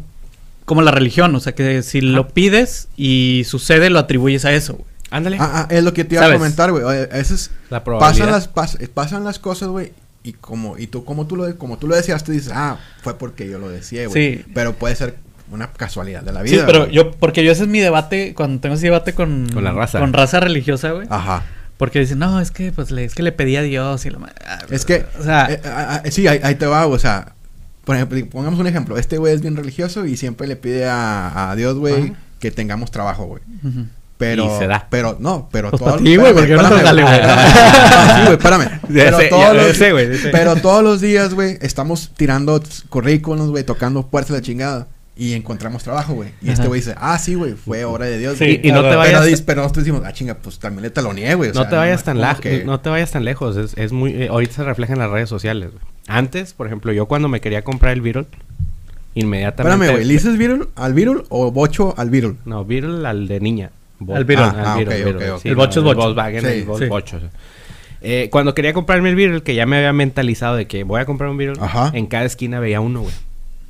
como 0.68 0.82
la 0.82 0.92
religión, 0.92 1.34
o 1.34 1.40
sea, 1.40 1.54
que 1.56 1.82
si 1.82 2.00
lo 2.00 2.28
pides 2.28 2.88
y 2.96 3.42
sucede, 3.46 3.90
lo 3.90 3.98
atribuyes 3.98 4.44
a 4.44 4.52
eso, 4.52 4.74
güey. 4.74 4.84
Ándale. 5.10 5.38
Ah, 5.40 5.66
ah, 5.68 5.74
es 5.74 5.82
lo 5.82 5.92
que 5.94 6.04
te 6.04 6.14
iba 6.16 6.26
a 6.26 6.32
comentar, 6.32 6.70
güey. 6.70 6.84
A 6.84 7.06
veces 7.16 7.50
La 7.70 7.82
probabilidad. 7.82 8.26
pasan 8.26 8.30
las, 8.30 8.54
pas- 8.54 8.88
pasan 8.90 9.24
las 9.24 9.38
cosas, 9.38 9.68
güey. 9.70 9.92
Y 10.22 10.34
como, 10.34 10.76
y 10.76 10.86
tú, 10.86 11.04
como 11.04 11.26
tú 11.26 11.34
lo, 11.36 11.56
como 11.56 11.78
tú 11.78 11.88
lo 11.88 11.96
decías, 11.96 12.22
tú 12.22 12.32
dices, 12.32 12.52
ah, 12.54 12.78
fue 13.02 13.16
porque 13.18 13.48
yo 13.48 13.58
lo 13.58 13.68
decía, 13.70 14.06
güey. 14.06 14.36
Sí. 14.36 14.44
Pero 14.54 14.74
puede 14.74 14.94
ser 14.94 15.16
una 15.50 15.72
casualidad 15.72 16.22
de 16.22 16.32
la 16.32 16.42
Sí, 16.44 16.50
vida. 16.52 16.66
pero 16.66 16.80
güey. 16.80 16.92
yo, 16.92 17.10
porque 17.12 17.42
yo 17.42 17.50
ese 17.50 17.62
es 17.62 17.68
mi 17.68 17.80
debate, 17.80 18.34
cuando 18.34 18.60
tengo 18.60 18.74
ese 18.74 18.84
debate 18.84 19.14
con... 19.14 19.48
Con 19.52 19.64
la 19.64 19.72
raza. 19.72 19.98
Con 19.98 20.12
raza 20.12 20.40
religiosa, 20.40 20.90
güey. 20.92 21.06
Ajá. 21.08 21.42
Porque 21.78 22.00
dicen, 22.00 22.18
no, 22.18 22.40
es 22.40 22.50
que 22.50 22.72
pues 22.72 22.90
le, 22.90 23.04
es 23.04 23.14
que 23.14 23.22
le 23.22 23.32
pedí 23.32 23.56
a 23.56 23.62
Dios 23.62 24.04
y 24.04 24.10
ah, 24.10 24.58
Es 24.68 24.84
que, 24.84 25.06
o 25.18 25.22
sea, 25.22 25.46
eh, 25.50 25.62
ah, 25.64 26.02
sí, 26.10 26.26
ahí, 26.26 26.40
ahí 26.42 26.56
te 26.56 26.66
va, 26.66 26.86
o 26.86 26.98
sea, 26.98 27.34
por 27.88 27.96
ejemplo, 27.96 28.18
pongamos 28.30 28.60
un 28.60 28.66
ejemplo. 28.66 28.98
Este 28.98 29.16
güey 29.16 29.32
es 29.34 29.40
bien 29.40 29.56
religioso 29.56 30.04
y 30.04 30.18
siempre 30.18 30.46
le 30.46 30.56
pide 30.56 30.86
a, 30.86 31.50
a 31.50 31.56
Dios, 31.56 31.78
güey, 31.78 32.12
que 32.38 32.50
tengamos 32.50 32.90
trabajo, 32.90 33.24
güey. 33.24 33.42
Pero, 34.18 34.44
Y 34.44 34.58
se 34.58 34.66
da. 34.66 34.86
pero, 34.90 35.16
no, 35.18 35.48
pero 35.50 35.70
Pues 35.70 35.80
todo- 35.82 35.96
ti, 35.96 36.16
güey, 36.18 36.34
porque 36.34 36.52
no 36.54 36.68
sale, 36.68 37.00
güey. 37.02 37.14
Sí, 37.18 38.20
güey, 38.24 38.32
espérame. 38.34 38.80
Pero 38.92 39.16
sé, 39.18 39.28
todos 39.28 39.56
los, 39.56 39.76
sé, 39.78 40.18
sé. 40.18 40.28
pero 40.28 40.56
todos 40.56 40.82
los 40.82 41.00
días, 41.00 41.32
güey, 41.32 41.56
estamos 41.62 42.10
tirando 42.14 42.62
currículums, 42.90 43.48
güey, 43.48 43.64
tocando 43.64 44.02
puertas 44.06 44.32
de 44.32 44.38
la 44.40 44.42
chingada. 44.42 44.86
Y 45.16 45.32
encontramos 45.32 45.82
trabajo, 45.82 46.12
güey. 46.12 46.28
Y 46.42 46.50
este 46.50 46.66
güey 46.68 46.80
dice, 46.80 46.94
ah, 46.98 47.18
sí, 47.18 47.36
güey, 47.36 47.54
fue 47.54 47.86
obra 47.86 48.04
de 48.04 48.18
Dios. 48.18 48.36
Sí, 48.36 48.44
güey". 48.44 48.60
y 48.68 48.70
no 48.70 48.82
te 48.82 48.96
vayas- 48.96 49.40
pero 49.46 49.62
nosotros 49.62 49.86
decimos, 49.86 50.02
ah, 50.04 50.12
chinga, 50.12 50.34
pues 50.34 50.58
también 50.58 50.82
le 50.82 50.90
taloneé, 50.90 51.34
güey. 51.36 51.48
no 51.48 51.54
sea, 51.62 51.68
te 51.70 51.76
vayas 51.76 52.04
tan 52.04 52.20
lejos, 52.20 52.40
que- 52.40 52.64
no 52.64 52.80
te 52.80 52.90
vayas 52.90 53.10
tan 53.12 53.24
lejos, 53.24 53.56
es, 53.56 53.72
es 53.78 53.92
muy 53.92 54.12
eh, 54.24 54.28
ahorita 54.28 54.52
se 54.52 54.64
refleja 54.64 54.92
en 54.92 54.98
las 54.98 55.10
redes 55.10 55.30
sociales, 55.30 55.70
güey. 55.72 55.82
Antes, 56.08 56.52
por 56.54 56.66
ejemplo, 56.66 56.92
yo 56.92 57.06
cuando 57.06 57.28
me 57.28 57.40
quería 57.40 57.62
comprar 57.62 57.92
el 57.92 58.00
Beetle, 58.00 58.26
inmediatamente 59.14 59.72
Espérame, 59.74 59.94
güey, 59.96 60.06
¿le 60.06 60.12
dices 60.12 60.36
Virul 60.38 60.68
al 60.74 60.94
Virul 60.94 61.24
o 61.28 61.50
Bocho 61.50 61.94
al 61.96 62.10
Virul? 62.10 62.36
No, 62.44 62.64
Beetle 62.64 63.06
al 63.06 63.28
de 63.28 63.40
niña. 63.40 63.70
Bo- 64.00 64.14
Al 64.16 64.24
Beetle. 64.24 64.44
Ah, 64.46 64.74
ah, 64.76 64.78
ok, 64.80 64.88
ok, 65.16 65.22
ok. 65.38 65.46
El 65.46 65.56
Bocho 65.56 65.80
es 65.80 65.84
Bocho. 65.84 65.98
Volkswagen, 66.00 66.40
Sí, 66.40 66.46
el 66.46 66.78
sí. 66.78 66.86
Bocho. 66.86 67.20
Eh, 68.00 68.28
cuando 68.30 68.54
quería 68.54 68.72
comprarme 68.72 69.08
el 69.10 69.16
Beetle, 69.16 69.42
que 69.42 69.54
ya 69.56 69.66
me 69.66 69.76
había 69.78 69.92
mentalizado 69.92 70.54
de 70.56 70.66
que 70.66 70.84
voy 70.84 71.00
a 71.00 71.04
comprar 71.04 71.30
un 71.30 71.36
Beetle, 71.36 71.62
Ajá. 71.62 71.90
en 71.94 72.06
cada 72.06 72.24
esquina 72.24 72.60
veía 72.60 72.80
uno, 72.80 73.00
güey. 73.02 73.14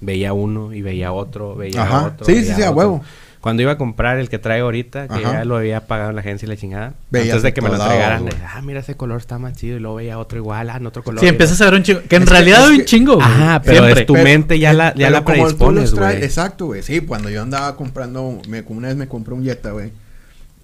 Veía 0.01 0.33
uno 0.35 0.73
y 0.75 0.83
veía 0.83 1.13
otro, 1.13 1.57
veía 1.57 1.83
Ajá. 1.83 2.07
otro. 2.09 2.27
Sí, 2.27 2.35
sí, 2.37 2.41
veía 2.43 2.55
sí, 2.57 2.63
a 2.63 2.67
otro. 2.71 2.79
huevo. 2.79 3.05
Cuando 3.41 3.63
iba 3.63 3.73
a 3.73 3.79
comprar 3.79 4.19
el 4.19 4.29
que 4.29 4.39
trae 4.39 4.61
ahorita, 4.61 5.07
que 5.09 5.15
Ajá. 5.15 5.33
ya 5.33 5.45
lo 5.45 5.57
había 5.57 5.87
pagado 5.87 6.11
en 6.11 6.17
la 6.17 6.23
agencia 6.23 6.47
y 6.47 6.49
la 6.49 6.57
chingada, 6.57 6.95
antes 7.13 7.43
de 7.43 7.53
que 7.55 7.61
me 7.63 7.69
lo 7.69 7.77
entregaran, 7.77 8.23
güey. 8.23 8.35
ah, 8.45 8.61
mira 8.63 8.81
ese 8.81 8.97
color 8.97 9.19
está 9.21 9.39
más 9.39 9.53
chido 9.55 9.77
y 9.77 9.81
luego 9.81 9.97
veía 9.97 10.19
otro 10.19 10.39
igual, 10.39 10.69
ah, 10.71 10.77
en 10.77 10.87
otro 10.87 11.05
color. 11.05 11.21
Sí, 11.21 11.27
empiezas 11.29 11.61
a 11.61 11.67
ver 11.67 11.75
un 11.75 11.83
chingo. 11.85 12.01
Que 12.09 12.17
en 12.17 12.23
Es 12.25 12.29
realidad 12.29 12.65
es 12.65 12.71
hay 12.71 12.79
un 12.81 12.85
chingo, 12.85 13.15
güey. 13.15 13.27
Ajá, 13.27 13.63
pero 13.63 13.83
Siempre. 13.85 14.01
es 14.01 14.07
tu 14.07 14.15
mente 14.15 14.59
ya 14.59 14.73
la, 14.73 14.89
ya 14.89 15.07
pero 15.07 15.11
la 15.11 15.25
predispones, 15.25 15.95
güey. 15.95 16.17
Exacto, 16.25 16.67
güey. 16.67 16.83
Sí, 16.83 17.01
cuando 17.01 17.31
yo 17.31 17.43
andaba 17.43 17.77
comprando, 17.77 18.41
me, 18.49 18.63
una 18.69 18.89
vez 18.89 18.97
me 18.97 19.07
compré 19.07 19.35
un 19.35 19.45
Jetta, 19.45 19.71
güey, 19.71 19.93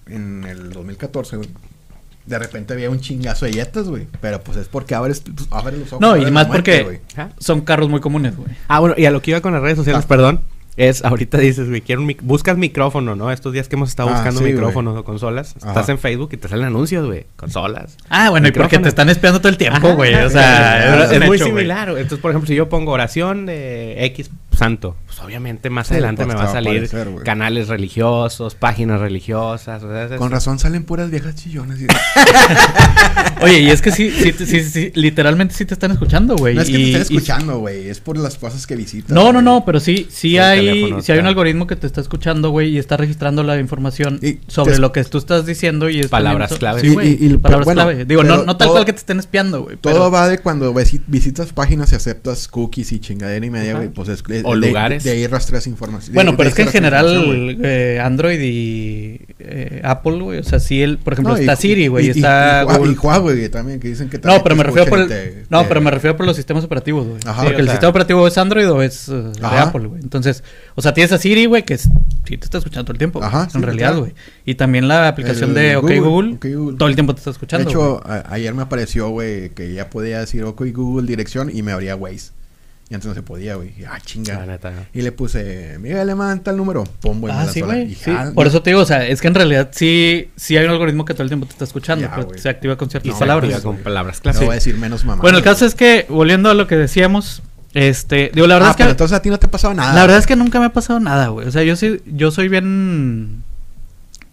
en 0.07 0.43
el 0.43 0.71
2014, 0.71 1.37
güey. 1.37 1.49
De 2.25 2.39
repente 2.39 2.73
había 2.73 2.89
un 2.89 2.99
chingazo 2.99 3.45
de 3.45 3.53
Jettas, 3.53 3.87
güey. 3.87 4.07
Pero 4.19 4.41
pues 4.41 4.57
es 4.57 4.67
porque 4.67 4.95
abres, 4.95 5.21
pues, 5.21 5.47
abres 5.51 5.79
los 5.79 5.87
ojos. 5.93 6.01
No, 6.01 6.17
y 6.17 6.29
más 6.31 6.47
porque 6.47 7.01
son 7.37 7.61
carros 7.61 7.87
muy 7.87 7.99
comunes, 8.01 8.35
güey. 8.35 8.49
Ah, 8.67 8.79
bueno, 8.79 8.95
y 8.97 9.05
a 9.05 9.11
lo 9.11 9.21
que 9.21 9.31
iba 9.31 9.41
con 9.41 9.53
las 9.53 9.61
redes 9.61 9.77
sociales, 9.77 10.03
Ah. 10.03 10.07
perdón, 10.07 10.41
es 10.77 11.05
ahorita 11.05 11.37
dices, 11.37 11.69
güey, 11.69 11.81
quiero 11.81 12.01
un 12.01 12.07
mic- 12.07 12.21
buscas 12.21 12.57
micrófono, 12.57 13.15
¿no? 13.15 13.31
Estos 13.31 13.53
días 13.53 13.69
que 13.69 13.75
hemos 13.75 13.89
estado 13.89 14.09
Ah, 14.09 14.13
buscando 14.13 14.39
sí, 14.41 14.45
micrófonos 14.47 14.97
o 14.97 15.03
consolas, 15.05 15.55
Ajá. 15.61 15.69
estás 15.69 15.89
en 15.89 15.99
Facebook 15.99 16.29
y 16.33 16.37
te 16.37 16.47
salen 16.49 16.65
anuncios, 16.65 17.05
güey, 17.05 17.25
consolas. 17.37 17.95
Ah, 18.09 18.29
bueno, 18.29 18.47
y 18.47 18.51
porque 18.51 18.77
te 18.79 18.89
están 18.89 19.09
espiando 19.09 19.39
todo 19.39 19.49
el 19.49 19.57
tiempo, 19.57 19.77
Ajá, 19.87 19.93
güey. 19.95 20.13
O 20.15 20.29
sea, 20.29 21.05
es, 21.13 21.25
muy 21.25 21.37
hecho, 21.37 21.45
similar. 21.45 21.91
güey. 21.91 22.01
Entonces, 22.03 22.21
por 22.21 22.31
ejemplo, 22.31 22.47
si 22.47 22.55
yo 22.55 22.67
pongo 22.67 22.91
oración 22.91 23.45
de 23.45 24.03
X 24.05 24.29
santo, 24.55 24.95
pues 25.05 25.19
obviamente 25.19 25.69
más 25.69 25.87
Sí, 25.87 25.93
adelante 25.93 26.23
pues, 26.25 26.35
me 26.35 26.41
va 26.43 26.49
a 26.49 26.53
salir 26.53 26.85
aparecer, 26.85 27.23
canales 27.23 27.67
religiosos, 27.67 28.55
páginas 28.55 28.99
religiosas. 28.99 29.83
o 29.83 29.89
sea, 29.89 30.05
es- 30.05 30.11
Con 30.13 30.31
razón 30.31 30.59
salen 30.59 30.83
puras 30.83 31.09
viejas 31.11 31.35
chillonas. 31.35 31.79
y- 31.81 31.87
Oye, 33.41 33.59
y 33.59 33.69
es 33.69 33.81
que 33.81 33.91
sí, 33.91 34.09
sí, 34.11 34.31
sí, 34.45 34.63
sí, 34.63 34.91
literalmente 34.95 35.53
sí 35.53 35.65
te 35.65 35.73
están 35.73 35.91
escuchando, 35.91 36.35
güey. 36.35 36.55
no 36.55 36.61
es 36.61 36.69
que 36.69 36.77
te 36.77 36.83
estén 36.85 37.01
escuchando, 37.01 37.59
güey. 37.59 37.89
Es 37.89 37.99
por 37.99 38.17
las 38.17 38.37
cosas 38.37 38.65
que 38.65 38.75
visitas. 38.75 39.11
No, 39.11 39.33
no, 39.33 39.41
no, 39.41 39.65
pero 39.65 39.79
sí, 39.79 40.07
sí 40.09 40.37
hay, 40.37 40.65
teléfono 40.65 41.01
sí 41.01 41.11
hay 41.11 41.19
un 41.19 41.27
algoritmo 41.27 41.67
que 41.67 41.75
te 41.75 41.85
está 41.85 42.01
escuchando, 42.01 42.49
güey, 42.49 42.69
y 42.69 42.77
está 42.77 42.97
registrando 42.97 43.43
la 43.43 43.57
información 43.59 44.19
Y 44.21 44.39
sobre 44.47 44.77
lo 44.79 44.91
que 44.91 45.03
tú 45.03 45.17
estás 45.17 45.45
diciendo 45.45 45.89
y 45.89 45.99
es 45.99 46.07
Palabras 46.07 46.53
clave. 46.57 46.81
Sí, 46.81 46.87
Y- 46.87 46.93
güey, 46.93 47.17
y- 47.21 47.25
y- 47.33 47.37
palabras 47.37 47.65
bueno, 47.65 47.81
clave. 47.83 48.05
Digo, 48.05 48.23
no, 48.23 48.37
no 48.43 48.57
tal 48.57 48.67
todo- 48.67 48.75
cual 48.75 48.85
que 48.85 48.93
te 48.93 48.99
estén 48.99 49.19
espiando, 49.19 49.63
güey. 49.63 49.77
Todo 49.77 49.93
pero- 49.93 50.11
va 50.11 50.27
de 50.29 50.39
cuando 50.39 50.73
visi- 50.73 51.01
visitas 51.07 51.51
páginas 51.53 51.91
y 51.91 51.95
aceptas 51.95 52.47
cookies 52.47 52.91
y 52.93 52.99
chingadera 52.99 53.45
y 53.45 53.49
media, 53.49 53.75
güey. 53.75 53.89
Pues 53.89 54.09
es, 54.09 54.23
O 54.49 54.57
de, 54.59 54.67
lugares. 54.67 55.03
De 55.03 55.11
ahí 55.11 55.27
rastreas 55.27 55.67
información. 55.67 56.13
Bueno, 56.13 56.31
de- 56.31 56.37
pero 56.37 56.45
de 56.45 56.49
es 56.51 56.55
que 56.55 56.61
en 56.63 56.67
general 56.69 57.57
eh, 57.63 57.99
Android 58.03 58.39
y 58.41 59.19
eh, 59.39 59.81
Apple, 59.83 60.19
güey, 60.19 60.39
o 60.39 60.43
sea, 60.43 60.59
sí, 60.59 60.81
el, 60.81 60.97
por 60.97 61.13
ejemplo, 61.13 61.33
No, 61.33 61.37
y- 61.39 61.41
está 61.41 61.55
Siri, 61.55 61.87
güey, 61.87 62.05
y- 62.05 62.07
y- 62.07 62.11
está 62.11 62.65
y, 62.67 62.73
y 62.73 62.95
Huawei 62.95 63.35
güey, 63.35 63.49
también, 63.49 63.79
que 63.79 63.87
dicen 63.89 64.09
que 64.09 64.17
No, 64.17 64.21
también 64.21 64.43
pero 64.43 64.55
te 64.55 64.57
me 64.57 64.63
refiero 64.63 64.89
por 64.89 64.99
el, 64.99 65.45
no, 65.49 65.67
pero 65.67 65.81
me 65.81 65.91
refiero 65.91 66.17
por 66.17 66.25
los 66.25 66.35
sistemas 66.35 66.63
operativos, 66.63 67.05
güey. 67.07 67.19
Ajá. 67.25 67.41
Sí, 67.41 67.45
porque 67.47 67.57
o 67.57 67.59
el 67.59 67.65
sea- 67.65 67.73
sistema 67.73 67.89
operativo 67.89 68.27
es 68.27 68.37
Android 68.37 68.69
o 68.71 68.81
es 68.81 69.09
eh, 69.09 69.13
de. 69.13 69.45
Apple, 69.45 69.87
güey. 69.87 70.01
Entonces, 70.01 70.43
o 70.75 70.81
sea, 70.81 70.93
tienes 70.93 71.11
a 71.11 71.17
Siri, 71.17 71.45
güey, 71.45 71.63
que 71.63 71.75
es- 71.75 71.89
sí 72.25 72.37
te 72.37 72.45
está 72.45 72.57
escuchando 72.57 72.85
todo 72.85 72.93
el 72.93 72.97
tiempo. 72.97 73.23
Ajá, 73.23 73.49
sí, 73.49 73.57
en 73.57 73.63
realidad, 73.63 73.89
claro. 73.89 74.01
güey. 74.01 74.13
Y 74.45 74.55
también 74.55 74.87
la 74.87 75.07
aplicación 75.07 75.49
El 75.49 75.55
de 75.55 75.75
OK 75.77 75.83
Google, 75.83 75.99
Google, 75.99 76.33
OK 76.35 76.45
Google. 76.55 76.77
todo 76.77 76.89
el 76.89 76.95
tiempo 76.95 77.13
te 77.13 77.19
está 77.19 77.29
De 77.31 77.33
escuchando. 77.33 77.69
hecho, 77.69 78.01
güey. 78.03 78.17
a- 78.17 78.25
ayer 78.33 78.53
me 78.53 78.61
apareció, 78.63 79.09
güey, 79.09 79.49
que 79.49 79.73
ya 79.73 79.89
podía 79.89 80.19
decir 80.19 80.43
OK 80.43 80.61
Google 80.73 81.07
dirección 81.07 81.49
y 81.53 81.61
me 81.63 81.71
abría 81.71 81.95
Waze. 81.95 82.31
Y 82.87 82.93
antes 82.93 83.07
no 83.07 83.15
se 83.15 83.23
podía, 83.23 83.55
güey. 83.55 83.73
Ah, 83.89 83.99
chinga. 83.99 84.39
La 84.39 84.45
neta. 84.45 84.71
Y 84.93 85.01
le 85.01 85.11
puse, 85.11 85.77
Miguel 85.79 85.97
Alemán, 85.99 86.41
tal 86.43 86.55
número. 86.55 86.83
Pum, 87.01 87.19
güey. 87.19 87.33
Ah, 87.35 87.45
la 87.45 87.51
sí, 87.51 87.61
güey. 87.61 87.95
Sí. 87.95 88.11
Por 88.35 88.45
no. 88.45 88.49
eso 88.49 88.61
te 88.61 88.69
digo, 88.69 88.81
o 88.81 88.85
sea, 88.85 89.07
es 89.07 89.21
que 89.21 89.27
en 89.27 89.33
realidad 89.33 89.69
sí, 89.71 90.29
sí 90.35 90.55
hay 90.55 90.65
un 90.65 90.71
algoritmo 90.71 91.03
que 91.03 91.13
todo 91.15 91.23
el 91.23 91.29
tiempo 91.29 91.47
te 91.47 91.53
está 91.53 91.63
escuchando, 91.63 92.05
Ya, 92.05 92.13
pero 92.13 92.27
güey. 92.27 92.39
se 92.39 92.47
activa 92.47 92.77
con 92.77 92.89
ciertas 92.91 93.13
se 93.13 93.19
palabras. 93.19 93.51
activa 93.53 93.71
con 93.73 93.81
palabras 93.81 94.17
No 94.17 94.21
clave. 94.31 94.39
voy 94.45 94.51
a 94.53 94.55
decir 94.55 94.77
menos 94.77 95.03
mamá. 95.03 95.21
Bueno, 95.21 95.39
el 95.39 95.43
caso 95.43 95.65
es 95.65 95.73
que, 95.73 96.05
volviendo 96.09 96.49
a 96.51 96.53
lo 96.53 96.67
que 96.67 96.75
decíamos, 96.75 97.41
este, 97.73 98.29
digo, 98.35 98.45
la 98.45 98.53
verdad 98.53 98.69
ah, 98.69 98.71
es 98.71 98.77
que 98.77 98.83
pero 98.83 98.91
entonces 98.91 99.17
a 99.17 99.21
ti 99.23 99.29
no 99.29 99.39
te 99.39 99.47
ha 99.47 99.51
pasado 99.51 99.73
nada. 99.73 99.91
La 99.93 100.01
verdad 100.01 100.19
es 100.19 100.27
que 100.27 100.35
nunca 100.35 100.59
me 100.59 100.67
ha 100.67 100.73
pasado 100.73 100.99
nada, 100.99 101.29
güey. 101.29 101.47
O 101.47 101.51
sea, 101.51 101.63
yo 101.63 101.75
sí, 101.75 102.01
yo 102.05 102.29
soy 102.29 102.49
bien. 102.49 103.43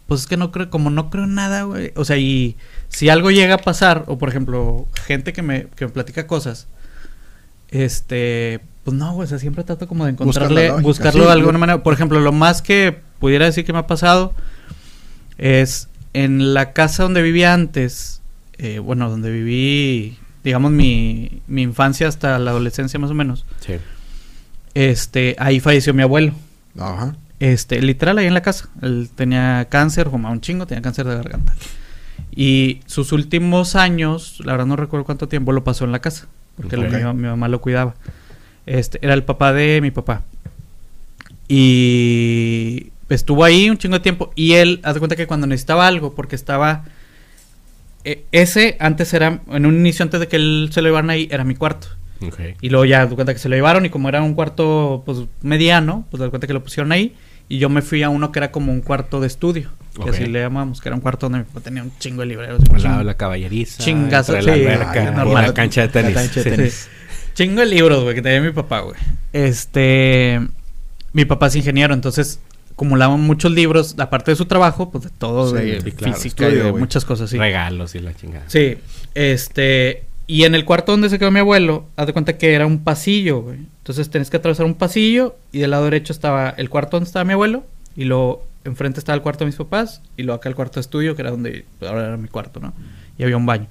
Pues 0.06 0.20
es 0.20 0.26
que 0.26 0.36
no 0.36 0.52
creo, 0.52 0.68
como 0.68 0.90
no 0.90 1.08
creo 1.08 1.24
en 1.24 1.34
nada, 1.34 1.62
güey. 1.62 1.92
O 1.96 2.04
sea, 2.04 2.18
y 2.18 2.56
si 2.90 3.08
algo 3.08 3.30
llega 3.30 3.54
a 3.54 3.58
pasar, 3.58 4.04
o 4.08 4.18
por 4.18 4.28
ejemplo, 4.28 4.86
gente 5.06 5.32
que 5.32 5.40
me, 5.40 5.68
que 5.74 5.86
me 5.86 5.90
platica 5.90 6.26
cosas, 6.26 6.66
este, 7.72 8.60
pues 8.84 8.96
no, 8.96 9.12
güey. 9.14 9.24
O 9.24 9.28
sea, 9.28 9.38
siempre 9.38 9.64
trato 9.64 9.88
como 9.88 10.04
de 10.04 10.12
encontrarle, 10.12 10.68
lógica, 10.68 10.82
buscarlo 10.82 11.22
sí, 11.22 11.26
de 11.26 11.32
alguna 11.32 11.58
manera. 11.58 11.82
Por 11.82 11.94
ejemplo, 11.94 12.20
lo 12.20 12.32
más 12.32 12.62
que 12.62 13.00
pudiera 13.18 13.46
decir 13.46 13.64
que 13.64 13.72
me 13.72 13.80
ha 13.80 13.86
pasado 13.86 14.34
es 15.38 15.88
en 16.12 16.54
la 16.54 16.72
casa 16.72 17.02
donde 17.02 17.22
vivía 17.22 17.54
antes, 17.54 18.20
eh, 18.58 18.78
bueno, 18.78 19.08
donde 19.08 19.30
viví, 19.30 20.18
digamos, 20.44 20.70
mi, 20.70 21.40
mi 21.46 21.62
infancia 21.62 22.06
hasta 22.06 22.38
la 22.38 22.50
adolescencia 22.50 23.00
más 23.00 23.10
o 23.10 23.14
menos. 23.14 23.46
Sí. 23.60 23.74
Este, 24.74 25.34
ahí 25.38 25.58
falleció 25.58 25.94
mi 25.94 26.02
abuelo. 26.02 26.34
Ajá. 26.78 27.16
Este, 27.40 27.80
literal 27.80 28.18
ahí 28.18 28.26
en 28.26 28.34
la 28.34 28.42
casa. 28.42 28.68
Él 28.82 29.08
tenía 29.14 29.66
cáncer, 29.68 30.10
fumaba 30.10 30.32
un 30.32 30.40
chingo, 30.40 30.66
tenía 30.66 30.82
cáncer 30.82 31.06
de 31.06 31.16
garganta. 31.16 31.54
Y 32.34 32.80
sus 32.86 33.12
últimos 33.12 33.76
años, 33.76 34.40
la 34.44 34.52
verdad 34.52 34.66
no 34.66 34.76
recuerdo 34.76 35.04
cuánto 35.04 35.28
tiempo, 35.28 35.52
lo 35.52 35.64
pasó 35.64 35.84
en 35.84 35.92
la 35.92 36.00
casa. 36.00 36.28
Porque 36.56 36.76
mi, 36.76 36.82
ma- 37.04 37.12
mi 37.14 37.22
mamá 37.28 37.48
lo 37.48 37.60
cuidaba. 37.60 37.94
Este, 38.66 38.98
era 39.02 39.14
el 39.14 39.24
papá 39.24 39.52
de 39.52 39.80
mi 39.80 39.90
papá. 39.90 40.22
Y 41.48 42.90
estuvo 43.08 43.44
ahí 43.44 43.68
un 43.70 43.78
chingo 43.78 43.96
de 43.96 44.02
tiempo. 44.02 44.32
Y 44.34 44.52
él, 44.54 44.80
haz 44.82 44.94
de 44.94 45.00
cuenta 45.00 45.16
que 45.16 45.26
cuando 45.26 45.46
necesitaba 45.46 45.86
algo, 45.86 46.14
porque 46.14 46.36
estaba. 46.36 46.84
eh, 48.04 48.24
ese 48.32 48.76
antes 48.80 49.12
era, 49.14 49.40
en 49.50 49.66
un 49.66 49.74
inicio 49.76 50.02
antes 50.02 50.20
de 50.20 50.28
que 50.28 50.36
él 50.36 50.70
se 50.72 50.82
lo 50.82 50.88
llevaran 50.88 51.10
ahí, 51.10 51.28
era 51.30 51.44
mi 51.44 51.54
cuarto. 51.54 51.88
Ok. 52.26 52.38
Y 52.60 52.68
luego 52.70 52.84
ya, 52.84 53.06
de 53.06 53.14
cuenta 53.14 53.32
que 53.32 53.38
se 53.40 53.48
lo 53.48 53.56
llevaron 53.56 53.84
y 53.84 53.90
como 53.90 54.08
era 54.08 54.22
un 54.22 54.34
cuarto 54.34 55.02
pues 55.04 55.18
mediano, 55.42 56.06
pues 56.10 56.22
de 56.22 56.30
cuenta 56.30 56.46
que 56.46 56.52
lo 56.52 56.62
pusieron 56.62 56.92
ahí 56.92 57.14
y 57.54 57.58
yo 57.58 57.68
me 57.68 57.82
fui 57.82 58.02
a 58.02 58.08
uno 58.08 58.32
que 58.32 58.38
era 58.38 58.50
como 58.50 58.72
un 58.72 58.80
cuarto 58.80 59.20
de 59.20 59.26
estudio, 59.26 59.68
que 59.94 60.00
Ok. 60.02 60.08
así 60.08 60.24
le 60.24 60.40
llamamos, 60.40 60.80
que 60.80 60.88
era 60.88 60.96
un 60.96 61.02
cuarto 61.02 61.26
donde 61.26 61.40
mi 61.40 61.44
papá 61.44 61.60
tenía 61.60 61.82
un 61.82 61.92
chingo 61.98 62.20
de 62.22 62.26
libreros. 62.28 62.60
un 62.60 62.74
Al 62.74 62.80
chingo- 62.80 62.84
lado 62.88 62.98
de 63.00 63.04
la 63.04 63.14
caballeriza. 63.18 63.82
Chingazo, 63.82 64.34
sí, 64.40 64.46
la 64.46 64.52
alberca. 64.54 65.02
y 65.02 65.14
normal. 65.14 65.46
la 65.48 65.52
cancha 65.54 65.82
de 65.82 65.88
tenis. 65.88 66.14
La 66.14 66.22
cancha 66.22 66.42
de 66.42 66.44
Sí. 66.50 66.56
tenis. 66.56 66.88
Chingo 67.34 67.60
de 67.60 67.66
libros, 67.66 68.02
güey, 68.04 68.14
que 68.14 68.22
tenía 68.22 68.40
mi 68.40 68.52
papá, 68.52 68.80
güey. 68.80 68.96
Este, 69.34 70.40
mi 71.12 71.24
papá 71.26 71.48
es 71.48 71.56
ingeniero, 71.56 71.92
entonces 71.92 72.40
acumulaba 72.72 73.16
muchos 73.18 73.52
libros, 73.52 73.94
aparte 73.98 74.30
de 74.30 74.36
su 74.36 74.46
trabajo, 74.46 74.90
pues 74.90 75.04
de 75.04 75.10
todo, 75.10 75.50
Sí, 75.58 75.62
de 75.64 75.92
claro. 75.92 76.14
física 76.14 76.48
y 76.48 76.54
de 76.54 76.72
muchas 76.72 77.04
cosas 77.04 77.28
así. 77.28 77.36
Regalos 77.36 77.94
y 77.94 77.98
la 78.00 78.14
chingada. 78.14 78.44
Sí, 78.48 78.78
este, 79.14 80.04
y 80.26 80.44
en 80.44 80.54
el 80.54 80.64
cuarto 80.64 80.92
donde 80.92 81.10
se 81.10 81.18
quedó 81.18 81.30
mi 81.30 81.40
abuelo, 81.40 81.86
haz 81.96 82.06
de 82.06 82.12
cuenta 82.14 82.38
que 82.38 82.54
era 82.54 82.66
un 82.66 82.82
pasillo, 82.82 83.42
güey. 83.42 83.58
Entonces 83.82 84.10
tenés 84.10 84.30
que 84.30 84.36
atravesar 84.36 84.64
un 84.64 84.74
pasillo 84.74 85.34
y 85.50 85.58
del 85.58 85.72
lado 85.72 85.84
derecho 85.84 86.12
estaba 86.12 86.50
el 86.50 86.70
cuarto 86.70 86.98
donde 86.98 87.08
estaba 87.08 87.24
mi 87.24 87.32
abuelo 87.32 87.64
y 87.96 88.04
luego 88.04 88.46
enfrente 88.62 89.00
estaba 89.00 89.16
el 89.16 89.22
cuarto 89.22 89.40
de 89.40 89.46
mis 89.46 89.56
papás 89.56 90.02
y 90.16 90.22
luego 90.22 90.38
acá 90.38 90.48
el 90.48 90.54
cuarto 90.54 90.74
de 90.74 90.82
estudio, 90.82 91.16
que 91.16 91.22
era 91.22 91.32
donde 91.32 91.64
pues, 91.80 91.90
ahora 91.90 92.06
era 92.06 92.16
mi 92.16 92.28
cuarto, 92.28 92.60
¿no? 92.60 92.72
Y 93.18 93.24
había 93.24 93.36
un 93.36 93.44
baño. 93.44 93.66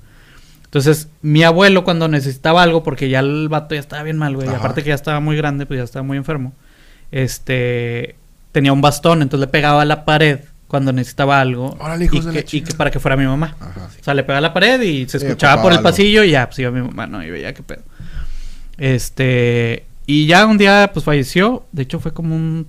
Entonces, 0.65 1.07
mi 1.21 1.43
abuelo 1.43 1.85
cuando 1.85 2.09
necesitaba 2.09 2.61
algo, 2.61 2.83
porque 2.83 3.07
ya 3.07 3.19
el 3.19 3.47
vato 3.47 3.73
ya 3.73 3.79
estaba 3.79 4.03
bien 4.03 4.17
mal, 4.17 4.35
güey, 4.35 4.49
y 4.49 4.53
aparte 4.53 4.83
que 4.83 4.89
ya 4.89 4.95
estaba 4.95 5.21
muy 5.21 5.37
grande, 5.37 5.65
pues 5.65 5.77
ya 5.77 5.83
estaba 5.85 6.03
muy 6.03 6.17
enfermo, 6.17 6.53
este, 7.11 8.15
tenía 8.51 8.73
un 8.73 8.81
bastón, 8.81 9.21
entonces 9.21 9.47
le 9.47 9.51
pegaba 9.51 9.81
a 9.81 9.85
la 9.85 10.03
pared 10.03 10.39
cuando 10.67 10.93
necesitaba 10.93 11.41
algo 11.41 11.75
Órale, 11.79 12.05
y, 12.05 12.07
hijos 12.07 12.25
de 12.25 12.33
la 12.33 12.43
que, 12.43 12.57
y 12.57 12.61
que 12.61 12.73
para 12.73 12.91
que 12.91 12.99
fuera 12.99 13.17
mi 13.17 13.25
mamá. 13.25 13.55
Ajá. 13.59 13.89
sí. 13.91 13.97
O 13.99 14.03
sea, 14.03 14.13
le 14.13 14.23
pegaba 14.23 14.39
a 14.39 14.41
la 14.41 14.53
pared 14.53 14.81
y 14.81 15.07
se 15.07 15.17
escuchaba 15.17 15.61
por 15.61 15.71
el 15.71 15.79
algo. 15.79 15.89
pasillo 15.89 16.23
y 16.23 16.31
ya, 16.31 16.47
pues 16.47 16.59
iba 16.59 16.71
mi 16.71 16.81
mamá, 16.81 17.07
¿no? 17.07 17.21
Y 17.21 17.29
veía 17.29 17.53
qué 17.53 17.63
pedo. 17.63 17.83
Este, 18.77 19.85
y 20.11 20.25
ya 20.27 20.45
un 20.45 20.57
día, 20.57 20.89
pues 20.93 21.05
falleció. 21.05 21.65
De 21.71 21.83
hecho, 21.83 21.99
fue 21.99 22.13
como 22.13 22.35
un 22.35 22.67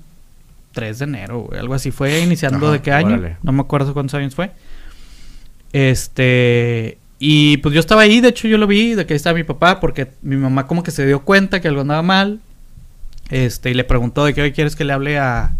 3 0.73 0.99
de 1.01 1.05
enero, 1.05 1.41
güey, 1.41 1.59
algo 1.61 1.75
así. 1.75 1.91
Fue 1.91 2.21
iniciando 2.21 2.59
Ajá, 2.67 2.73
de 2.73 2.83
qué 2.83 2.93
año. 2.93 3.09
órale. 3.17 3.37
No 3.43 3.53
me 3.53 3.61
acuerdo 3.63 3.93
cuántos 3.95 4.15
años 4.15 4.35
fue. 4.35 4.51
Este, 5.73 6.99
y 7.19 7.57
pues 7.59 7.75
yo 7.75 7.81
estaba 7.81 8.03
ahí, 8.03 8.21
de 8.21 8.29
hecho 8.29 8.49
yo 8.49 8.59
lo 8.59 8.67
vi, 8.67 8.95
de 8.95 9.07
que 9.07 9.15
ahí 9.15 9.17
estaba 9.17 9.35
mi 9.35 9.45
papá, 9.45 9.81
porque 9.81 10.09
mi 10.23 10.37
mamá 10.37 10.67
como 10.67 10.83
que 10.83 10.91
se 10.91 11.07
dio 11.07 11.21
cuenta 11.23 11.61
que 11.61 11.69
algo 11.69 11.81
andaba 11.83 12.03
mal. 12.03 12.41
Este, 13.31 13.71
y 13.71 13.75
le 13.75 13.85
preguntó 13.85 14.25
de 14.25 14.35
qué 14.35 14.43
hoy 14.43 14.53
quieres 14.53 14.77
que 14.77 14.85
le 14.85 14.93
hable 14.93 15.19
a, 15.19 15.57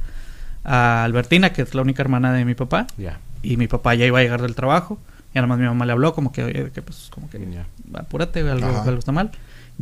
a 0.65 1.05
Albertina, 1.05 1.53
que 1.53 1.63
es 1.63 1.75
la 1.75 1.83
única 1.83 2.03
hermana 2.03 2.33
de 2.33 2.45
mi 2.45 2.55
papá. 2.55 2.87
Ya. 2.99 3.19
Y 3.43 3.57
mi 3.57 3.69
papá 3.69 3.95
ya 3.95 4.05
iba 4.07 4.19
a 4.19 4.23
llegar 4.23 4.43
del 4.43 4.55
trabajo. 4.55 4.99
Y 5.35 5.39
además 5.39 5.59
mi 5.59 5.65
mamá 5.65 5.87
le 5.87 5.93
habló 5.93 6.13
como 6.13 6.31
que, 6.31 6.45
oye, 6.45 6.71
que 6.75 6.83
pues 6.83 7.09
como 7.11 7.31
que 7.31 7.39
Ya. 7.51 7.67
apúrate, 7.95 8.41
algo, 8.41 8.67
algo 8.83 8.99
está 8.99 9.13
mal. 9.13 9.31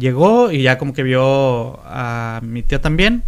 Llegó 0.01 0.51
y 0.51 0.63
ya 0.63 0.79
como 0.79 0.93
que 0.95 1.03
vio 1.03 1.79
a 1.85 2.41
mi 2.43 2.63
tía 2.63 2.81
también. 2.81 3.23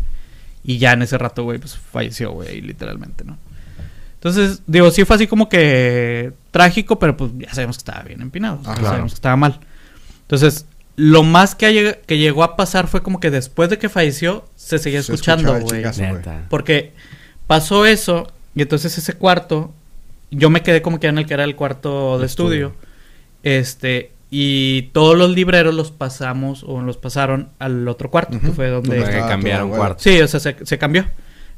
Y 0.65 0.79
ya 0.79 0.93
en 0.93 1.03
ese 1.03 1.19
rato, 1.19 1.43
güey, 1.45 1.59
pues 1.59 1.77
falleció, 1.77 2.33
güey, 2.33 2.61
literalmente, 2.61 3.25
¿no? 3.25 3.37
Entonces, 4.15 4.63
digo, 4.69 4.91
sí 4.93 5.05
fue 5.05 5.17
así 5.17 5.27
como 5.27 5.49
que 5.49 6.33
trágico, 6.53 6.99
pero 6.99 7.17
pues 7.17 7.33
ya 7.37 7.53
sabemos 7.53 7.77
que 7.77 7.81
estaba 7.81 8.03
bien 8.05 8.23
empinado. 8.23 8.59
Ah, 8.61 8.75
sabemos 8.77 8.89
claro. 8.91 9.07
que 9.07 9.15
estaba 9.15 9.37
mal. 9.37 9.61
Entonces, 10.23 10.67
lo 10.95 11.25
más 11.25 11.55
que, 11.57 11.71
lleg- 11.73 11.99
que 12.07 12.19
llegó 12.19 12.45
a 12.45 12.55
pasar 12.57 12.87
fue 12.87 13.03
como 13.03 13.19
que 13.19 13.31
después 13.31 13.69
de 13.71 13.79
que 13.79 13.89
falleció, 13.89 14.45
se 14.55 14.79
seguía 14.79 15.03
Se 15.03 15.13
escuchando, 15.13 15.59
güey. 15.61 15.83
Porque 16.49 16.93
pasó 17.49 17.85
eso 17.85 18.31
y 18.55 18.63
entonces 18.63 18.97
ese 18.97 19.15
cuarto, 19.15 19.73
yo 20.31 20.49
me 20.51 20.63
quedé 20.63 20.81
como 20.83 21.01
que 21.01 21.09
en 21.09 21.19
el 21.19 21.27
que 21.27 21.35
era 21.35 21.43
el 21.45 21.57
cuarto 21.57 22.15
de 22.15 22.21
De 22.21 22.27
estudio. 22.27 22.67
estudio. 22.69 22.93
Este, 23.43 24.13
y 24.35 24.89
todos 24.95 25.15
los 25.19 25.31
libreros 25.31 25.75
los 25.75 25.91
pasamos 25.91 26.65
o 26.67 26.81
los 26.81 26.97
pasaron 26.97 27.51
al 27.59 27.87
otro 27.87 28.11
cuarto, 28.11 28.41
que 28.41 28.49
fue 28.49 28.69
donde... 28.71 29.03
Cambiaron 29.29 29.69
cuarto. 29.69 30.03
Sí, 30.03 30.19
o 30.23 30.27
sea, 30.27 30.41
se, 30.41 30.57
se 30.65 30.79
cambió. 30.79 31.05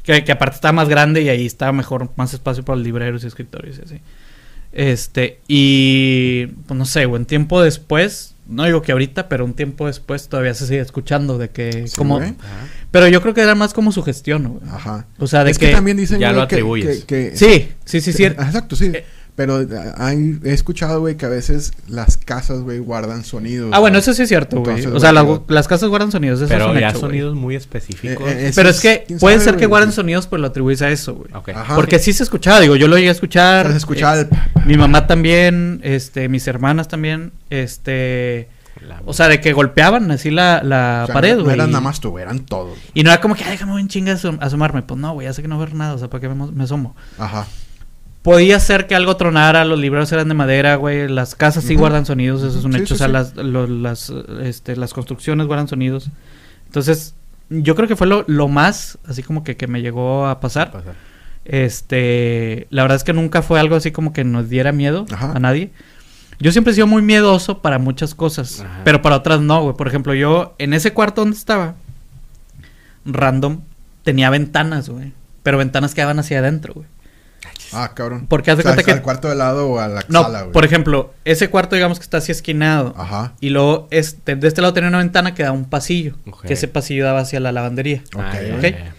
Que, 0.02 0.24
que 0.24 0.32
aparte 0.32 0.56
estaba 0.56 0.72
más 0.72 0.88
grande 0.88 1.22
y 1.22 1.28
ahí 1.28 1.46
estaba 1.46 1.70
mejor, 1.70 2.10
más 2.16 2.34
espacio 2.34 2.64
para 2.64 2.76
los 2.76 2.84
libreros 2.84 3.22
y 3.22 3.28
escritores 3.28 3.78
y 3.78 3.82
así. 3.84 4.00
Este, 4.72 5.38
y 5.46 6.46
pues 6.66 6.76
no 6.76 6.84
sé, 6.84 7.06
un 7.06 7.26
tiempo 7.26 7.62
después, 7.62 8.34
no 8.48 8.64
digo 8.64 8.82
que 8.82 8.90
ahorita, 8.90 9.28
pero 9.28 9.44
un 9.44 9.54
tiempo 9.54 9.87
después 9.87 10.28
todavía 10.28 10.52
se 10.54 10.66
sigue 10.66 10.80
escuchando 10.80 11.38
de 11.38 11.50
que 11.50 11.87
Sí, 11.87 11.94
como 11.96 12.20
pero 12.90 13.06
yo 13.06 13.22
creo 13.22 13.34
que 13.34 13.40
era 13.42 13.54
más 13.54 13.72
como 13.72 13.92
su 13.92 14.02
gestión, 14.02 14.48
güey. 14.48 14.68
Ajá. 14.68 15.06
O 15.18 15.28
sea, 15.28 15.44
de 15.44 15.52
es 15.52 15.58
que, 15.60 15.66
que, 15.68 15.72
también 15.72 15.96
dicen 15.96 16.18
ya 16.18 16.30
güey, 16.30 16.40
lo 16.40 16.48
que- 16.48 16.54
atribuyes. 16.56 17.04
que- 17.04 17.30
que- 17.30 17.37
Sí, 17.37 17.68
sí, 17.84 18.00
sí, 18.00 18.12
sí. 18.12 18.24
Exacto, 18.24 18.74
sí. 18.74 18.87
Eh. 18.92 19.04
Pero 19.37 19.61
eh, 19.62 19.66
hay- 19.97 20.38
he 20.44 20.53
escuchado, 20.53 21.01
güey, 21.01 21.16
que 21.16 21.27
a 21.27 21.29
veces 21.29 21.73
las 21.88 22.16
casas, 22.16 22.61
güey, 22.61 22.79
guardan 22.79 23.25
sonidos. 23.25 23.70
Ah, 23.73 23.81
bueno, 23.81 23.99
eso 23.99 24.14
sí 24.14 24.23
es 24.23 24.29
cierto, 24.29 24.61
güey. 24.61 24.77
Entonces, 24.77 24.97
O 24.97 25.01
sea, 25.01 25.11
güey, 25.23 25.40
las, 25.49 25.66
casas 25.66 25.88
guardan 25.88 26.12
sonidos, 26.12 26.40
eso 26.40 26.49
Pero 26.49 26.66
es 26.66 26.70
un 26.75 26.79
ya 26.81 26.90
hecho, 26.90 27.01
sonidos 27.01 27.35
muy 27.35 27.57
específicos. 27.57 28.25
Eh, 28.29 28.49
eh, 28.49 28.53
Pero 28.55 28.68
es 28.68 28.81
que 28.81 29.05
puede 29.18 29.38
sabe, 29.38 29.44
ser 29.44 29.57
que 29.57 29.66
guarden 29.66 29.90
sonidos, 29.90 30.29
pues 30.29 30.40
lo 30.40 30.47
atribuyes 30.47 30.83
a 30.83 30.90
eso, 30.90 31.14
güey. 31.16 31.31
Porque 31.75 31.99
sí 31.99 32.12
se 32.12 32.23
escuchaba, 32.23 32.61
digo, 32.61 32.77
yo 32.77 32.87
lo 32.87 32.97
llegué 32.97 33.09
a 33.09 33.12
escuchar. 33.12 33.70
Se 33.73 33.77
escuchaba 33.77 34.20
eh, 34.20 34.29
el... 34.31 34.66
Mi 34.66 34.77
mamá 34.77 35.09
también, 35.09 35.81
este, 35.83 36.29
mis 36.29 36.47
hermanas 36.47 36.87
también, 36.87 37.33
este, 37.51 38.49
La- 38.87 39.03
o 39.05 39.12
sea, 39.14 39.27
de 39.29 39.40
que 39.40 39.53
golpeaban 39.53 40.11
así 40.12 40.31
la, 40.31 40.62
la 40.62 41.01
o 41.03 41.07
sea, 41.07 41.12
pared, 41.12 41.35
güey. 41.35 41.47
no 41.47 41.53
eran 41.55 41.70
nada 41.73 41.81
más 41.81 41.99
tú, 41.99 42.18
eran 42.20 42.38
todos. 42.40 42.79
Y 42.94 43.03
no 43.03 43.11
era 43.11 43.20
como 43.20 43.35
que, 43.35 43.42
ay, 43.42 43.51
déjame 43.53 43.73
un 43.75 43.88
chinga 43.88 44.12
asom- 44.12 44.38
asomarme. 44.40 44.83
Pues 44.83 45.01
no, 45.01 45.12
güey, 45.14 45.27
ya 45.27 45.33
sé 45.33 45.42
que 45.42 45.49
no 45.49 45.59
ver 45.59 45.75
nada, 45.75 45.94
o 45.94 45.99
sea, 45.99 46.09
¿para 46.09 46.20
qué 46.20 46.29
me, 46.29 46.53
me 46.53 46.62
asomo? 46.64 46.94
Ajá. 47.18 47.47
Podía 48.24 48.58
ser 48.58 48.87
que 48.87 48.94
algo 48.96 49.16
tronara, 49.16 49.64
los 49.66 49.78
libros 49.78 50.10
eran 50.10 50.26
de 50.28 50.34
madera, 50.34 50.74
güey, 50.76 51.08
las 51.08 51.34
casas 51.37 51.62
sí 51.62 51.74
guardan 51.76 52.06
sonidos, 52.06 52.42
eso 52.42 52.58
es 52.58 52.64
un 52.64 52.72
Sí, 52.72 52.78
hecho, 52.80 52.87
sí, 52.88 52.94
o 52.94 52.96
sea, 52.96 53.06
sí. 53.08 53.12
las, 53.12 53.34
lo- 53.37 53.66
las, 53.66 54.10
este, 54.42 54.74
las 54.76 54.92
construcciones 54.94 55.46
guardan 55.46 55.68
sonidos. 55.68 56.08
Entonces, 56.66 57.14
yo 57.50 57.74
creo 57.76 57.87
que 57.87 57.96
fue 57.96 58.06
lo, 58.06 58.24
lo 58.26 58.48
más, 58.48 58.98
así 59.06 59.22
como 59.22 59.44
que, 59.44 59.56
que 59.58 59.66
me 59.66 59.82
llegó 59.82 60.26
a 60.26 60.40
pasar. 60.40 60.72
Pasar. 60.72 60.94
Este, 61.44 62.66
la 62.70 62.80
verdad 62.82 62.96
es 62.96 63.04
que 63.04 63.12
nunca 63.12 63.42
fue 63.42 63.60
algo 63.60 63.76
así 63.76 63.90
como 63.92 64.14
que 64.14 64.24
nos 64.24 64.48
diera 64.48 64.72
miedo 64.72 65.04
Ajá. 65.12 65.32
a 65.34 65.38
nadie. 65.38 65.70
Yo 66.40 66.50
siempre 66.50 66.72
he 66.72 66.74
sido 66.74 66.87
muy 66.87 67.02
miedoso 67.02 67.60
para 67.60 67.78
muchas 67.78 68.14
cosas, 68.14 68.60
Ajá. 68.60 68.80
pero 68.84 69.02
para 69.02 69.16
otras 69.16 69.42
no, 69.42 69.62
güey. 69.62 69.76
Por 69.76 69.87
ejemplo, 69.87 70.14
yo 70.14 70.54
en 70.58 70.72
ese 70.72 70.94
cuarto 70.94 71.20
donde 71.20 71.37
estaba, 71.37 71.74
random, 73.04 73.60
tenía 74.02 74.30
ventanas, 74.30 74.88
güey. 74.88 75.12
Pero 75.42 75.58
ventanas 75.58 75.94
que 75.94 76.00
daban 76.00 76.18
hacia 76.18 76.38
adentro, 76.38 76.72
güey. 76.74 76.87
Ah, 77.76 77.92
cabrón. 77.94 78.26
Porque 78.28 78.50
haz 78.50 78.56
de 78.58 78.62
O 78.62 78.64
sea, 78.64 78.72
cuenta 78.74 78.82
que- 78.84 78.92
al 78.92 79.02
cuarto 79.02 79.28
de 79.28 79.34
lado 79.34 79.68
o 79.68 79.78
a 79.78 79.88
la 79.88 80.04
No, 80.08 80.22
sala, 80.22 80.40
güey. 80.42 80.52
por 80.52 80.64
ejemplo, 80.64 81.12
ese 81.24 81.48
cuarto 81.50 81.74
digamos 81.76 81.98
que 81.98 82.02
está 82.04 82.18
así 82.18 82.32
esquinado. 82.32 82.94
Ajá. 82.96 83.32
Y 83.40 83.50
luego 83.50 83.88
este, 83.90 84.37
de 84.37 84.48
este 84.48 84.60
lado 84.62 84.72
tenía 84.74 84.88
una 84.88 84.98
ventana 84.98 85.34
que 85.34 85.42
daba 85.42 85.54
un 85.56 85.64
pasillo. 85.64 86.16
Que 86.46 86.54
ese 86.54 86.68
pasillo 86.68 87.04
daba 87.04 87.20
hacia 87.20 87.40
la 87.40 87.52
lavandería. 87.52 88.02
Ok, 88.14 88.22
Ah, 88.24 88.32
ya, 88.40 88.54
ok. 88.56 88.62
ya, 88.62 88.70
ya. 88.70 88.94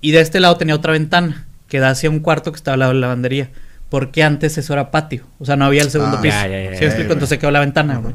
Y 0.00 0.10
de 0.12 0.20
este 0.20 0.40
lado 0.40 0.56
tenía 0.56 0.74
otra 0.74 0.92
ventana 0.92 1.46
que 1.68 1.78
da 1.80 1.90
hacia 1.90 2.10
un 2.10 2.20
cuarto 2.20 2.52
que 2.52 2.56
estaba 2.56 2.74
al 2.74 2.80
lado 2.80 2.92
de 2.92 2.98
la 3.00 3.06
lavandería. 3.08 3.50
Porque 3.88 4.22
antes 4.22 4.56
eso 4.58 4.72
era 4.72 4.90
patio. 4.90 5.24
O 5.38 5.44
sea, 5.44 5.56
no 5.56 5.64
había 5.66 5.82
el 5.82 5.90
segundo 5.90 6.16
Ah, 6.18 6.22
piso. 6.22 6.34
ya, 6.36 6.48
ya, 6.48 6.70
ya, 6.72 6.78
¿Sí 6.78 6.84
explico? 6.86 7.12
Entonces 7.12 7.38
quedó 7.38 7.50
la 7.50 7.60
ventana, 7.60 7.98
güey. 7.98 8.14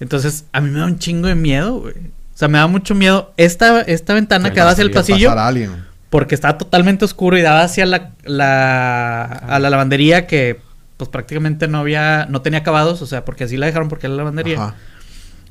Entonces, 0.00 0.44
a 0.52 0.60
mí 0.60 0.70
me 0.70 0.78
da 0.80 0.86
un 0.86 0.98
chingo 0.98 1.28
de 1.28 1.34
miedo, 1.34 1.80
güey. 1.80 1.94
O 1.94 2.36
sea, 2.36 2.48
me 2.48 2.58
da 2.58 2.66
mucho 2.66 2.94
miedo. 2.94 3.32
Esta, 3.36 3.80
esta 3.82 4.14
ventana 4.14 4.50
Que 4.52 4.58
daba 4.60 4.72
hacia 4.72 4.82
el 4.82 4.90
pasillo. 4.90 5.28
pasar 5.28 5.38
a 5.38 5.46
alguien. 5.48 5.84
Porque 6.14 6.36
estaba 6.36 6.56
totalmente 6.58 7.04
oscuro 7.04 7.36
y 7.36 7.42
daba 7.42 7.62
hacia 7.62 7.86
la, 7.86 8.12
la 8.22 9.24
a 9.24 9.58
la 9.58 9.68
lavandería 9.68 10.28
que 10.28 10.60
pues 10.96 11.10
prácticamente 11.10 11.66
no 11.66 11.78
había, 11.78 12.26
no 12.30 12.40
tenía 12.40 12.60
acabados, 12.60 13.02
o 13.02 13.06
sea, 13.06 13.24
porque 13.24 13.42
así 13.42 13.56
la 13.56 13.66
dejaron 13.66 13.88
porque 13.88 14.06
era 14.06 14.12
la 14.14 14.18
lavandería. 14.18 14.62
Ajá. 14.62 14.74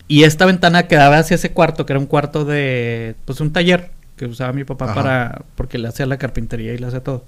Y 0.08 0.24
esta 0.24 0.46
ventana 0.46 0.88
que 0.88 0.96
daba 0.96 1.18
hacia 1.18 1.36
ese 1.36 1.52
cuarto, 1.52 1.86
que 1.86 1.92
era 1.92 2.00
un 2.00 2.06
cuarto 2.06 2.46
de, 2.46 3.16
pues 3.26 3.42
un 3.42 3.52
taller 3.52 3.92
que 4.16 4.26
usaba 4.26 4.54
mi 4.54 4.64
papá 4.64 4.86
Ajá. 4.86 4.94
para, 4.94 5.42
porque 5.56 5.78
le 5.78 5.90
hacía 5.90 6.06
la 6.06 6.16
carpintería 6.18 6.74
y 6.74 6.78
le 6.78 6.88
hacía 6.88 7.04
todo. 7.04 7.26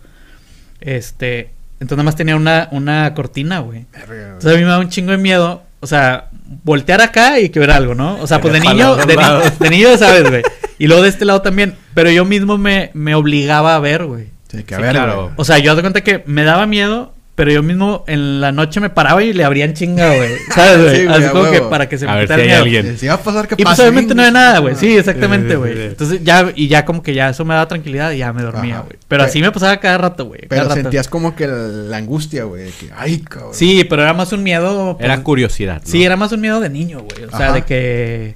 Este, 0.80 1.52
entonces 1.82 1.98
nada 1.98 2.04
más 2.06 2.16
tenía 2.16 2.38
una, 2.38 2.70
una 2.72 3.14
cortina, 3.16 3.60
güey. 3.60 3.86
Entonces 3.94 4.54
a 4.54 4.56
mí 4.56 4.64
me 4.64 4.70
da 4.70 4.80
un 4.80 4.88
chingo 4.88 5.12
de 5.12 5.18
miedo, 5.18 5.62
o 5.82 5.88
sea, 5.88 6.30
voltear 6.64 7.02
acá 7.02 7.38
y 7.42 7.50
que 7.50 7.60
ver 7.60 7.72
algo, 7.72 7.96
¿no? 7.96 8.18
O 8.22 8.28
sea, 8.28 8.40
pues 8.40 8.54
de 8.54 8.62
niño, 8.62 8.96
de, 8.96 9.18
ni- 9.18 9.24
de 9.60 9.70
niño 9.70 9.98
sabes, 9.98 10.30
güey. 10.30 10.42
Y 10.80 10.88
luego 10.88 11.04
de 11.04 11.10
este 11.10 11.26
lado 11.26 11.42
también. 11.42 11.76
Pero 11.94 12.10
yo 12.12 12.26
mismo 12.26 12.58
me, 12.58 12.92
me 12.94 13.16
obligaba 13.16 13.76
a 13.76 13.80
ver, 13.80 14.06
güey. 14.06 14.26
Sí, 14.50 14.64
que 14.64 14.76
a 14.76 14.78
Sí, 14.78 14.84
ver, 14.84 14.92
claro. 14.94 15.24
güey. 15.24 15.34
O 15.38 15.46
sea, 15.46 15.58
yo 15.60 15.76
de 15.76 15.82
cuenta 15.82 16.02
que 16.02 16.24
me 16.28 16.44
daba 16.44 16.66
miedo, 16.68 17.14
pero 17.36 17.52
yo 17.52 17.62
mismo 17.64 18.04
en 18.08 18.40
la 18.40 18.52
noche 18.54 18.80
me 18.80 18.90
paraba 18.90 19.22
y 19.24 19.34
le 19.34 19.44
abrían 19.44 19.74
chinga, 19.74 20.16
güey. 20.16 20.30
¿Sabes, 20.54 20.82
güey? 20.82 20.96
Sí, 20.98 21.06
güey, 21.06 21.18
Así 21.24 21.30
como 21.34 21.52
que 21.52 21.62
para 21.62 21.90
que 21.90 21.98
se 21.98 22.06
A 22.06 22.12
me 22.12 22.16
ver 22.20 22.24
quitara 22.26 22.44
si 22.44 22.50
el 22.50 22.56
hay 22.56 22.64
miedo. 22.64 22.80
alguien. 22.80 22.98
Si 22.98 23.08
va 23.08 23.14
a 23.16 23.20
pasar, 23.22 23.48
que 23.48 23.56
Y 23.58 23.64
pues 23.64 23.78
no 24.16 24.22
hay 24.24 24.32
nada, 24.32 24.60
güey. 24.60 24.76
Sí, 24.76 24.96
exactamente, 24.98 25.56
güey. 25.58 25.82
Entonces 25.88 26.22
ya, 26.24 26.52
y 26.56 26.68
ya 26.70 26.86
como 26.86 27.04
que 27.04 27.14
ya 27.14 27.30
eso 27.30 27.44
me 27.44 27.54
daba 27.54 27.68
tranquilidad 27.68 28.12
y 28.12 28.18
ya 28.20 28.32
me 28.32 28.42
dormía, 28.44 28.80
güey. 28.82 28.98
Pero 29.08 29.24
Pe- 29.24 29.30
así 29.30 29.42
me 29.42 29.52
pasaba 29.52 29.78
cada 29.82 29.98
rato, 29.98 30.26
güey. 30.26 30.42
Pero 30.48 30.64
rato. 30.64 30.76
sentías 30.76 31.08
como 31.10 31.36
que 31.36 31.48
la, 31.48 31.56
la 31.56 31.98
angustia, 31.98 32.44
güey. 32.46 32.70
Que, 32.72 32.90
ay, 32.96 33.20
cabrón. 33.20 33.54
Sí, 33.54 33.86
pero 33.90 34.02
era 34.04 34.14
más 34.14 34.32
un 34.32 34.42
miedo. 34.44 34.96
pues, 34.98 35.06
Era 35.06 35.22
curiosidad. 35.22 35.82
¿no? 35.84 35.92
Sí, 35.92 36.04
era 36.06 36.16
más 36.16 36.32
un 36.32 36.40
miedo 36.42 36.60
de 36.62 36.70
niño, 36.70 37.00
güey. 37.00 37.26
O 37.26 37.36
sea, 37.36 37.48
Ajá. 37.48 37.54
de 37.56 37.62
que. 37.64 38.36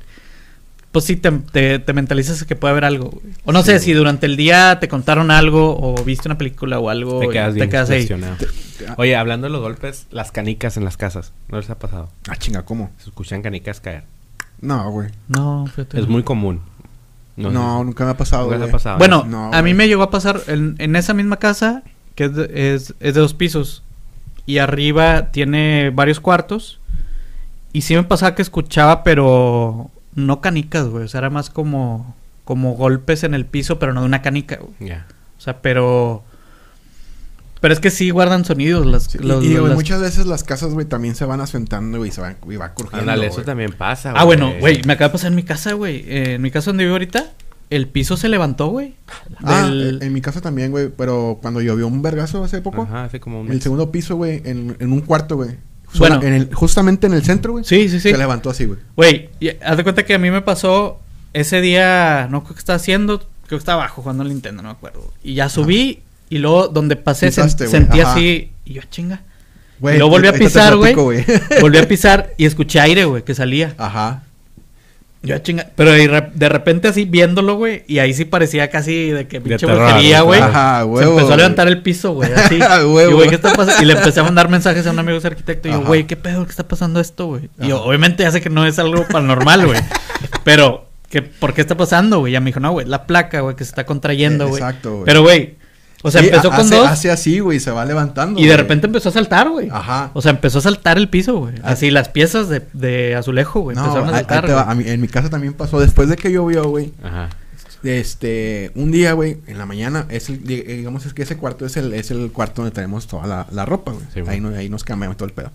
Pues 0.92 1.06
sí, 1.06 1.16
te, 1.18 1.32
te, 1.32 1.78
te 1.78 1.94
mentalizas 1.94 2.44
que 2.46 2.56
puede 2.56 2.72
haber 2.72 2.84
algo, 2.86 3.10
güey. 3.12 3.34
O 3.46 3.52
no 3.52 3.60
Sí, 3.62 3.68
sé, 3.68 3.72
güey. 3.74 3.84
si 3.86 3.94
durante 3.94 4.26
el 4.26 4.36
día 4.38 4.80
te 4.80 4.88
contaron 4.88 5.30
algo 5.30 5.78
o 5.80 6.04
viste 6.04 6.28
una 6.28 6.38
película 6.38 6.80
o 6.80 6.90
algo. 6.90 7.20
Te 7.20 7.28
y 7.28 7.30
quedas 7.30 7.54
bien 7.54 7.70
ahí. 7.76 8.02
impresionado. 8.02 8.36
Ah, 8.88 8.96
Oye, 8.98 9.16
hablando 9.16 9.46
de 9.48 9.52
los 9.54 9.62
golpes, 9.62 10.08
las 10.10 10.32
canicas 10.32 10.78
en 10.78 10.86
las 10.86 10.98
casas. 10.98 11.32
¿No 11.50 11.58
les 11.58 11.70
ha 11.70 11.78
pasado? 11.78 12.10
Ah, 12.28 12.36
chinga, 12.38 12.64
¿cómo? 12.66 12.90
Se 12.98 13.10
escuchan 13.10 13.42
canicas 13.44 13.82
caer. 13.82 14.04
No, 14.62 14.90
güey. 14.90 15.10
No, 15.28 15.68
fíjate. 15.68 16.00
Es 16.00 16.08
muy 16.08 16.24
común. 16.24 16.62
No, 17.38 17.50
sé. 17.52 17.56
nunca 17.86 18.04
me 18.06 18.12
ha 18.12 18.18
pasado, 18.18 18.44
Nunca 18.44 18.56
les 18.56 18.62
güey. 18.64 18.70
ha 18.70 18.74
pasado. 18.74 18.98
Bueno, 18.98 19.26
No, 19.30 19.46
a 19.54 19.58
mí 19.62 19.70
güey. 19.70 19.74
me 19.76 19.88
llegó 19.88 20.02
a 20.04 20.10
pasar 20.10 20.42
en, 20.48 20.76
en 20.80 20.96
esa 20.96 21.14
misma 21.14 21.38
casa, 21.38 21.84
que 22.16 22.26
es 22.26 22.36
de, 22.36 22.74
es, 22.74 22.96
es 23.00 23.14
de 23.14 23.22
dos 23.22 23.34
pisos, 23.36 23.84
y 24.48 24.58
arriba 24.58 25.32
tiene 25.32 25.92
varios 25.92 26.20
cuartos, 26.20 26.80
y 27.72 27.82
sí 27.82 27.96
me 27.96 28.04
pasaba 28.04 28.34
que 28.36 28.42
escuchaba, 28.42 29.04
pero 29.04 29.90
no 30.20 30.42
canicas, 30.42 30.88
güey, 30.88 31.06
o 31.06 31.08
sea, 31.08 31.20
era 31.20 31.30
más 31.30 31.50
como, 31.50 32.16
como 32.46 32.74
golpes 32.74 33.24
en 33.24 33.34
el 33.34 33.46
piso, 33.46 33.80
pero 33.80 33.94
no 33.94 34.02
de 34.02 34.06
una 34.08 34.22
canica, 34.22 34.58
güey. 34.58 34.90
Ya. 34.90 35.06
O 35.38 35.42
sea, 35.42 35.62
pero... 35.62 36.24
Pero 37.62 37.74
es 37.74 37.82
que 37.82 37.92
sí 37.92 38.10
guardan 38.10 38.46
sonidos 38.46 38.86
las... 38.86 39.04
Sí, 39.04 39.18
y- 39.22 39.26
los- 39.26 39.44
y, 39.44 39.54
güey, 39.56 39.68
las- 39.68 39.76
muchas 39.76 40.00
veces 40.00 40.26
las 40.26 40.44
casas, 40.46 40.74
güey, 40.74 40.86
también 40.86 41.16
se 41.16 41.26
van 41.26 41.42
asentando, 41.42 41.98
güey, 41.98 42.10
y 42.10 42.14
se 42.14 42.22
van, 42.22 42.38
y 42.50 42.56
va 42.56 42.74
crujiendo, 42.74 43.02
Ándale, 43.02 43.28
eso 43.28 43.36
güey. 43.36 43.46
también 43.46 43.74
pasa. 43.74 44.14
Ah, 44.16 44.24
bueno, 44.24 44.54
güey, 44.62 44.82
me 44.86 44.94
acaba 44.94 45.10
de 45.10 45.14
pasar 45.14 45.28
en 45.32 45.36
mi 45.36 45.44
casa, 45.44 45.74
güey. 45.74 45.98
Eh, 46.08 46.36
en 46.36 46.42
mi 46.42 46.52
casa 46.52 46.70
donde 46.70 46.86
vivo 46.86 46.94
ahorita, 46.96 47.26
el 47.70 47.88
piso 47.90 48.16
se 48.16 48.30
levantó, 48.30 48.68
güey. 48.68 48.94
Ah, 49.44 49.64
Del- 49.66 50.00
en 50.02 50.14
mi 50.14 50.22
casa 50.22 50.40
también, 50.40 50.72
güey, 50.72 50.88
pero 50.88 51.38
cuando 51.42 51.60
llovió 51.60 51.86
un 51.86 52.02
vergazo 52.02 52.44
hace 52.46 52.62
poco, 52.62 52.84
Ajá, 52.84 53.04
hace 53.04 53.20
como 53.20 53.42
un 53.42 53.48
en 53.48 53.52
el 53.52 53.56
mes. 53.58 53.64
segundo 53.64 53.92
piso, 53.92 54.16
güey, 54.16 54.42
en, 54.46 54.78
en 54.80 54.94
un 54.94 55.02
cuarto, 55.02 55.36
güey. 55.36 55.58
Bueno. 55.98 56.18
Bueno, 56.18 56.28
en 56.28 56.42
el, 56.42 56.54
justamente 56.54 57.08
en 57.08 57.14
el 57.14 57.24
centro, 57.24 57.54
güey. 57.54 57.64
Sí, 57.64 57.90
sí, 57.90 58.00
sí. 58.00 58.12
Se 58.12 58.18
levantó 58.18 58.50
así, 58.50 58.66
güey. 58.66 58.80
Güey, 58.96 59.30
haz 59.64 59.78
de 59.78 59.84
cuenta 59.84 60.06
que 60.06 60.14
a 60.14 60.20
mí 60.20 60.30
me 60.30 60.42
pasó 60.42 61.00
ese 61.34 61.62
día, 61.62 62.28
no 62.30 62.44
creo 62.44 62.56
que 62.56 62.60
estaba 62.60 62.78
haciendo, 62.78 63.20
creo 63.20 63.30
que 63.48 63.56
estaba 63.58 63.84
abajo 63.84 64.02
jugando 64.02 64.24
al 64.24 64.30
Nintendo, 64.30 64.62
no 64.62 64.70
me 64.70 64.74
acuerdo. 64.74 65.14
Y 65.24 65.36
ya 65.36 65.50
subí 65.50 66.02
y 66.30 66.38
luego 66.38 66.68
donde 66.68 66.96
pasé 66.96 67.28
Pisaste, 67.28 67.68
sentí 67.68 68.00
ajá. 68.02 68.14
así 68.14 68.52
y 68.66 68.74
yo 68.74 68.82
chinga. 68.90 69.22
Güey, 69.80 69.96
y 69.96 69.98
luego 70.00 70.12
volví 70.12 70.28
a 70.28 70.34
pisar, 70.34 70.76
güey. 70.76 70.94
Volví 70.94 71.78
a 71.78 71.88
pisar 71.88 72.34
y 72.38 72.46
escuché 72.46 72.80
aire, 72.80 73.06
güey, 73.06 73.24
que 73.24 73.34
salía. 73.34 73.74
Ajá. 73.78 74.24
Yo 75.22 75.36
a 75.36 75.44
chinga. 75.44 75.68
Pero 75.76 75.92
de 75.92 76.08
re- 76.08 76.32
de 76.34 76.48
repente 76.48 76.88
así 76.88 77.04
viéndolo, 77.04 77.56
güey. 77.56 77.84
Y 77.88 78.00
ahí 78.00 78.14
sí 78.14 78.24
parecía 78.24 78.70
casi 78.70 79.10
de 79.10 79.28
que 79.28 79.42
pinche 79.42 79.66
brujería, 79.66 80.22
güey. 80.22 80.40
Ajá, 80.40 80.80
Se 80.80 80.86
huevo, 80.86 81.12
empezó 81.12 81.20
a 81.26 81.26
güey. 81.28 81.38
levantar 81.38 81.68
el 81.68 81.82
piso, 81.82 82.14
güey. 82.14 82.32
Así. 82.32 82.58
Y, 82.90 83.12
güey, 83.14 83.28
¿qué 83.30 83.36
está 83.36 83.54
pasando? 83.54 83.84
Y 83.84 83.86
le 83.86 83.94
empecé 83.94 84.22
a 84.22 84.24
mandar 84.24 84.48
mensajes 84.50 84.88
a 84.88 84.92
un 84.92 85.00
amigo 85.00 85.16
que 85.16 85.20
es 85.20 85.26
arquitecto. 85.26 85.68
Y 85.68 85.72
yo, 85.72 85.82
güey, 85.82 86.08
¿qué 86.08 86.16
pedo? 86.16 86.46
¿Qué 86.46 86.52
está 86.52 86.68
pasando 86.68 87.00
esto, 87.02 87.28
güey? 87.28 87.50
Y 87.60 87.68
yo, 87.68 87.84
obviamente 87.84 88.24
ya 88.24 88.32
sé 88.32 88.40
que 88.40 88.50
no 88.50 88.66
es 88.66 88.80
algo 88.80 89.06
paranormal, 89.08 89.66
güey. 89.68 89.80
Pero, 90.46 90.88
¿qué, 91.10 91.22
¿por 91.22 91.54
qué 91.54 91.62
está 91.62 91.76
pasando, 91.76 92.20
güey? 92.20 92.32
Ya 92.34 92.40
me 92.40 92.48
dijo, 92.48 92.62
no, 92.62 92.72
güey, 92.72 92.88
la 92.88 93.06
placa, 93.06 93.42
güey, 93.42 93.56
que 93.58 93.66
se 93.66 93.72
está 93.72 93.86
contrayendo, 93.86 94.48
güey. 94.48 94.62
Exacto, 94.62 94.92
güey. 94.94 95.06
Pero, 95.06 95.22
güey, 95.22 95.58
o 96.02 96.12
sea, 96.12 96.22
Sí, 96.22 96.28
empezó 96.28 96.50
con 96.50 96.60
hace, 96.62 96.76
dos. 96.76 96.88
Hace 96.88 97.12
así, 97.12 97.40
güey, 97.40 97.60
se 97.60 97.72
va 97.72 97.84
levantando. 97.86 98.40
Y 98.40 98.44
de 98.44 98.50
güey. 98.50 98.58
repente 98.58 98.88
empezó 98.88 99.10
a 99.10 99.12
saltar, 99.12 99.50
güey. 99.50 99.70
Ajá. 99.72 100.12
O 100.14 100.22
sea, 100.22 100.32
empezó 100.32 100.60
a 100.60 100.62
saltar 100.62 100.98
el 100.98 101.10
piso, 101.10 101.38
güey. 101.40 101.56
Así 101.64 101.92
las 101.92 102.10
piezas 102.10 102.48
de, 102.50 102.62
de 102.74 103.16
azulejo, 103.16 103.60
güey. 103.62 103.76
No, 103.76 103.84
empezaron 103.84 104.08
a 104.10 104.12
ahí- 104.18 104.26
ahí 104.28 104.36
saltar. 104.42 104.70
A 104.70 104.76
mí- 104.76 104.86
en 104.88 105.02
mi 105.02 105.08
casa 105.08 105.30
también 105.30 105.54
pasó. 105.54 105.80
Después 105.80 106.08
de 106.10 106.16
que 106.16 106.32
llovió, 106.32 106.64
güey. 106.70 106.94
Ajá. 107.04 107.30
Este, 107.84 108.72
un 108.76 108.92
día, 108.92 109.14
güey, 109.14 109.38
en 109.48 109.58
la 109.58 109.66
mañana, 109.66 110.06
es 110.10 110.30
el, 110.30 110.44
di- 110.44 110.62
digamos 110.64 111.06
es 111.06 111.14
que 111.14 111.24
ese 111.24 111.38
cuarto 111.38 111.66
es 111.66 111.78
el, 111.78 111.94
es 111.94 112.12
el 112.12 112.30
cuarto 112.32 112.62
donde 112.62 112.76
tenemos 112.76 113.08
toda 113.08 113.26
la, 113.26 113.48
la 113.52 113.66
ropa, 113.66 113.94
güey. 113.94 114.06
Sí, 114.14 114.22
ahí, 114.28 114.42
no- 114.42 114.50
ahí 114.56 114.70
nos 114.70 114.84
cambiamos 114.84 115.16
todo 115.18 115.28
el 115.28 115.34
pedo. 115.34 115.52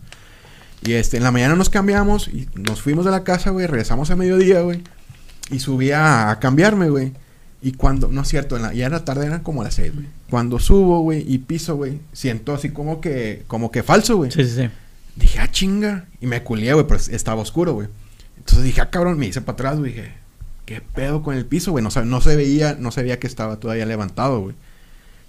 Y 0.82 0.92
este, 0.94 1.16
en 1.18 1.22
la 1.22 1.30
mañana 1.30 1.54
nos 1.54 1.70
cambiamos 1.70 2.28
y 2.28 2.48
nos 2.54 2.80
fuimos 2.82 3.04
de 3.04 3.10
la 3.10 3.24
casa, 3.24 3.50
güey, 3.50 3.66
regresamos 3.66 4.10
a 4.10 4.16
mediodía, 4.16 4.60
güey. 4.60 4.82
Y 5.50 5.58
subí 5.58 5.90
a, 5.92 6.30
a 6.30 6.38
cambiarme, 6.40 6.88
güey. 6.88 7.12
Y 7.64 7.72
cuando, 7.72 8.08
no 8.08 8.20
es 8.20 8.28
cierto, 8.28 8.56
en 8.56 8.62
la, 8.62 8.74
ya 8.74 8.84
en 8.84 8.92
la 8.92 9.06
tarde 9.06 9.24
eran 9.24 9.42
como 9.42 9.64
las 9.64 9.72
seis, 9.72 9.94
güey. 9.94 10.06
Cuando 10.28 10.58
subo, 10.58 11.00
güey, 11.00 11.24
y 11.26 11.38
piso, 11.38 11.76
güey, 11.76 11.98
siento 12.12 12.52
así 12.52 12.68
como 12.68 13.00
que, 13.00 13.44
como 13.46 13.70
que 13.70 13.82
falso, 13.82 14.18
güey. 14.18 14.30
Sí, 14.30 14.44
sí, 14.44 14.54
sí. 14.54 14.70
Dije, 15.16 15.38
ah, 15.40 15.50
chinga. 15.50 16.04
Y 16.20 16.26
me 16.26 16.42
culié, 16.42 16.74
güey, 16.74 16.86
pero 16.86 17.00
estaba 17.00 17.40
oscuro, 17.40 17.72
güey. 17.72 17.88
Entonces 18.36 18.64
dije, 18.64 18.82
ah, 18.82 18.90
cabrón, 18.90 19.18
me 19.18 19.28
hice 19.28 19.40
para 19.40 19.54
atrás, 19.54 19.78
güey. 19.78 19.92
Dije, 19.92 20.12
¿qué 20.66 20.82
pedo 20.82 21.22
con 21.22 21.34
el 21.34 21.46
piso, 21.46 21.70
güey? 21.70 21.82
No, 21.82 21.88
no 22.04 22.20
se 22.20 22.36
veía, 22.36 22.76
no 22.78 22.90
se 22.90 23.00
veía 23.00 23.18
que 23.18 23.26
estaba 23.26 23.56
todavía 23.56 23.86
levantado, 23.86 24.40
güey. 24.42 24.54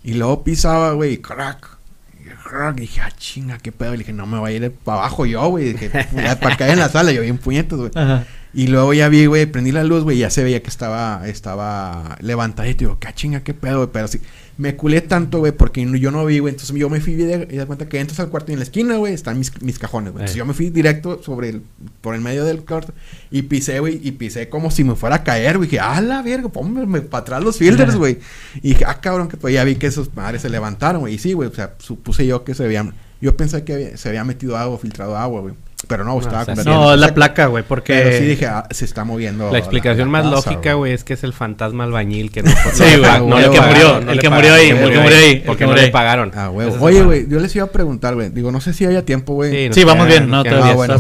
Y 0.04 0.16
luego 0.16 0.44
pisaba, 0.44 0.92
güey, 0.92 1.14
y 1.14 1.18
crack. 1.20 1.78
Y 2.20 2.28
crack. 2.50 2.76
Y 2.80 2.82
dije, 2.82 3.00
ah, 3.00 3.12
chinga, 3.16 3.60
qué 3.60 3.72
pedo. 3.72 3.96
Y 3.96 4.00
dije, 4.00 4.12
no 4.12 4.26
me 4.26 4.40
voy 4.40 4.52
a 4.52 4.56
ir 4.58 4.72
para 4.84 4.98
abajo 4.98 5.26
yo, 5.26 5.48
güey. 5.48 5.72
Dije, 5.72 5.90
para 5.90 6.58
caer 6.58 6.72
en 6.72 6.80
la 6.80 6.90
sala, 6.90 7.14
yo 7.14 7.22
bien 7.22 7.38
puñetos, 7.38 7.80
güey. 7.80 7.92
Ajá. 7.96 8.26
Y 8.58 8.68
luego 8.68 8.94
ya 8.94 9.10
vi, 9.10 9.26
güey, 9.26 9.46
prendí 9.46 9.74
la 9.74 9.84
luz, 9.84 10.04
güey, 10.06 10.16
y 10.16 10.20
ya 10.22 10.30
se 10.30 10.42
veía 10.42 10.64
que 10.64 10.70
estaba, 10.70 11.28
estaba 11.28 12.18
levantadito. 12.22 12.84
Y 12.84 12.88
digo, 12.88 13.00
qué 13.00 13.10
chinga, 13.14 13.42
qué 13.42 13.54
pedo, 13.54 13.80
güey. 13.80 13.90
Pero 13.92 14.08
sí, 14.08 14.22
me 14.58 14.78
culé 14.78 15.02
tanto, 15.02 15.40
güey, 15.40 15.52
porque 15.52 15.86
yo 16.00 16.10
no 16.10 16.26
vi, 16.26 16.40
güey. 16.40 16.54
Entonces 16.54 16.74
yo 16.76 16.90
me 16.90 17.02
fui 17.02 17.16
de, 17.16 17.50
y 17.52 17.58
da 17.58 17.66
cuenta 17.66 17.90
que 17.90 18.00
entras 18.00 18.20
al 18.22 18.30
cuarto 18.30 18.52
y 18.52 18.54
en 18.54 18.60
la 18.60 18.64
esquina, 18.64 18.96
güey, 18.96 19.14
están 19.14 19.38
mis, 19.38 19.52
mis 19.62 19.78
cajones, 19.78 20.14
güey. 20.14 20.22
Entonces 20.24 20.38
Eh. 20.38 20.40
yo 20.40 20.46
me 20.46 20.54
fui 20.54 20.70
directo 20.70 21.22
sobre 21.22 21.50
el, 21.50 21.64
por 22.00 22.16
el 22.16 22.22
medio 22.22 22.46
del 22.46 22.64
cuarto 22.64 22.94
y 23.30 23.42
pisé, 23.42 23.80
güey, 23.82 24.00
y 24.02 24.12
pisé 24.12 24.48
como 24.48 24.72
si 24.72 24.86
me 24.86 24.96
fuera 24.96 25.18
a 25.18 25.24
caer, 25.26 25.58
güey. 25.58 25.70
Dije, 25.70 25.82
ah, 25.82 26.00
la 26.00 26.22
verga, 26.22 26.48
ponme 26.48 27.02
para 27.02 27.22
atrás 27.24 27.44
los 27.44 27.58
filters, 27.58 27.96
güey. 27.98 28.20
Y 28.64 28.70
dije, 28.70 28.86
ah, 28.88 29.02
cabrón, 29.02 29.28
que 29.28 29.36
pues 29.36 29.54
ya 29.54 29.66
vi 29.66 29.76
que 29.76 29.88
esos 29.88 30.16
madres 30.16 30.42
se 30.44 30.50
levantaron, 30.50 31.02
güey. 31.02 31.16
Y 31.16 31.18
sí, 31.18 31.34
güey, 31.34 31.50
o 31.50 31.54
sea, 31.54 31.76
supuse 31.80 32.26
yo 32.26 32.46
que 32.46 32.54
se 32.54 32.64
habían, 32.64 32.94
yo 33.20 33.36
pensé 33.36 33.66
que 33.66 33.74
había- 33.74 33.98
se 33.98 34.08
había 34.08 34.24
metido 34.24 34.56
agua, 34.58 34.78
filtrado 34.80 35.18
agua, 35.18 35.42
güey. 35.42 35.56
Pero 35.88 36.04
no, 36.04 36.14
No, 36.14 36.20
estaba 36.20 36.42
o 36.44 36.46
sea, 36.46 36.64
No, 36.64 36.94
es 36.94 37.00
la 37.00 37.14
placa, 37.14 37.48
güey, 37.48 37.64
porque... 37.64 37.94
Pero 37.94 38.18
sí 38.18 38.26
dije, 38.26 38.46
ah, 38.48 38.68
se 38.72 38.86
está 38.86 39.04
moviendo. 39.04 39.52
La 39.52 39.60
explicación 39.60 40.10
más 40.10 40.24
casa, 40.24 40.36
lógica, 40.36 40.74
güey, 40.74 40.94
es 40.94 41.04
que 41.04 41.14
es 41.14 41.24
el 41.24 41.34
fantasma 41.34 41.84
albañil 41.84 42.32
que 42.32 42.44
no 42.44 42.50
Sí, 42.74 42.84
le 42.84 42.98
güey, 42.98 43.28
no, 43.28 43.38
el 43.40 43.52
que 43.52 43.62
murió, 43.62 44.02
no 44.02 44.12
el 44.12 44.20
que 44.20 44.30
murió 44.30 44.54
ahí, 44.54 44.70
el 44.70 44.78
que 44.78 45.00
murió 45.00 45.18
ahí, 45.18 45.44
Porque 45.46 45.60
que 45.60 45.64
no 45.66 45.70
murió 45.72 45.82
le 45.82 45.88
ahí. 45.88 45.92
pagaron. 45.92 46.32
Ah, 46.36 46.50
Oye, 46.50 47.04
güey, 47.04 47.28
yo 47.30 47.40
les 47.40 47.56
iba 47.56 47.66
a 47.66 47.70
preguntar, 47.70 48.16
güey. 48.16 48.30
Digo, 48.30 48.52
no 48.52 48.62
sé 48.62 48.74
si 48.74 48.86
haya 48.86 49.04
tiempo, 49.04 49.34
güey. 49.34 49.74
Sí, 49.74 49.84
vamos 49.84 50.08
bien, 50.08 50.30
no, 50.30 50.44
todavía 50.44 50.74
bueno. 50.74 50.96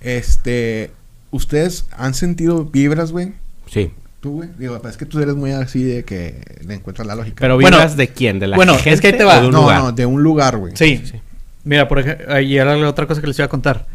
Este, 0.00 0.90
¿ustedes 1.30 1.86
han 1.96 2.14
sentido 2.14 2.64
vibras, 2.64 3.12
güey? 3.12 3.32
Sí. 3.66 3.90
Tú, 4.20 4.32
güey. 4.32 4.48
Digo, 4.58 4.80
es 4.88 4.96
que 4.96 5.06
tú 5.06 5.20
eres 5.20 5.36
muy 5.36 5.52
así 5.52 5.84
de 5.84 6.04
que 6.04 6.40
le 6.66 6.74
encuentras 6.74 7.06
la 7.06 7.14
lógica. 7.14 7.36
Pero 7.38 7.54
Bueno, 7.54 7.76
vibras 7.76 7.96
de 7.96 8.08
quién? 8.08 8.40
¿De 8.40 8.48
la 8.48 8.56
bueno, 8.56 8.74
gente 8.74 8.90
es 8.90 9.00
que 9.00 9.08
ahí 9.08 9.12
te 9.12 9.24
va. 9.24 9.38
o 9.38 9.40
de 9.42 9.46
un 9.46 9.52
no, 9.52 9.60
lugar? 9.62 9.80
no, 9.80 9.92
de 9.92 10.06
un 10.06 10.22
lugar, 10.22 10.56
güey. 10.56 10.72
Sí. 10.76 11.02
Sí. 11.04 11.20
Mira, 11.64 11.86
por 11.86 12.00
ejemplo, 12.00 12.32
ahí 12.32 12.56
era 12.56 12.76
la 12.76 12.88
otra 12.88 13.06
cosa 13.06 13.20
que 13.20 13.26
les 13.28 13.38
iba 13.38 13.46
a 13.46 13.48
contar. 13.48 13.86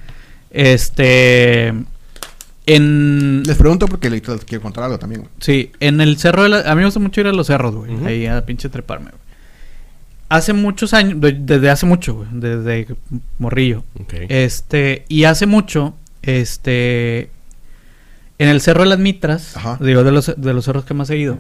Este... 0.54 1.74
En... 2.66 3.44
Les 3.44 3.58
pregunto 3.58 3.88
porque 3.88 4.10
les 4.10 4.22
quiero 4.22 4.62
contar 4.62 4.86
algo 4.86 4.98
también, 4.98 5.22
güey. 5.22 5.34
Sí, 5.42 5.72
en 5.82 6.00
el 6.00 6.18
cerro 6.18 6.44
de 6.44 6.50
la... 6.50 6.60
A 6.60 6.76
mí 6.76 6.80
me 6.80 6.86
gusta 6.86 7.00
mucho 7.02 7.20
ir 7.20 7.28
a 7.28 7.34
los 7.34 7.48
cerros, 7.48 7.76
güey. 7.76 7.94
Ahí 8.06 8.26
a 8.26 8.46
pinche 8.46 8.70
treparme, 8.70 9.12
güey. 9.12 9.24
Hace 10.30 10.54
muchos 10.54 10.94
años, 10.94 11.20
de- 11.20 11.34
desde 11.34 11.70
hace 11.70 11.86
mucho, 11.86 12.16
güey. 12.16 12.28
Desde 12.32 12.88
morrillo. 13.38 13.84
Ok. 14.00 14.14
Este, 14.30 15.04
y 15.10 15.26
hace 15.26 15.46
mucho, 15.46 15.94
este, 16.22 17.30
en 18.40 18.48
el 18.50 18.62
Cerro 18.62 18.84
de 18.84 18.90
las 18.90 19.00
Mitras, 19.00 19.58
Ajá. 19.58 19.78
digo, 19.82 20.04
de 20.06 20.12
los, 20.12 20.34
de 20.36 20.54
los 20.54 20.66
cerros 20.66 20.86
que 20.86 20.94
más 20.96 21.10
he 21.12 21.18
ido, 21.18 21.38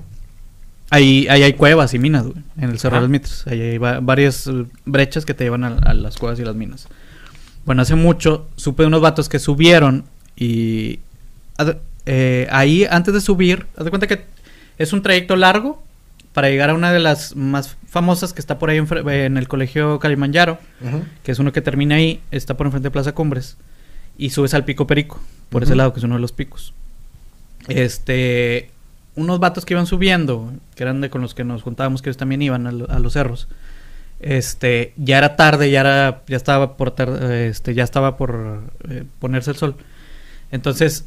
ahí, 0.91 1.25
ahí 1.29 1.41
hay 1.41 1.53
cuevas 1.53 1.93
y 1.95 1.99
minas, 1.99 2.23
güey, 2.27 2.43
en 2.57 2.69
el 2.69 2.77
Cerro 2.79 2.97
Ajá. 2.97 3.01
de 3.01 3.07
las 3.07 3.11
Mitras. 3.11 3.47
Ahí 3.47 3.61
hay 3.61 3.77
va- 3.79 3.99
varias 3.99 4.47
brechas 4.85 5.25
que 5.25 5.33
te 5.33 5.45
llevan 5.45 5.63
a, 5.63 5.77
a 5.77 5.93
las 5.95 6.17
cuevas 6.17 6.37
y 6.39 6.43
las 6.43 6.55
minas. 6.55 6.87
Bueno, 7.65 7.81
hace 7.81 7.95
mucho 7.95 8.47
supe 8.55 8.83
de 8.83 8.87
unos 8.87 9.01
vatos 9.01 9.29
que 9.29 9.39
subieron 9.39 10.05
y 10.35 10.99
eh, 12.05 12.47
ahí 12.51 12.85
antes 12.89 13.13
de 13.13 13.21
subir, 13.21 13.67
haz 13.77 13.85
de 13.85 13.89
cuenta 13.89 14.07
que 14.07 14.25
es 14.77 14.91
un 14.93 15.01
trayecto 15.01 15.35
largo 15.35 15.81
para 16.33 16.49
llegar 16.49 16.69
a 16.71 16.73
una 16.73 16.91
de 16.91 16.99
las 16.99 17.35
más 17.35 17.77
famosas 17.87 18.33
que 18.33 18.41
está 18.41 18.57
por 18.59 18.69
ahí 18.69 18.77
en, 18.77 18.87
en 19.09 19.37
el 19.37 19.47
colegio 19.47 19.99
Kalimanjaro 19.99 20.57
que 21.23 21.31
es 21.31 21.39
uno 21.39 21.51
que 21.53 21.61
termina 21.61 21.95
ahí, 21.95 22.21
está 22.31 22.57
por 22.57 22.65
enfrente 22.67 22.87
de 22.87 22.91
Plaza 22.91 23.13
Cumbres, 23.13 23.55
y 24.17 24.31
subes 24.31 24.53
al 24.53 24.65
Pico 24.65 24.85
Perico, 24.87 25.19
por 25.49 25.63
ese 25.63 25.75
lado, 25.75 25.93
que 25.93 25.99
es 25.99 26.03
uno 26.03 26.15
de 26.15 26.21
los 26.21 26.31
picos. 26.31 26.73
Este, 27.69 28.69
unos 29.15 29.39
vatos 29.39 29.63
que 29.65 29.73
iban 29.73 29.85
subiendo, 29.87 30.51
que 30.75 30.83
eran 30.83 31.01
de 31.01 31.09
con 31.09 31.21
los 31.21 31.33
que 31.33 31.43
nos 31.43 31.61
juntábamos, 31.63 32.01
que 32.01 32.09
ellos 32.09 32.17
también 32.17 32.41
iban 32.41 32.67
a, 32.67 32.71
lo- 32.71 32.89
a 32.89 32.99
los 32.99 33.13
cerros. 33.13 33.47
Este, 34.23 34.93
ya 34.95 35.17
era 35.17 35.35
tarde, 35.35 35.69
ya 35.69 35.81
era, 35.81 36.21
ya 36.27 36.37
estaba 36.37 36.77
por 36.77 36.91
tar- 36.91 37.31
este, 37.33 37.73
ya 37.73 37.83
estaba 37.83 38.15
por 38.17 38.63
eh, 38.89 39.03
ponerse 39.19 39.51
el 39.51 39.57
sol. 39.57 39.75
Entonces, 40.51 41.05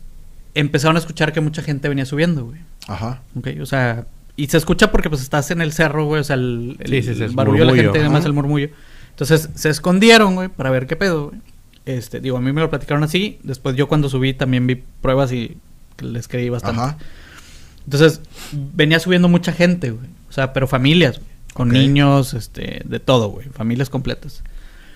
empezaron 0.54 0.96
a 0.96 0.98
escuchar 0.98 1.32
que 1.32 1.40
mucha 1.40 1.62
gente 1.62 1.88
venía 1.88 2.04
subiendo, 2.04 2.44
güey. 2.44 2.60
Ajá. 2.88 3.22
Ok, 3.38 3.48
o 3.60 3.66
sea, 3.66 4.06
y 4.36 4.48
se 4.48 4.58
escucha 4.58 4.90
porque 4.92 5.08
pues 5.08 5.22
estás 5.22 5.50
en 5.50 5.60
el 5.62 5.72
cerro, 5.72 6.04
güey, 6.04 6.20
o 6.20 6.24
sea, 6.24 6.34
el, 6.36 6.76
el, 6.80 6.90
Sí, 6.90 7.02
sí, 7.02 7.14
sí, 7.14 7.22
el 7.22 7.30
es 7.30 7.34
barullo 7.34 7.60
de 7.60 7.72
la 7.72 7.74
gente, 7.82 8.00
además 8.00 8.24
el 8.26 8.32
murmullo. 8.34 8.68
Entonces 9.10 9.48
se 9.54 9.70
escondieron, 9.70 10.34
güey, 10.34 10.48
para 10.48 10.70
ver 10.70 10.86
qué 10.86 10.94
pedo, 10.96 11.28
güey. 11.28 11.40
Este, 11.86 12.20
digo, 12.20 12.36
a 12.36 12.40
mí 12.40 12.52
me 12.52 12.60
lo 12.60 12.68
platicaron 12.68 13.02
así. 13.04 13.38
Después 13.44 13.76
yo 13.76 13.88
cuando 13.88 14.08
subí 14.10 14.34
también 14.34 14.66
vi 14.66 14.82
pruebas 15.00 15.32
y 15.32 15.56
les 16.00 16.28
creí 16.28 16.50
bastante. 16.50 16.80
Ajá. 16.82 16.98
Entonces 17.84 18.20
venía 18.52 18.98
subiendo 19.00 19.28
mucha 19.28 19.52
gente, 19.52 19.90
güey. 19.92 20.06
O 20.28 20.32
sea, 20.32 20.52
pero 20.52 20.66
familias, 20.66 21.18
güey. 21.18 21.30
Con 21.56 21.68
niños, 21.70 22.34
este, 22.34 22.82
de 22.84 23.00
todo, 23.00 23.28
güey. 23.30 23.48
Familias 23.48 23.88
completas. 23.90 24.42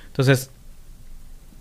Entonces, 0.09 0.51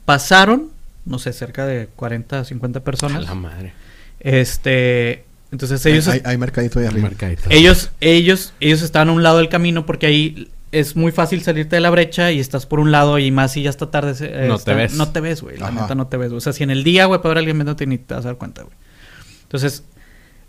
pasaron, 0.05 0.69
no 1.05 1.19
sé, 1.19 1.33
cerca 1.33 1.65
de 1.65 1.87
40, 1.95 2.43
50 2.45 2.79
A 2.79 2.83
personas. 2.83 3.23
la 3.25 3.35
madre. 3.35 3.73
Este, 4.19 5.23
entonces 5.51 5.85
ellos... 5.85 6.07
hay, 6.07 6.21
hay 6.25 6.37
mercadito 6.37 6.79
ahí 6.79 6.85
arriba. 6.85 7.09
Mercadito. 7.09 7.43
Ellos, 7.49 7.91
ellos, 8.01 8.53
ellos 8.59 8.81
estaban 8.81 9.09
a 9.09 9.11
un 9.13 9.23
lado 9.23 9.37
del 9.37 9.49
camino 9.49 9.85
porque 9.85 10.07
ahí 10.07 10.49
es 10.71 10.95
muy 10.95 11.11
fácil 11.11 11.41
salirte 11.41 11.75
de 11.77 11.79
la 11.79 11.89
brecha 11.89 12.31
y 12.31 12.39
estás 12.39 12.65
por 12.65 12.79
un 12.79 12.91
lado 12.91 13.17
y 13.17 13.31
más 13.31 13.53
si 13.53 13.63
ya 13.63 13.69
está 13.69 13.89
tarde. 13.89 14.13
eh, 14.21 14.45
No 14.47 14.55
está- 14.55 14.71
te 14.71 14.77
ves. 14.77 14.93
No 14.95 15.09
te 15.09 15.21
ves, 15.21 15.41
güey. 15.41 15.57
La 15.57 15.67
Ajá. 15.69 15.81
neta 15.81 15.95
no 15.95 16.07
te 16.07 16.17
ves. 16.17 16.31
O 16.31 16.39
sea, 16.41 16.53
si 16.53 16.63
en 16.63 16.69
el 16.69 16.83
día, 16.83 17.05
güey, 17.05 17.19
para 17.21 17.29
ver 17.29 17.37
a 17.37 17.39
alguien 17.39 17.57
viéndote 17.57 17.87
ni 17.87 17.97
te 17.97 18.13
vas 18.13 18.25
a 18.25 18.29
dar 18.29 18.37
cuenta, 18.37 18.63
güey. 18.63 18.75
Entonces, 19.43 19.83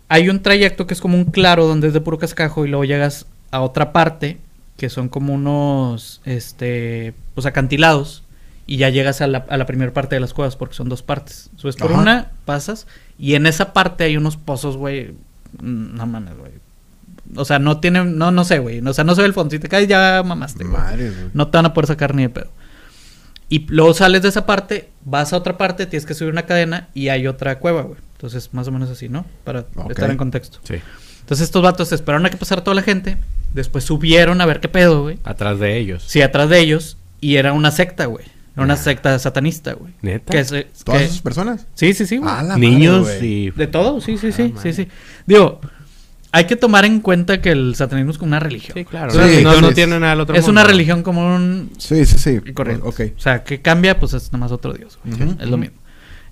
hay 0.09 0.29
un 0.29 0.41
trayecto 0.43 0.85
que 0.85 0.93
es 0.93 1.01
como 1.01 1.17
un 1.17 1.25
claro 1.25 1.65
donde 1.65 1.87
es 1.87 1.93
de 1.93 2.01
puro 2.01 2.19
cascajo 2.19 2.65
y 2.65 2.69
luego 2.69 2.83
llegas 2.85 3.25
a 3.51 3.61
otra 3.61 3.91
parte 3.93 4.37
que 4.77 4.89
son 4.89 5.09
como 5.09 5.33
unos, 5.33 6.21
este, 6.25 7.13
pues 7.35 7.45
acantilados 7.45 8.23
y 8.65 8.77
ya 8.77 8.89
llegas 8.89 9.21
a 9.21 9.27
la, 9.27 9.45
a 9.49 9.57
la 9.57 9.65
primera 9.65 9.93
parte 9.93 10.15
de 10.15 10.21
las 10.21 10.33
cuevas 10.33 10.55
porque 10.55 10.75
son 10.75 10.89
dos 10.89 11.03
partes. 11.03 11.49
Subes 11.57 11.75
por 11.75 11.91
Ajá. 11.91 12.01
una, 12.01 12.31
pasas 12.45 12.87
y 13.19 13.35
en 13.35 13.45
esa 13.45 13.73
parte 13.73 14.03
hay 14.05 14.17
unos 14.17 14.37
pozos, 14.37 14.77
güey. 14.77 15.11
mm, 15.61 15.95
No 15.95 16.05
mames, 16.07 16.37
güey. 16.37 16.51
O 17.35 17.45
sea, 17.45 17.59
no 17.59 17.79
tienen, 17.79 18.17
no, 18.17 18.31
no 18.31 18.43
sé, 18.43 18.59
güey. 18.59 18.79
O 18.85 18.93
sea, 18.93 19.03
no 19.03 19.15
se 19.15 19.21
ve 19.21 19.27
el 19.27 19.33
fondo. 19.33 19.51
Si 19.51 19.59
te 19.59 19.69
caes 19.69 19.87
ya 19.87 20.21
mamaste, 20.25 20.63
güey. 20.63 20.75
Madre, 20.75 21.09
güey. 21.11 21.29
No 21.33 21.47
te 21.47 21.57
van 21.57 21.65
a 21.67 21.73
poder 21.73 21.87
sacar 21.87 22.13
ni 22.15 22.23
de 22.23 22.29
pedo. 22.29 22.49
Y 23.47 23.67
luego 23.67 23.93
sales 23.93 24.21
de 24.21 24.29
esa 24.29 24.45
parte, 24.45 24.89
vas 25.05 25.31
a 25.33 25.37
otra 25.37 25.57
parte, 25.57 25.85
tienes 25.85 26.05
que 26.05 26.13
subir 26.13 26.31
una 26.31 26.45
cadena 26.45 26.87
y 26.93 27.09
hay 27.09 27.27
otra 27.27 27.59
cueva, 27.59 27.81
güey. 27.83 27.99
Entonces, 28.13 28.53
más 28.53 28.67
o 28.67 28.71
menos 28.71 28.89
así, 28.89 29.09
¿no? 29.09 29.25
Para 29.43 29.65
Ok. 29.75 29.91
estar 29.91 30.09
en 30.09 30.17
contexto. 30.17 30.59
Sí. 30.63 30.75
Entonces, 31.21 31.45
estos 31.45 31.61
vatos 31.61 31.91
esperaron 31.91 32.25
a 32.25 32.29
que 32.29 32.37
pasara 32.37 32.63
toda 32.63 32.75
la 32.75 32.81
gente. 32.81 33.17
Después 33.53 33.83
subieron 33.83 34.39
a 34.41 34.45
ver 34.45 34.59
qué 34.59 34.67
pedo, 34.69 35.01
güey. 35.03 35.19
Atrás 35.23 35.59
de 35.59 35.77
ellos. 35.77 36.03
Sí, 36.07 36.21
atrás 36.21 36.49
de 36.49 36.59
ellos. 36.59 36.97
Y 37.19 37.35
era 37.35 37.53
una 37.53 37.71
secta, 37.71 38.05
güey. 38.05 38.25
Era 38.55 38.63
una 38.63 38.75
secta 38.77 39.17
satanista, 39.19 39.73
güey. 39.73 39.93
¿Neta? 40.01 40.31
Que 40.31 40.43
se- 40.43 40.67
¿Todas 40.83 41.01
que- 41.01 41.05
esas 41.07 41.21
personas? 41.21 41.67
Sí, 41.73 41.93
sí, 41.93 42.05
sí, 42.05 42.17
güey. 42.17 42.29
Ah, 42.33 42.43
la 42.43 42.57
Niños 42.57 43.03
madre, 43.03 43.17
güey. 43.17 43.31
y... 43.47 43.51
De 43.51 43.67
todo, 43.67 44.01
sí, 44.01 44.17
sí, 44.17 44.27
Ah, 44.29 44.33
sí, 44.35 44.53
sí, 44.61 44.73
sí. 44.73 44.87
Digo, 45.25 45.61
hay 46.33 46.45
que 46.45 46.55
tomar 46.55 46.83
en 46.85 46.99
cuenta 47.01 47.41
que 47.41 47.51
el 47.51 47.75
satanismo 47.75 48.11
es 48.11 48.17
como 48.17 48.29
una 48.29 48.39
religión. 48.39 48.73
Sí, 48.77 48.83
claro. 48.85 49.11
Sí, 49.11 49.17
no, 49.17 49.23
no, 49.23 49.37
entonces, 49.37 49.61
no 49.61 49.71
tiene 49.73 49.99
nada 49.99 50.13
al 50.13 50.21
otro 50.21 50.35
es 50.35 50.41
mundo. 50.43 50.51
una 50.61 50.63
religión 50.69 51.03
como 51.03 51.35
un 51.35 51.71
Sí, 51.77 52.05
sí, 52.05 52.17
sí. 52.17 52.39
y 52.45 52.53
corriente. 52.53 52.87
Ok. 52.87 53.01
O 53.17 53.19
sea, 53.21 53.43
que 53.43 53.61
cambia, 53.61 53.99
pues 53.99 54.13
es 54.13 54.31
nada 54.31 54.39
más 54.39 54.51
otro 54.51 54.73
dios. 54.73 54.97
güey. 55.03 55.35
Es 55.39 55.47
lo 55.49 55.57
mismo. 55.57 55.77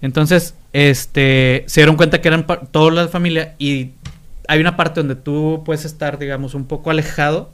Entonces, 0.01 0.55
este, 0.73 1.65
se 1.67 1.81
dieron 1.81 1.95
cuenta 1.97 2.21
que 2.21 2.27
eran 2.29 2.45
toda 2.71 2.91
la 2.91 3.07
familia 3.09 3.55
y 3.59 3.91
hay 4.49 4.59
una 4.59 4.75
parte 4.75 4.99
donde 4.99 5.15
tú 5.15 5.61
puedes 5.65 5.85
estar, 5.85 6.17
digamos, 6.19 6.53
un 6.55 6.65
poco 6.65 6.89
alejado 6.91 7.51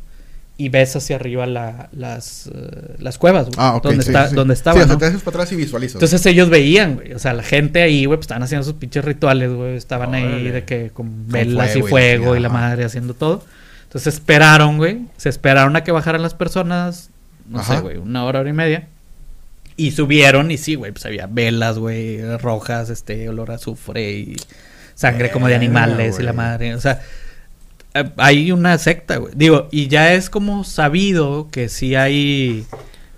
y 0.58 0.70
ves 0.70 0.96
hacia 0.96 1.18
arriba 1.18 1.46
la- 1.46 1.90
las, 1.92 2.48
eh, 2.48 2.96
las 3.00 3.18
cuevas, 3.18 3.48
güey, 3.48 3.56
Ah, 3.60 3.76
ok. 3.76 3.84
donde, 3.84 4.04
sí, 4.04 4.10
está, 4.10 4.30
sí. 4.30 4.36
donde 4.36 4.56
Sí, 4.56 4.60
estaban, 4.60 4.82
o 4.82 4.86
sea, 4.86 4.94
¿no? 4.94 4.98
te 5.00 5.06
haces 5.08 5.22
para 5.22 5.36
atrás 5.38 5.52
y 5.52 5.56
visualizas. 5.58 5.96
Entonces 5.96 6.26
ellos 6.26 6.50
veían, 6.50 6.96
güey, 6.96 7.12
o 7.14 7.20
sea, 7.20 7.34
la 7.34 7.44
gente 7.44 7.82
ahí, 7.82 8.06
güey, 8.06 8.18
pues 8.18 8.24
estaban 8.24 8.44
haciendo 8.44 8.64
sus 8.64 8.76
pinches 8.76 9.04
rituales, 9.04 9.52
güey, 9.52 9.76
estaban 9.76 10.14
ahí 10.14 10.48
de 10.50 10.64
que 10.64 10.92
con 10.92 11.28
velas 11.28 11.72
fuego 11.74 11.88
y 11.88 11.90
fuego 11.90 12.36
y 12.38 12.40
la 12.40 12.50
madre 12.50 12.86
haciendo 12.86 13.14
todo. 13.14 13.44
Entonces 13.84 14.14
esperaron, 14.14 14.78
güey, 14.78 15.02
se 15.18 15.28
esperaron 15.30 15.76
a 15.76 15.84
que 15.84 15.92
bajaran 15.92 16.22
las 16.22 16.34
personas, 16.34 17.10
no 17.50 17.60
Ajá. 17.60 17.76
sé, 17.76 17.82
güey, 17.82 17.98
una 17.98 18.24
hora, 18.24 18.40
hora 18.40 18.50
y 18.50 18.54
media. 18.54 18.88
Y 19.78 19.92
subieron 19.92 20.52
y 20.52 20.58
sí, 20.58 20.76
güey, 20.76 20.94
pues 20.94 21.06
había 21.06 21.28
velas, 21.28 21.78
güey, 21.80 22.22
rojas, 22.38 22.90
este, 22.90 23.28
olor 23.28 23.52
a 23.52 23.56
azufre 23.56 24.10
y 24.14 24.36
sangre 24.96 25.30
como 25.30 25.48
de 25.48 25.56
animales 25.56 26.18
y 26.20 26.24
la 26.24 26.34
madre, 26.34 26.74
o 26.74 26.82
sea, 26.82 27.02
eh, 27.94 28.10
hay 28.18 28.52
una 28.52 28.78
secta, 28.78 29.18
güey. 29.18 29.34
Digo, 29.36 29.70
y 29.72 29.88
ya 29.88 30.14
es 30.14 30.30
como 30.30 30.64
sabido 30.64 31.50
que 31.52 31.70
sí 31.70 31.96
hay, 31.96 32.66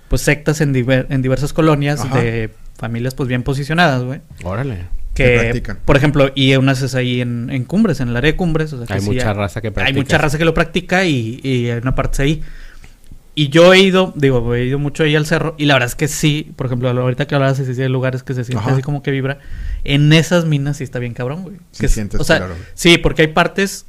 pues, 0.09 0.21
sectas 0.21 0.59
en, 0.61 0.73
diver- 0.73 1.07
en 1.09 1.21
diversas 1.21 1.53
colonias 1.53 2.01
Ajá. 2.01 2.19
de 2.19 2.49
familias, 2.77 3.15
pues, 3.15 3.29
bien 3.29 3.43
posicionadas, 3.43 4.03
güey. 4.03 4.19
Órale. 4.43 4.85
Que 5.15 5.23
Que, 5.23 5.39
practican. 5.39 5.79
por 5.83 5.97
ejemplo, 5.97 6.31
y 6.35 6.55
unas 6.57 6.79
es 6.83 6.93
ahí 6.93 7.21
en, 7.21 7.49
en 7.49 7.63
Cumbres, 7.63 8.01
en 8.01 8.09
el 8.09 8.17
área 8.17 8.31
de 8.31 8.37
Cumbres. 8.37 8.71
O 8.73 8.77
sea, 8.77 8.85
que 8.85 8.93
Hay 8.93 8.99
sí 9.01 9.07
mucha 9.07 9.33
raza 9.33 9.61
que 9.61 9.69
Hay 9.69 9.73
practica. 9.73 9.99
mucha 9.99 10.17
raza 10.19 10.37
que 10.37 10.45
lo 10.45 10.53
practica 10.53 11.05
y, 11.05 11.39
y 11.41 11.71
hay 11.71 11.79
una 11.79 11.95
parte 11.95 12.21
ahí. 12.21 12.43
Y 13.39 13.49
yo 13.49 13.71
he 13.71 13.79
ido, 13.81 14.13
digo, 14.15 14.55
he 14.55 14.65
ido 14.65 14.79
mucho 14.79 15.03
ahí 15.03 15.15
al 15.15 15.27
cerro 15.27 15.53
y 15.59 15.65
la 15.65 15.75
verdad 15.75 15.89
es 15.89 15.93
que 15.93 16.07
sí, 16.07 16.53
por 16.55 16.65
ejemplo, 16.65 16.89
ahorita 16.89 17.27
que 17.27 17.35
hablabas 17.35 17.63
de 17.63 17.83
hay 17.83 17.87
lugares 17.87 18.23
que 18.23 18.33
se 18.33 18.43
siente 18.43 18.63
Ajá. 18.63 18.73
así 18.73 18.81
como 18.81 19.03
que 19.03 19.11
vibra, 19.11 19.37
en 19.83 20.11
esas 20.11 20.45
minas 20.45 20.77
sí 20.77 20.83
está 20.83 20.97
bien 20.97 21.13
cabrón, 21.13 21.43
güey. 21.43 21.57
Sí 21.71 21.81
Que 21.81 21.87
sientes 21.87 22.19
o 22.19 22.23
sea, 22.23 22.37
claro, 22.39 22.55
sí, 22.73 22.97
porque 22.97 23.21
hay 23.21 23.27
partes 23.27 23.85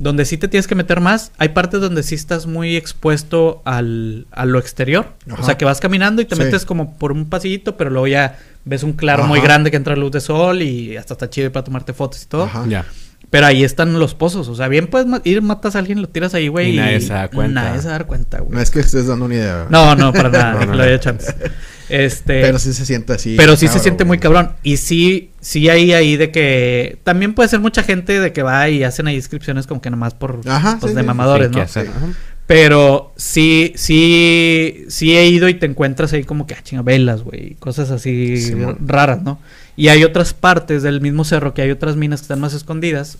donde 0.00 0.24
sí 0.24 0.36
te 0.36 0.48
tienes 0.48 0.66
que 0.66 0.74
meter 0.74 1.00
más, 1.00 1.30
hay 1.38 1.50
partes 1.50 1.80
donde 1.80 2.02
sí 2.02 2.16
estás 2.16 2.46
muy 2.46 2.74
expuesto 2.74 3.62
al, 3.64 4.26
a 4.32 4.44
lo 4.46 4.58
exterior. 4.58 5.12
Ajá. 5.30 5.42
O 5.42 5.44
sea, 5.44 5.56
que 5.56 5.64
vas 5.64 5.78
caminando 5.78 6.20
y 6.20 6.24
te 6.24 6.34
Sí. 6.34 6.42
metes 6.42 6.64
como 6.64 6.98
por 6.98 7.12
un 7.12 7.28
pasillito, 7.28 7.76
pero 7.76 7.90
luego 7.90 8.08
ya 8.08 8.36
ves 8.64 8.82
un 8.82 8.94
claro 8.94 9.28
muy 9.28 9.40
grande 9.40 9.70
que 9.70 9.76
entra 9.76 9.94
luz 9.94 10.10
de 10.10 10.20
sol 10.20 10.60
y 10.60 10.96
hasta 10.96 11.14
está 11.14 11.30
chido 11.30 11.52
para 11.52 11.62
tomarte 11.62 11.92
fotos 11.92 12.24
y 12.24 12.26
todo. 12.26 12.42
Ajá. 12.46 12.64
Ya. 12.68 12.84
Pero 13.30 13.46
ahí 13.46 13.62
están 13.62 13.98
los 13.98 14.14
pozos. 14.14 14.48
O 14.48 14.54
sea, 14.54 14.68
bien 14.68 14.86
puedes 14.86 15.06
ma- 15.06 15.20
ir, 15.24 15.42
matas 15.42 15.76
a 15.76 15.80
alguien, 15.80 16.00
lo 16.00 16.08
tiras 16.08 16.32
ahí, 16.34 16.48
güey. 16.48 16.74
Y 16.74 16.76
nadie 16.78 17.00
se 17.00 17.12
da 17.12 17.28
cuenta. 17.28 17.62
Nadie 17.62 17.80
se 17.82 17.88
va 17.88 17.94
a 17.94 17.98
dar 17.98 18.06
cuenta, 18.06 18.38
güey. 18.40 18.52
No 18.54 18.60
es 18.60 18.70
que 18.70 18.80
estés 18.80 19.06
dando 19.06 19.26
una 19.26 19.34
idea. 19.34 19.56
güey. 19.64 19.66
No, 19.70 19.94
no, 19.94 20.12
para 20.12 20.30
nada. 20.30 20.52
No, 20.60 20.66
no, 20.66 20.74
lo 20.74 20.84
hecho 20.84 21.10
antes. 21.10 21.34
Este, 21.88 22.42
Pero 22.42 22.58
sí 22.58 22.74
se 22.74 22.84
siente 22.84 23.14
así. 23.14 23.34
pero 23.38 23.56
sí 23.56 23.66
se 23.66 23.78
siente 23.78 24.04
muy 24.04 24.18
cabrón. 24.18 24.52
Y 24.62 24.76
sí, 24.76 25.30
sí 25.40 25.70
hay 25.70 25.94
ahí 25.94 26.18
de 26.18 26.30
que... 26.30 26.98
También 27.02 27.32
puede 27.32 27.48
ser 27.48 27.60
mucha 27.60 27.82
gente 27.82 28.20
de 28.20 28.30
que 28.34 28.42
va 28.42 28.68
y 28.68 28.84
hacen 28.84 29.06
ahí 29.06 29.14
inscripciones 29.14 29.66
como 29.66 29.80
que 29.80 29.88
nomás 29.88 30.12
por... 30.12 30.40
Ajá, 30.46 30.76
pues, 30.78 30.90
sí, 30.92 30.96
de 30.96 31.00
sí, 31.00 31.06
mamadores, 31.06 31.46
Sí, 31.48 31.52
¿no? 31.52 31.56
¿qué 31.56 31.62
hacer? 31.62 31.86
Sí. 31.86 31.92
Ajá. 31.96 32.06
Pero 32.48 33.12
sí, 33.16 33.74
sí, 33.76 34.86
sí 34.88 35.14
he 35.16 35.26
ido 35.28 35.48
y 35.50 35.54
te 35.54 35.66
encuentras 35.66 36.12
ahí 36.14 36.24
como 36.24 36.46
que, 36.46 36.54
ah, 36.54 36.62
chinga, 36.62 36.80
velas, 36.82 37.22
güey. 37.22 37.54
Cosas 37.60 37.90
así 37.90 38.52
raras, 38.84 39.22
¿no? 39.22 39.38
Y 39.76 39.88
hay 39.88 40.02
otras 40.02 40.32
partes 40.32 40.82
del 40.82 41.00
mismo 41.02 41.24
cerro 41.24 41.52
que 41.52 41.60
hay 41.62 41.70
otras 41.70 41.94
minas 41.96 42.20
que 42.20 42.24
están 42.24 42.40
más 42.40 42.54
escondidas. 42.54 43.18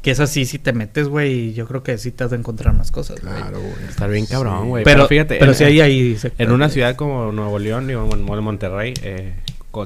Que 0.00 0.12
es 0.12 0.20
así, 0.20 0.44
si 0.46 0.60
te 0.60 0.72
metes, 0.72 1.08
güey, 1.08 1.52
yo 1.54 1.66
creo 1.66 1.82
que 1.82 1.98
sí 1.98 2.12
te 2.12 2.22
has 2.22 2.30
de 2.30 2.36
encontrar 2.36 2.72
más 2.72 2.92
cosas, 2.92 3.20
güey. 3.20 3.34
Claro, 3.34 3.58
güey. 3.58 3.72
Estar 3.88 4.08
bien 4.08 4.26
cabrón, 4.26 4.62
Sí. 4.62 4.68
güey. 4.68 4.84
Pero, 4.84 4.96
Pero 4.98 5.08
fíjate, 5.08 5.36
pero 5.40 5.50
en- 5.50 5.58
sí 5.58 5.64
hay 5.64 5.80
ahí... 5.80 6.16
En 6.38 6.52
una 6.52 6.68
ciudad 6.68 6.94
como 6.94 7.32
Nuevo 7.32 7.58
León, 7.58 7.88
digo, 7.88 8.06
Mon- 8.06 8.44
Monterrey, 8.44 8.94
eh, 9.02 9.34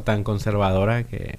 tan 0.04 0.22
conservadora 0.22 1.04
que 1.04 1.38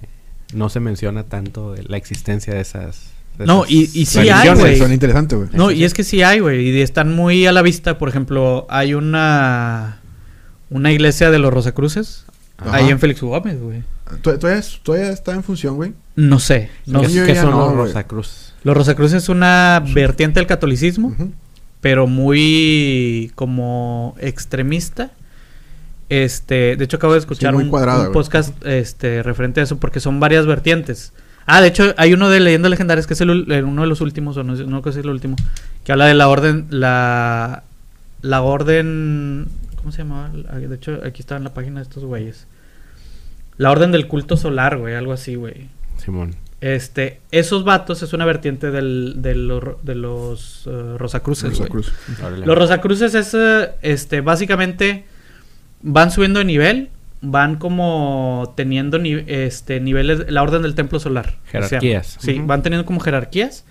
no 0.52 0.68
se 0.68 0.80
menciona 0.80 1.22
tanto 1.22 1.72
de 1.72 1.84
la 1.84 1.96
existencia 1.96 2.52
de 2.54 2.60
esas. 2.62 3.12
No, 3.38 3.64
y- 3.66 3.90
y 3.94 4.06
sí 4.06 4.28
hay, 4.28 4.48
güey. 4.54 4.76
Son 4.76 4.92
interesantes, 4.92 5.36
güey. 5.38 5.50
No, 5.52 5.70
y 5.70 5.84
es 5.84 5.94
que 5.94 6.04
sí 6.04 6.22
hay, 6.22 6.40
güey, 6.40 6.68
y 6.68 6.80
están 6.80 7.14
muy 7.14 7.46
a 7.46 7.52
la 7.52 7.62
vista. 7.62 7.98
Por 7.98 8.08
ejemplo, 8.08 8.66
hay 8.70 8.94
una 8.94 9.98
una 10.70 10.90
iglesia 10.92 11.30
de 11.30 11.38
los 11.38 11.52
Rosacruces 11.52 12.24
Ajá. 12.58 12.76
ahí 12.76 12.88
en 12.90 12.98
Félix. 12.98 13.20
Gómez, 13.20 13.60
güey. 13.60 13.82
¿Tod- 14.22 14.38
¿Todavía, 14.38 14.62
todavía 14.82 15.10
está 15.10 15.32
en 15.32 15.42
función, 15.42 15.76
güey? 15.76 15.92
No 16.16 16.38
sé, 16.38 16.70
no 16.86 17.00
¿Qué, 17.02 17.08
Sí, 17.08 17.14
sé. 17.14 17.26
qué 17.26 17.34
son 17.36 17.50
no, 17.50 17.66
los. 17.74 17.88
Rosacruz? 17.88 18.52
Los 18.64 18.76
Rosacruces 18.76 19.22
es 19.24 19.28
una 19.28 19.82
vertiente 19.92 20.38
del 20.40 20.46
catolicismo, 20.46 21.14
pero 21.80 22.06
muy 22.06 23.32
como 23.34 24.14
extremista. 24.20 25.10
Este, 26.08 26.76
de 26.76 26.84
hecho 26.84 26.98
acabo 26.98 27.14
de 27.14 27.20
escuchar 27.20 27.54
un, 27.54 27.62
un 27.70 28.12
podcast 28.12 28.52
este 28.66 29.22
referente 29.22 29.60
a 29.60 29.64
eso 29.64 29.78
porque 29.78 29.98
son 30.00 30.20
varias 30.20 30.46
vertientes. 30.46 31.12
Ah, 31.46 31.60
de 31.60 31.68
hecho 31.68 31.94
hay 31.96 32.12
uno 32.14 32.28
de 32.30 32.40
leyendas 32.40 32.70
legendarias 32.70 33.06
que 33.06 33.14
es 33.14 33.20
el 33.20 33.50
el- 33.50 33.64
uno 33.64 33.82
de 33.82 33.88
los 33.88 34.00
últimos 34.00 34.36
o 34.36 34.42
no, 34.44 34.54
no 34.54 34.64
creo 34.80 34.82
que 34.82 34.90
es 34.90 34.96
el 34.96 35.08
último, 35.10 35.36
que 35.84 35.92
habla 35.92 36.06
de 36.06 36.14
la 36.14 36.28
orden 36.28 36.66
la 36.70 37.64
la 38.22 38.42
orden 38.42 39.46
¿cómo 39.76 39.90
se 39.92 39.98
llamaba? 39.98 40.30
De 40.30 40.74
hecho 40.74 41.00
aquí 41.04 41.20
está 41.22 41.36
en 41.36 41.44
la 41.44 41.52
página 41.54 41.80
de 41.80 41.84
estos 41.84 42.04
güeyes. 42.04 42.46
La 43.58 43.70
orden 43.70 43.92
del 43.92 44.06
culto 44.08 44.36
solar, 44.36 44.78
güey, 44.78 44.94
algo 44.94 45.12
así, 45.12 45.34
güey. 45.34 45.68
Simón. 45.98 46.34
Este, 46.60 47.20
esos 47.32 47.64
vatos 47.64 48.02
es 48.02 48.12
una 48.12 48.24
vertiente 48.24 48.70
del, 48.70 49.14
de 49.16 49.34
los, 49.34 49.84
de 49.84 49.94
los 49.96 50.62
eh, 50.66 50.94
Rosacruces. 50.96 51.60
Los 52.46 52.56
Rosacruces 52.58 53.14
es, 53.16 53.34
eh, 53.34 53.70
este, 53.82 54.20
básicamente 54.20 55.04
van 55.82 56.12
subiendo 56.12 56.38
de 56.38 56.44
nivel, 56.44 56.88
van 57.22 57.56
como 57.56 58.52
teniendo 58.56 58.98
ni- 58.98 59.24
este, 59.26 59.80
niveles, 59.80 60.24
la 60.28 60.42
orden 60.42 60.62
del 60.62 60.74
templo 60.74 60.98
solar. 61.00 61.36
Jerarquías. 61.46 62.18
Sí, 62.20 62.40
van 62.44 62.62
teniendo 62.62 62.84
como 62.84 63.00
jerarquías. 63.00 63.64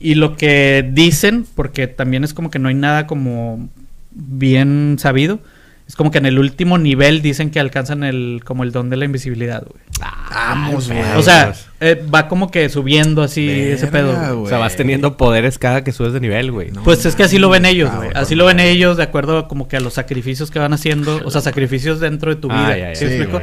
Y 0.00 0.16
lo 0.16 0.36
que 0.36 0.88
dicen, 0.92 1.46
porque 1.54 1.86
también 1.86 2.24
es 2.24 2.34
como 2.34 2.50
que 2.50 2.58
no 2.58 2.68
hay 2.68 2.74
nada 2.74 3.06
como 3.06 3.68
bien 4.10 4.96
sabido, 4.98 5.40
es 5.86 5.96
como 5.96 6.10
que 6.10 6.18
en 6.18 6.24
el 6.26 6.38
último 6.38 6.78
nivel 6.78 7.20
dicen 7.20 7.50
que 7.50 7.60
alcanzan 7.60 8.04
el 8.04 8.40
como 8.44 8.64
el 8.64 8.72
don 8.72 8.88
de 8.88 8.96
la 8.96 9.04
invisibilidad, 9.04 9.62
güey. 9.62 9.82
Vamos, 10.30 10.88
güey. 10.88 11.02
O 11.16 11.22
sea, 11.22 11.54
eh, 11.80 12.02
va 12.12 12.26
como 12.26 12.50
que 12.50 12.70
subiendo 12.70 13.22
así 13.22 13.48
ese 13.50 13.88
pedo. 13.88 14.14
Güey. 14.14 14.46
O 14.46 14.48
sea, 14.48 14.58
vas 14.58 14.76
teniendo 14.76 15.18
poderes 15.18 15.58
cada 15.58 15.84
que 15.84 15.92
subes 15.92 16.14
de 16.14 16.20
nivel, 16.20 16.52
güey. 16.52 16.70
No. 16.70 16.82
Pues 16.84 17.04
es 17.04 17.14
que 17.14 17.24
así 17.24 17.38
lo 17.38 17.50
ven 17.50 17.66
ellos, 17.66 17.94
güey. 17.94 18.10
Así 18.14 18.34
lo 18.34 18.46
ven 18.46 18.60
ellos 18.60 18.96
de 18.96 19.02
acuerdo 19.02 19.46
como 19.46 19.68
que 19.68 19.76
a 19.76 19.80
los 19.80 19.92
sacrificios 19.92 20.50
que 20.50 20.58
van 20.58 20.72
haciendo, 20.72 21.20
o 21.22 21.30
sea, 21.30 21.42
sacrificios 21.42 22.00
dentro 22.00 22.34
de 22.34 22.40
tu 22.40 22.48
vida. 22.48 22.66
Ah, 22.66 22.78
ya, 22.78 22.88
ya, 22.88 22.94
¿Sí 22.94 23.06
sí, 23.06 23.14
explico? 23.14 23.42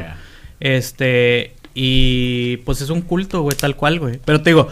Este, 0.58 1.54
y 1.74 2.56
pues 2.58 2.80
es 2.80 2.90
un 2.90 3.02
culto, 3.02 3.42
güey, 3.42 3.56
tal 3.56 3.76
cual, 3.76 4.00
güey. 4.00 4.18
Pero 4.24 4.42
te 4.42 4.50
digo, 4.50 4.68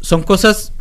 son 0.00 0.22
cosas 0.22 0.72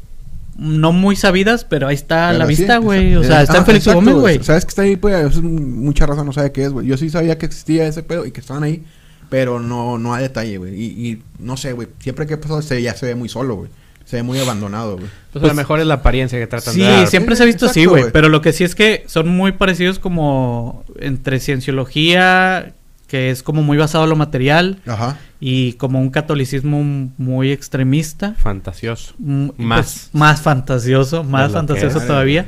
no 0.60 0.92
muy 0.92 1.16
sabidas, 1.16 1.64
pero 1.64 1.88
ahí 1.88 1.96
está 1.96 2.30
a 2.30 2.34
la 2.34 2.46
sí, 2.46 2.50
vista, 2.50 2.78
güey. 2.78 3.16
O 3.16 3.24
sea, 3.24 3.40
eh, 3.40 3.44
está 3.44 3.58
en 3.58 3.64
ah, 3.64 3.66
Félix 3.66 3.88
Gómez, 3.88 4.16
güey. 4.16 4.44
Sabes 4.44 4.66
que 4.66 4.70
está 4.70 4.82
ahí, 4.82 4.98
pues, 4.98 5.16
a 5.16 5.24
veces 5.24 5.42
mucha 5.42 6.06
raza 6.06 6.24
no 6.24 6.34
sabe 6.34 6.52
qué 6.52 6.66
es, 6.66 6.72
güey. 6.72 6.86
Yo 6.86 6.98
sí 6.98 7.10
sabía 7.10 7.38
que 7.38 7.46
existía 7.46 7.88
ese 7.88 8.04
pedo 8.04 8.26
y 8.26 8.32
que 8.32 8.42
estaban 8.42 8.64
ahí, 8.64 8.84
pero 9.30 9.60
no, 9.60 9.98
no 9.98 10.14
a 10.14 10.20
detalle, 10.20 10.58
güey. 10.58 10.76
Y, 10.76 10.86
y 10.86 11.24
no 11.40 11.56
sé, 11.56 11.72
güey. 11.74 11.88
Siempre 12.00 12.28
que 12.28 12.34
he 12.34 12.38
pasado, 12.38 12.62
se, 12.62 12.82
ya 12.82 12.94
se 12.94 13.06
ve 13.06 13.16
muy 13.16 13.30
solo, 13.30 13.56
güey. 13.56 13.70
Se 14.04 14.18
ve 14.18 14.24
muy 14.24 14.40
abandonado, 14.40 14.98
güey. 14.98 15.10
Pues, 15.32 15.46
a 15.46 15.48
lo 15.48 15.54
mejor 15.54 15.80
es 15.80 15.86
la 15.86 15.96
apariencia 15.96 16.38
que 16.40 16.48
tratan 16.48 16.74
Sí, 16.74 16.82
de 16.82 16.88
dar. 16.88 17.08
siempre 17.08 17.36
Sí, 17.36 17.38
se 17.38 17.44
ha 17.44 17.46
visto 17.46 17.66
así, 17.68 17.82
exacto, 17.82 18.02
güey. 18.02 18.12
Pero 18.12 18.28
lo 18.28 18.42
que 18.42 18.54
sí 18.54 18.64
es 18.64 18.76
que 18.76 19.04
son 19.08 19.30
muy 19.30 19.54
parecidos 19.54 20.00
como 20.00 20.84
entre 21.00 21.40
cienciología, 21.40 22.74
que 23.10 23.32
es 23.32 23.44
como 23.44 23.64
muy 23.64 23.78
basado 23.78 24.06
en 24.06 24.12
lo 24.12 24.16
material, 24.16 24.80
Ajá. 24.86 25.18
y 25.42 25.74
como 25.74 26.00
un 26.00 26.12
catolicismo 26.12 26.82
muy 27.18 27.52
extremista. 27.52 28.36
Fantasioso. 28.38 29.16
Mm, 29.18 29.50
Más. 29.58 29.80
pues, 29.80 30.10
más 30.14 30.42
fantasioso, 30.42 31.24
más 31.24 31.42
lo 31.42 31.48
que 31.48 31.54
fantasioso 31.54 32.00
todavía. 32.02 32.46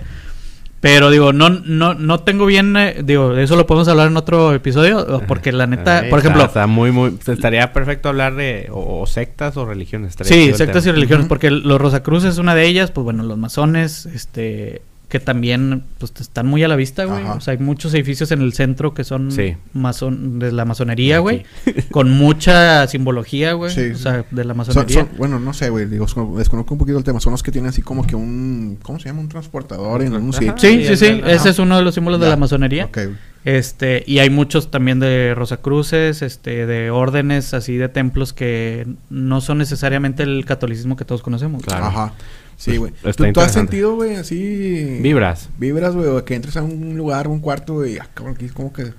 Pero 0.81 1.11
digo, 1.11 1.31
no, 1.31 1.49
no, 1.49 1.93
no 1.93 2.19
tengo 2.21 2.47
bien, 2.47 2.75
eh, 2.75 3.01
digo, 3.03 3.33
de 3.35 3.43
eso 3.43 3.55
lo 3.55 3.67
podemos 3.67 3.87
hablar 3.87 4.07
en 4.07 4.17
otro 4.17 4.51
episodio, 4.53 5.21
porque 5.27 5.51
la 5.51 5.67
neta, 5.67 5.99
Ay, 5.99 6.09
por 6.09 6.17
ejemplo, 6.17 6.43
Está 6.45 6.65
muy, 6.65 6.91
muy... 6.91 7.15
Estaría 7.27 7.71
perfecto 7.71 8.09
hablar 8.09 8.35
de... 8.35 8.67
O, 8.71 9.01
o 9.01 9.05
sectas 9.05 9.57
o 9.57 9.65
religiones. 9.65 10.15
sí, 10.21 10.53
sectas 10.53 10.85
y 10.87 10.91
religiones, 10.91 11.27
porque 11.27 11.51
los 11.51 11.79
Rosacruz 11.79 12.23
es 12.23 12.39
una 12.39 12.55
de 12.55 12.65
ellas, 12.65 12.89
pues 12.89 13.03
bueno, 13.03 13.21
los 13.21 13.37
masones, 13.37 14.07
este, 14.07 14.81
que 15.11 15.19
también, 15.19 15.83
pues 15.99 16.11
están 16.19 16.47
muy 16.47 16.63
a 16.63 16.67
la 16.67 16.75
vista, 16.75 17.05
güey. 17.05 17.21
Ajá. 17.23 17.33
O 17.33 17.41
sea, 17.41 17.51
hay 17.51 17.57
muchos 17.59 17.93
edificios 17.93 18.31
en 18.31 18.41
el 18.41 18.53
centro 18.53 18.95
que 18.95 19.03
son 19.03 19.31
Sí. 19.31 19.55
mason, 19.73 20.39
de 20.39 20.51
la 20.51 20.65
masonería, 20.65 21.19
güey, 21.19 21.43
con 21.91 22.09
mucha 22.09 22.87
simbología, 22.87 23.53
güey, 23.53 23.71
Sí, 23.71 23.91
o 23.91 23.97
sea, 23.97 24.25
de 24.31 24.43
la 24.45 24.53
Son- 24.53 24.57
masonería. 24.57 25.01
son- 25.01 25.09
bueno, 25.17 25.39
no 25.39 25.53
sé, 25.53 25.69
güey. 25.69 25.85
Digo, 25.85 26.05
desconozco 26.37 26.73
un 26.73 26.77
poquito 26.79 26.97
el 26.97 27.03
tema. 27.03 27.19
Son 27.19 27.31
los 27.31 27.43
que 27.43 27.51
tienen 27.51 27.69
así 27.69 27.81
como 27.83 28.07
que 28.07 28.15
un... 28.15 28.79
¿Cómo 28.81 28.97
se 28.99 29.09
llama? 29.09 29.19
Un 29.19 29.29
transportador 29.29 30.01
en 30.01 30.13
un 30.15 30.29
Ajá. 30.29 30.39
sitio. 30.39 30.53
Sí, 30.57 30.85
Sí, 30.87 30.95
sí, 30.97 31.05
el 31.05 31.29
ese 31.29 31.49
es 31.49 31.59
uno 31.59 31.77
de 31.77 31.83
los 31.83 31.93
símbolos 31.93 32.19
de 32.19 32.29
la 32.29 32.37
masonería. 32.37 32.85
Ok, 32.85 32.95
güey. 32.97 33.31
Este, 33.43 34.03
y 34.05 34.19
hay 34.19 34.29
muchos 34.29 34.69
también 34.69 34.99
de 34.99 35.33
Rosacruces, 35.35 36.21
este, 36.21 36.67
de 36.67 36.91
órdenes 36.91 37.53
así 37.55 37.75
de 37.75 37.89
templos 37.89 38.33
que 38.33 38.85
no 39.09 39.41
son 39.41 39.57
necesariamente 39.57 40.21
el 40.23 40.45
catolicismo 40.45 40.95
que 40.95 41.05
todos 41.05 41.21
conocemos. 41.23 41.63
Claro. 41.63 41.85
Ajá. 41.85 42.13
Sí, 42.61 42.77
güey. 42.77 42.93
Pues, 43.01 43.15
¿Tú, 43.15 43.25
tú 43.33 43.41
has 43.41 43.53
sentido, 43.53 43.95
güey, 43.95 44.13
así... 44.13 44.99
Vibras. 45.01 45.49
Vibras, 45.57 45.95
güey, 45.95 46.07
o 46.07 46.23
que 46.23 46.35
entres 46.35 46.57
a 46.57 46.61
un 46.61 46.95
lugar, 46.95 47.27
un 47.27 47.39
cuarto, 47.39 47.83
y 47.87 47.97
ah, 47.97 48.07
cabrón, 48.13 48.35
aquí 48.35 48.45
es 48.45 48.51
como 48.51 48.71
que 48.71 48.93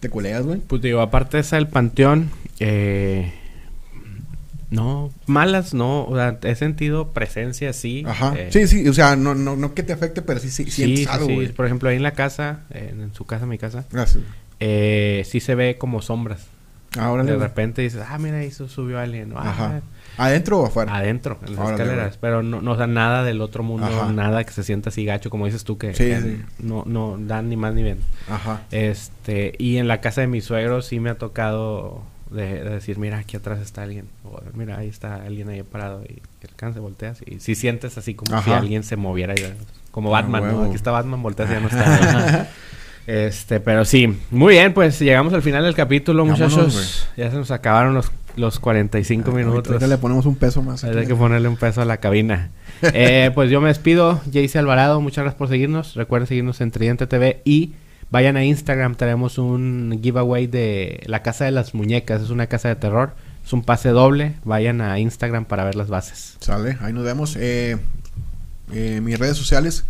te 0.00 0.10
colegas, 0.10 0.42
güey. 0.42 0.58
Pues 0.58 0.82
digo, 0.82 1.00
aparte 1.00 1.38
esa 1.38 1.54
del 1.54 1.68
panteón, 1.68 2.30
eh, 2.58 3.32
no, 4.70 5.12
malas 5.26 5.74
no, 5.74 6.06
o 6.06 6.16
sea, 6.16 6.40
he 6.42 6.56
sentido 6.56 7.12
presencia, 7.12 7.72
sí. 7.72 8.02
Ajá. 8.04 8.34
eh, 8.36 8.48
sí, 8.50 8.66
sí, 8.66 8.88
o 8.88 8.92
sea, 8.92 9.14
no, 9.14 9.36
no, 9.36 9.54
no 9.54 9.74
que 9.74 9.84
te 9.84 9.92
afecte, 9.92 10.20
pero 10.20 10.40
sí, 10.40 10.50
sí, 10.50 10.64
sí, 10.64 10.70
sientes 10.72 11.04
sí, 11.04 11.06
algo, 11.08 11.28
sí. 11.28 11.52
Por 11.54 11.66
ejemplo, 11.66 11.90
ahí 11.90 11.96
en 11.96 12.02
la 12.02 12.14
casa, 12.14 12.62
en, 12.70 13.00
en 13.00 13.14
su 13.14 13.24
casa, 13.26 13.46
mi 13.46 13.58
casa, 13.58 13.84
Gracias. 13.92 14.24
eh, 14.58 15.22
sí 15.24 15.38
se 15.38 15.54
ve 15.54 15.76
como 15.78 16.02
sombras. 16.02 16.48
Ahora 16.98 17.24
de 17.24 17.36
repente 17.36 17.82
dices, 17.82 18.02
ah, 18.08 18.18
mira, 18.18 18.38
ahí 18.38 18.50
su- 18.50 18.68
subió 18.68 18.98
alguien. 19.00 19.32
Ah, 19.36 19.50
Ajá. 19.50 19.80
¿Adentro 20.16 20.60
o 20.60 20.66
afuera? 20.66 20.94
Adentro, 20.96 21.38
en 21.44 21.56
las 21.56 21.58
Órale, 21.66 21.82
escaleras. 21.82 22.08
güey. 22.10 22.18
Pero 22.20 22.42
no, 22.44 22.60
no, 22.62 22.86
nada 22.86 23.24
del 23.24 23.40
otro 23.40 23.62
mundo, 23.64 23.86
Ajá. 23.86 24.12
nada 24.12 24.44
que 24.44 24.52
se 24.52 24.62
sienta 24.62 24.90
así 24.90 25.04
gacho, 25.04 25.28
como 25.30 25.46
dices 25.46 25.64
tú, 25.64 25.76
que 25.76 25.92
Sí, 25.94 26.04
que 26.04 26.20
sí. 26.20 26.42
no, 26.60 26.84
no 26.86 27.16
dan 27.18 27.48
ni 27.48 27.56
más 27.56 27.74
ni 27.74 27.82
bien. 27.82 27.98
Ajá. 28.30 28.62
Este, 28.70 29.54
y 29.58 29.78
en 29.78 29.88
la 29.88 30.00
casa 30.00 30.20
de 30.20 30.28
mis 30.28 30.44
suegros 30.44 30.86
sí 30.86 31.00
me 31.00 31.10
ha 31.10 31.18
tocado 31.18 32.02
de, 32.30 32.62
de 32.62 32.70
decir, 32.70 32.98
mira, 32.98 33.18
aquí 33.18 33.36
atrás 33.36 33.60
está 33.60 33.82
alguien. 33.82 34.06
O 34.24 34.40
mira, 34.54 34.78
ahí 34.78 34.88
está 34.88 35.16
alguien 35.16 35.48
ahí 35.48 35.62
parado. 35.64 36.02
Y 36.04 36.22
alcanza, 36.48 36.78
volteas. 36.80 37.18
Y 37.26 37.40
si 37.40 37.54
sientes 37.56 37.98
así 37.98 38.14
como 38.14 38.40
si 38.42 38.50
alguien 38.52 38.84
se 38.84 38.96
moviera. 38.96 39.34
y- 39.34 39.52
como 39.90 40.08
Ah, 40.14 40.20
Batman, 40.22 40.46
¿no? 40.52 40.64
Aquí 40.64 40.74
está 40.76 40.90
Batman, 40.92 41.22
volteas 41.22 41.50
y 41.50 41.52
ya 41.54 41.60
no 41.60 41.66
está. 41.68 42.48
este, 43.06 43.60
pero 43.60 43.84
sí. 43.84 44.16
Muy 44.30 44.54
bien, 44.54 44.72
pues 44.74 44.98
llegamos 45.00 45.32
al 45.34 45.42
final 45.42 45.64
del 45.64 45.74
capítulo, 45.74 46.24
Vámonos, 46.24 46.50
muchachos. 46.52 47.08
Ya 47.16 47.30
se 47.30 47.36
nos 47.36 47.50
acabaron 47.50 47.94
los, 47.94 48.10
los 48.36 48.58
45 48.60 49.30
Ahorita- 49.30 49.48
minutos. 49.50 49.82
le 49.88 49.98
ponemos 49.98 50.26
un 50.26 50.36
peso 50.36 50.62
más. 50.62 50.84
Hay 50.84 51.06
que 51.06 51.14
ponerle 51.14 51.48
un 51.48 51.56
peso 51.56 51.82
a 51.82 51.84
la 51.84 51.98
cabina. 51.98 52.50
Eh, 52.92 53.30
pues 53.34 53.50
yo 53.50 53.60
me 53.62 53.68
despido. 53.68 54.20
Jayce 54.30 54.58
Alvarado, 54.58 55.00
muchas 55.00 55.22
gracias 55.24 55.38
por 55.38 55.48
seguirnos. 55.48 55.94
Recuerden 55.94 56.26
seguirnos 56.26 56.60
en 56.60 56.70
Tridente 56.70 57.06
TV 57.06 57.40
y 57.44 57.72
vayan 58.10 58.36
a 58.36 58.44
Instagram. 58.44 58.94
Tenemos 58.96 59.38
un 59.38 60.00
giveaway 60.02 60.48
de 60.48 61.02
La 61.06 61.22
Casa 61.22 61.46
de 61.46 61.52
las 61.52 61.72
Muñecas. 61.74 62.20
Es 62.20 62.28
una 62.30 62.46
casa 62.46 62.68
de 62.68 62.76
terror. 62.76 63.14
Es 63.46 63.52
un 63.54 63.62
pase 63.62 63.88
doble. 63.90 64.34
Vayan 64.44 64.80
a 64.82 64.98
Instagram 64.98 65.46
para 65.46 65.64
ver 65.64 65.76
las 65.76 65.88
bases. 65.88 66.36
Sale, 66.40 66.76
ahí 66.82 66.92
nos 66.92 67.04
vemos. 67.04 67.36
Eh, 67.38 67.78
eh, 68.72 69.00
mis 69.02 69.18
redes 69.18 69.36
sociales, 69.38 69.84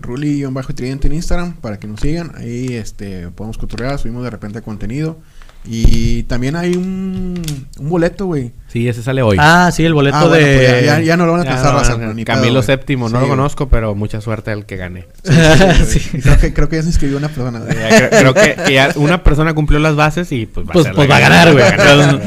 Ruli-Tridente 0.00 1.08
en 1.08 1.14
Instagram, 1.14 1.56
para 1.56 1.78
que 1.78 1.86
nos 1.86 2.00
sigan. 2.00 2.32
Ahí 2.36 2.74
este, 2.74 3.30
podemos 3.30 3.58
cotorrear, 3.58 3.98
subimos 3.98 4.24
de 4.24 4.30
repente 4.30 4.62
contenido. 4.62 5.18
Y 5.64 6.22
también 6.24 6.56
hay 6.56 6.76
un, 6.76 7.42
un 7.78 7.88
boleto, 7.88 8.26
güey. 8.26 8.52
Sí, 8.70 8.86
ese 8.86 9.02
sale 9.02 9.22
hoy. 9.22 9.38
Ah, 9.40 9.70
sí, 9.72 9.82
el 9.84 9.94
boleto 9.94 10.16
Ah, 10.18 10.24
bueno, 10.28 10.44
de... 10.46 10.54
pues 10.56 10.68
ya, 10.84 10.98
ya- 10.98 11.00
ya 11.00 11.16
no 11.16 11.24
lo 11.24 11.32
van 11.32 11.40
a 11.40 11.42
alcanzar, 11.44 11.72
no, 11.98 12.24
Camilo. 12.24 12.60
VII, 12.62 12.96
no 12.96 13.06
Sí, 13.08 13.12
lo 13.14 13.18
güey. 13.20 13.28
conozco, 13.30 13.68
pero 13.70 13.94
mucha 13.94 14.20
suerte 14.20 14.50
al 14.50 14.66
que 14.66 14.76
gane. 14.76 15.06
Sí. 15.86 16.00
Creo 16.22 16.38
que, 16.38 16.52
creo 16.52 16.68
que 16.68 16.76
ya 16.76 16.82
se 16.82 16.88
inscribió 16.88 17.16
una 17.16 17.28
persona. 17.28 17.62
creo, 17.66 18.10
creo 18.10 18.34
que, 18.34 18.56
que 18.66 18.72
ya 18.74 18.92
una 18.96 19.22
persona 19.24 19.54
cumplió 19.54 19.78
las 19.80 19.96
bases 19.96 20.30
y 20.32 20.44
pues 20.46 20.66
va 20.68 20.72
Pues, 20.72 20.84
a 20.84 20.88
ser 20.90 20.96
pues 20.96 21.10
va 21.10 21.16
a 21.16 21.20
ganar, 21.20 21.52
güey. 21.52 21.64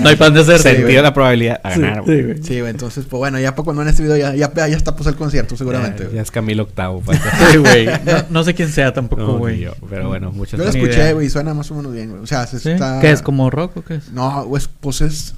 no 0.01 0.09
hay 0.09 0.15
pan 0.15 0.33
de 0.33 0.41
hacer. 0.41 0.59
Sentido 0.59 0.87
güey. 0.87 1.01
la 1.01 1.13
probabilidad 1.13 1.59
a 1.63 1.73
Sí, 1.75 1.81
ganar, 1.81 1.97
sí, 1.97 2.01
güey. 2.05 2.23
güey. 2.23 2.43
Sí, 2.43 2.59
güey, 2.59 2.71
entonces, 2.71 3.05
pues 3.07 3.19
bueno, 3.19 3.39
ya 3.39 3.53
para 3.55 3.63
cuando 3.65 3.83
en 3.83 3.89
este 3.89 4.01
video 4.03 4.17
ya, 4.17 4.33
ya, 4.33 4.51
ya 4.55 4.65
está 4.77 4.95
pues 4.95 5.07
el 5.07 5.15
concierto, 5.15 5.55
seguramente. 5.55 6.09
Ya, 6.13 6.21
es 6.21 6.31
Camilo 6.31 6.63
octavo. 6.63 7.01
falta. 7.01 7.31
Sí, 7.51 7.57
güey. 7.57 7.85
No, 8.05 8.13
no 8.31 8.43
sé 8.43 8.55
quién 8.55 8.69
sea 8.69 8.93
tampoco, 8.93 9.37
güey. 9.37 9.59
yo, 9.59 9.73
pero 9.89 10.07
bueno, 10.07 10.31
muchas 10.31 10.57
Yo 10.57 10.63
lo 10.65 10.71
escuché, 10.71 11.13
güey, 11.13 11.29
suena 11.29 11.53
más 11.53 11.69
o 11.69 11.75
menos 11.75 11.93
bien, 11.93 12.09
güey. 12.09 12.23
O 12.23 12.27
sea, 12.27 12.47
se 12.47 12.57
está... 12.73 12.99
¿Qué 12.99 13.11
es? 13.11 13.21
¿Como 13.21 13.49
rock 13.51 13.77
o 13.77 13.83
qué 13.83 13.95
es? 13.95 14.09
No, 14.11 14.45
pues, 14.49 14.67
pues 14.79 15.01
es... 15.01 15.35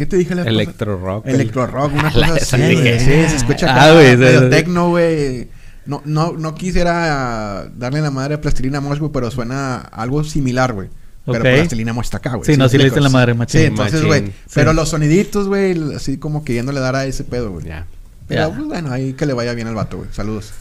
¿Qué 0.00 0.06
te 0.06 0.16
dije 0.16 0.34
la? 0.34 0.44
Electro 0.44 0.96
rock. 0.98 1.26
Electro 1.26 1.66
rock, 1.66 1.92
una 1.92 2.10
cosa 2.10 2.32
así, 2.36 2.56
güey. 2.74 2.98
Sí, 2.98 3.04
se 3.04 3.36
escucha 3.36 3.66
Ah, 3.68 3.74
acá, 3.84 3.92
güey, 3.92 4.16
sí, 4.16 4.38
sí. 4.38 4.48
tecno, 4.48 4.88
güey. 4.88 5.48
No, 5.84 6.00
no, 6.06 6.32
no 6.32 6.54
quisiera 6.54 7.68
darle 7.76 8.00
la 8.00 8.10
madre 8.10 8.36
a 8.36 8.40
Plastilina 8.40 8.80
Mosh, 8.80 8.98
güey, 8.98 9.12
pero 9.12 9.30
suena 9.30 9.76
algo 9.76 10.24
similar, 10.24 10.72
güey. 10.72 10.88
Pero 11.26 11.36
Ok. 11.38 11.42
pues 11.42 11.58
Plastilina 11.58 11.92
Mosh 11.92 12.04
está 12.06 12.16
acá, 12.16 12.30
güey. 12.36 12.46
Sí, 12.46 12.56
no, 12.56 12.64
me 12.64 12.70
sí 12.70 12.78
le 12.78 12.84
diste 12.84 13.00
la 13.02 13.10
madre, 13.10 13.34
machín. 13.34 13.60
Sí, 13.60 13.66
entonces, 13.66 14.02
güey. 14.06 14.22
Machín, 14.22 14.34
Pero 14.54 14.70
sí. 14.70 14.76
los 14.76 14.88
soniditos, 14.88 15.48
güey, 15.48 15.94
así 15.94 16.16
como 16.16 16.44
queriéndole 16.44 16.80
dar 16.80 16.96
a 16.96 17.04
ese 17.04 17.24
pedo, 17.24 17.50
güey. 17.50 17.66
Ya. 17.66 17.84
Pero, 18.26 18.48
Ya. 18.48 18.54
pues, 18.54 18.66
bueno, 18.68 18.90
ahí 18.92 19.12
que 19.12 19.26
le 19.26 19.34
vaya 19.34 19.52
bien 19.52 19.68
al 19.68 19.74
vato, 19.74 19.98
güey. 19.98 20.08
Saludos. 20.12 20.52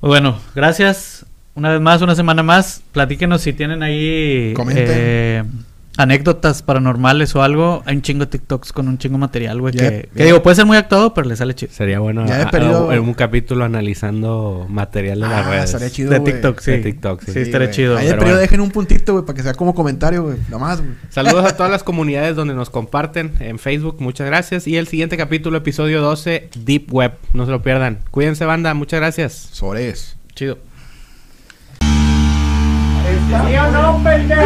Pues 0.00 0.08
Bueno, 0.08 0.38
gracias. 0.54 1.26
Una 1.54 1.70
vez 1.70 1.82
más, 1.82 2.00
una 2.00 2.14
semana 2.14 2.42
más. 2.42 2.80
Platíquenos 2.92 3.42
si 3.42 3.52
tienen 3.52 3.82
ahí 3.82 4.54
Comenten. 4.54 4.86
eh, 4.88 5.44
anécdotas 5.96 6.62
paranormales 6.62 7.34
o 7.36 7.42
algo. 7.42 7.82
Hay 7.86 7.96
un 7.96 8.02
chingo 8.02 8.20
de 8.26 8.30
TikToks 8.30 8.72
con 8.72 8.88
un 8.88 8.98
chingo 8.98 9.18
material, 9.18 9.60
güey. 9.60 9.74
Que, 9.74 10.08
digo, 10.14 10.42
puede 10.42 10.56
ser 10.56 10.66
muy 10.66 10.76
actuado, 10.76 11.14
pero 11.14 11.28
le 11.28 11.36
sale 11.36 11.54
chido. 11.54 11.72
Sería 11.72 11.98
bueno 12.00 12.26
Ya 12.26 12.38
he 12.38 12.42
a- 12.42 12.46
a- 12.46 12.50
perdido- 12.50 12.92
en 12.92 13.00
un 13.00 13.14
capítulo 13.14 13.64
analizando 13.64 14.66
material 14.68 15.20
de 15.20 15.28
las 15.28 15.46
Ah, 15.46 15.50
redes. 15.50 15.64
estaría 15.66 15.90
chido, 15.90 16.10
de. 16.10 16.20
TikTok, 16.20 16.60
sí. 16.60 16.70
De 16.72 16.78
TikTok, 16.78 17.22
sí. 17.24 17.32
Sí, 17.32 17.38
estaría 17.40 17.66
güey. 17.68 17.76
chido. 17.76 17.96
Ahí 17.96 18.06
pero 18.08 18.22
bueno. 18.22 18.36
dejen 18.36 18.60
un 18.60 18.70
puntito, 18.70 19.12
güey, 19.12 19.24
para 19.24 19.36
que 19.36 19.42
sea 19.42 19.54
como 19.54 19.74
comentario, 19.74 20.22
güey. 20.24 20.38
Nada 20.48 20.58
más, 20.58 20.80
güey. 20.80 20.92
Saludos 21.10 21.44
a 21.44 21.56
todas 21.56 21.70
las 21.72 21.82
comunidades 21.82 22.36
donde 22.36 22.54
nos 22.54 22.70
comparten 22.70 23.32
en 23.40 23.58
Facebook. 23.58 23.96
Muchas 24.00 24.26
gracias. 24.26 24.66
Y 24.66 24.76
el 24.76 24.86
siguiente 24.88 25.16
capítulo, 25.16 25.56
episodio 25.58 26.00
12, 26.02 26.50
Deep 26.64 26.92
Web. 26.92 27.12
No 27.32 27.44
se 27.46 27.50
lo 27.52 27.62
pierdan. 27.62 27.98
Cuídense, 28.10 28.44
banda. 28.44 28.74
Muchas 28.74 29.00
gracias. 29.00 29.32
Sores. 29.52 30.16
Chido. 30.34 30.58
¿Sí 31.80 33.56
o 33.56 33.70
no, 33.70 34.02
pendejo? 34.04 34.42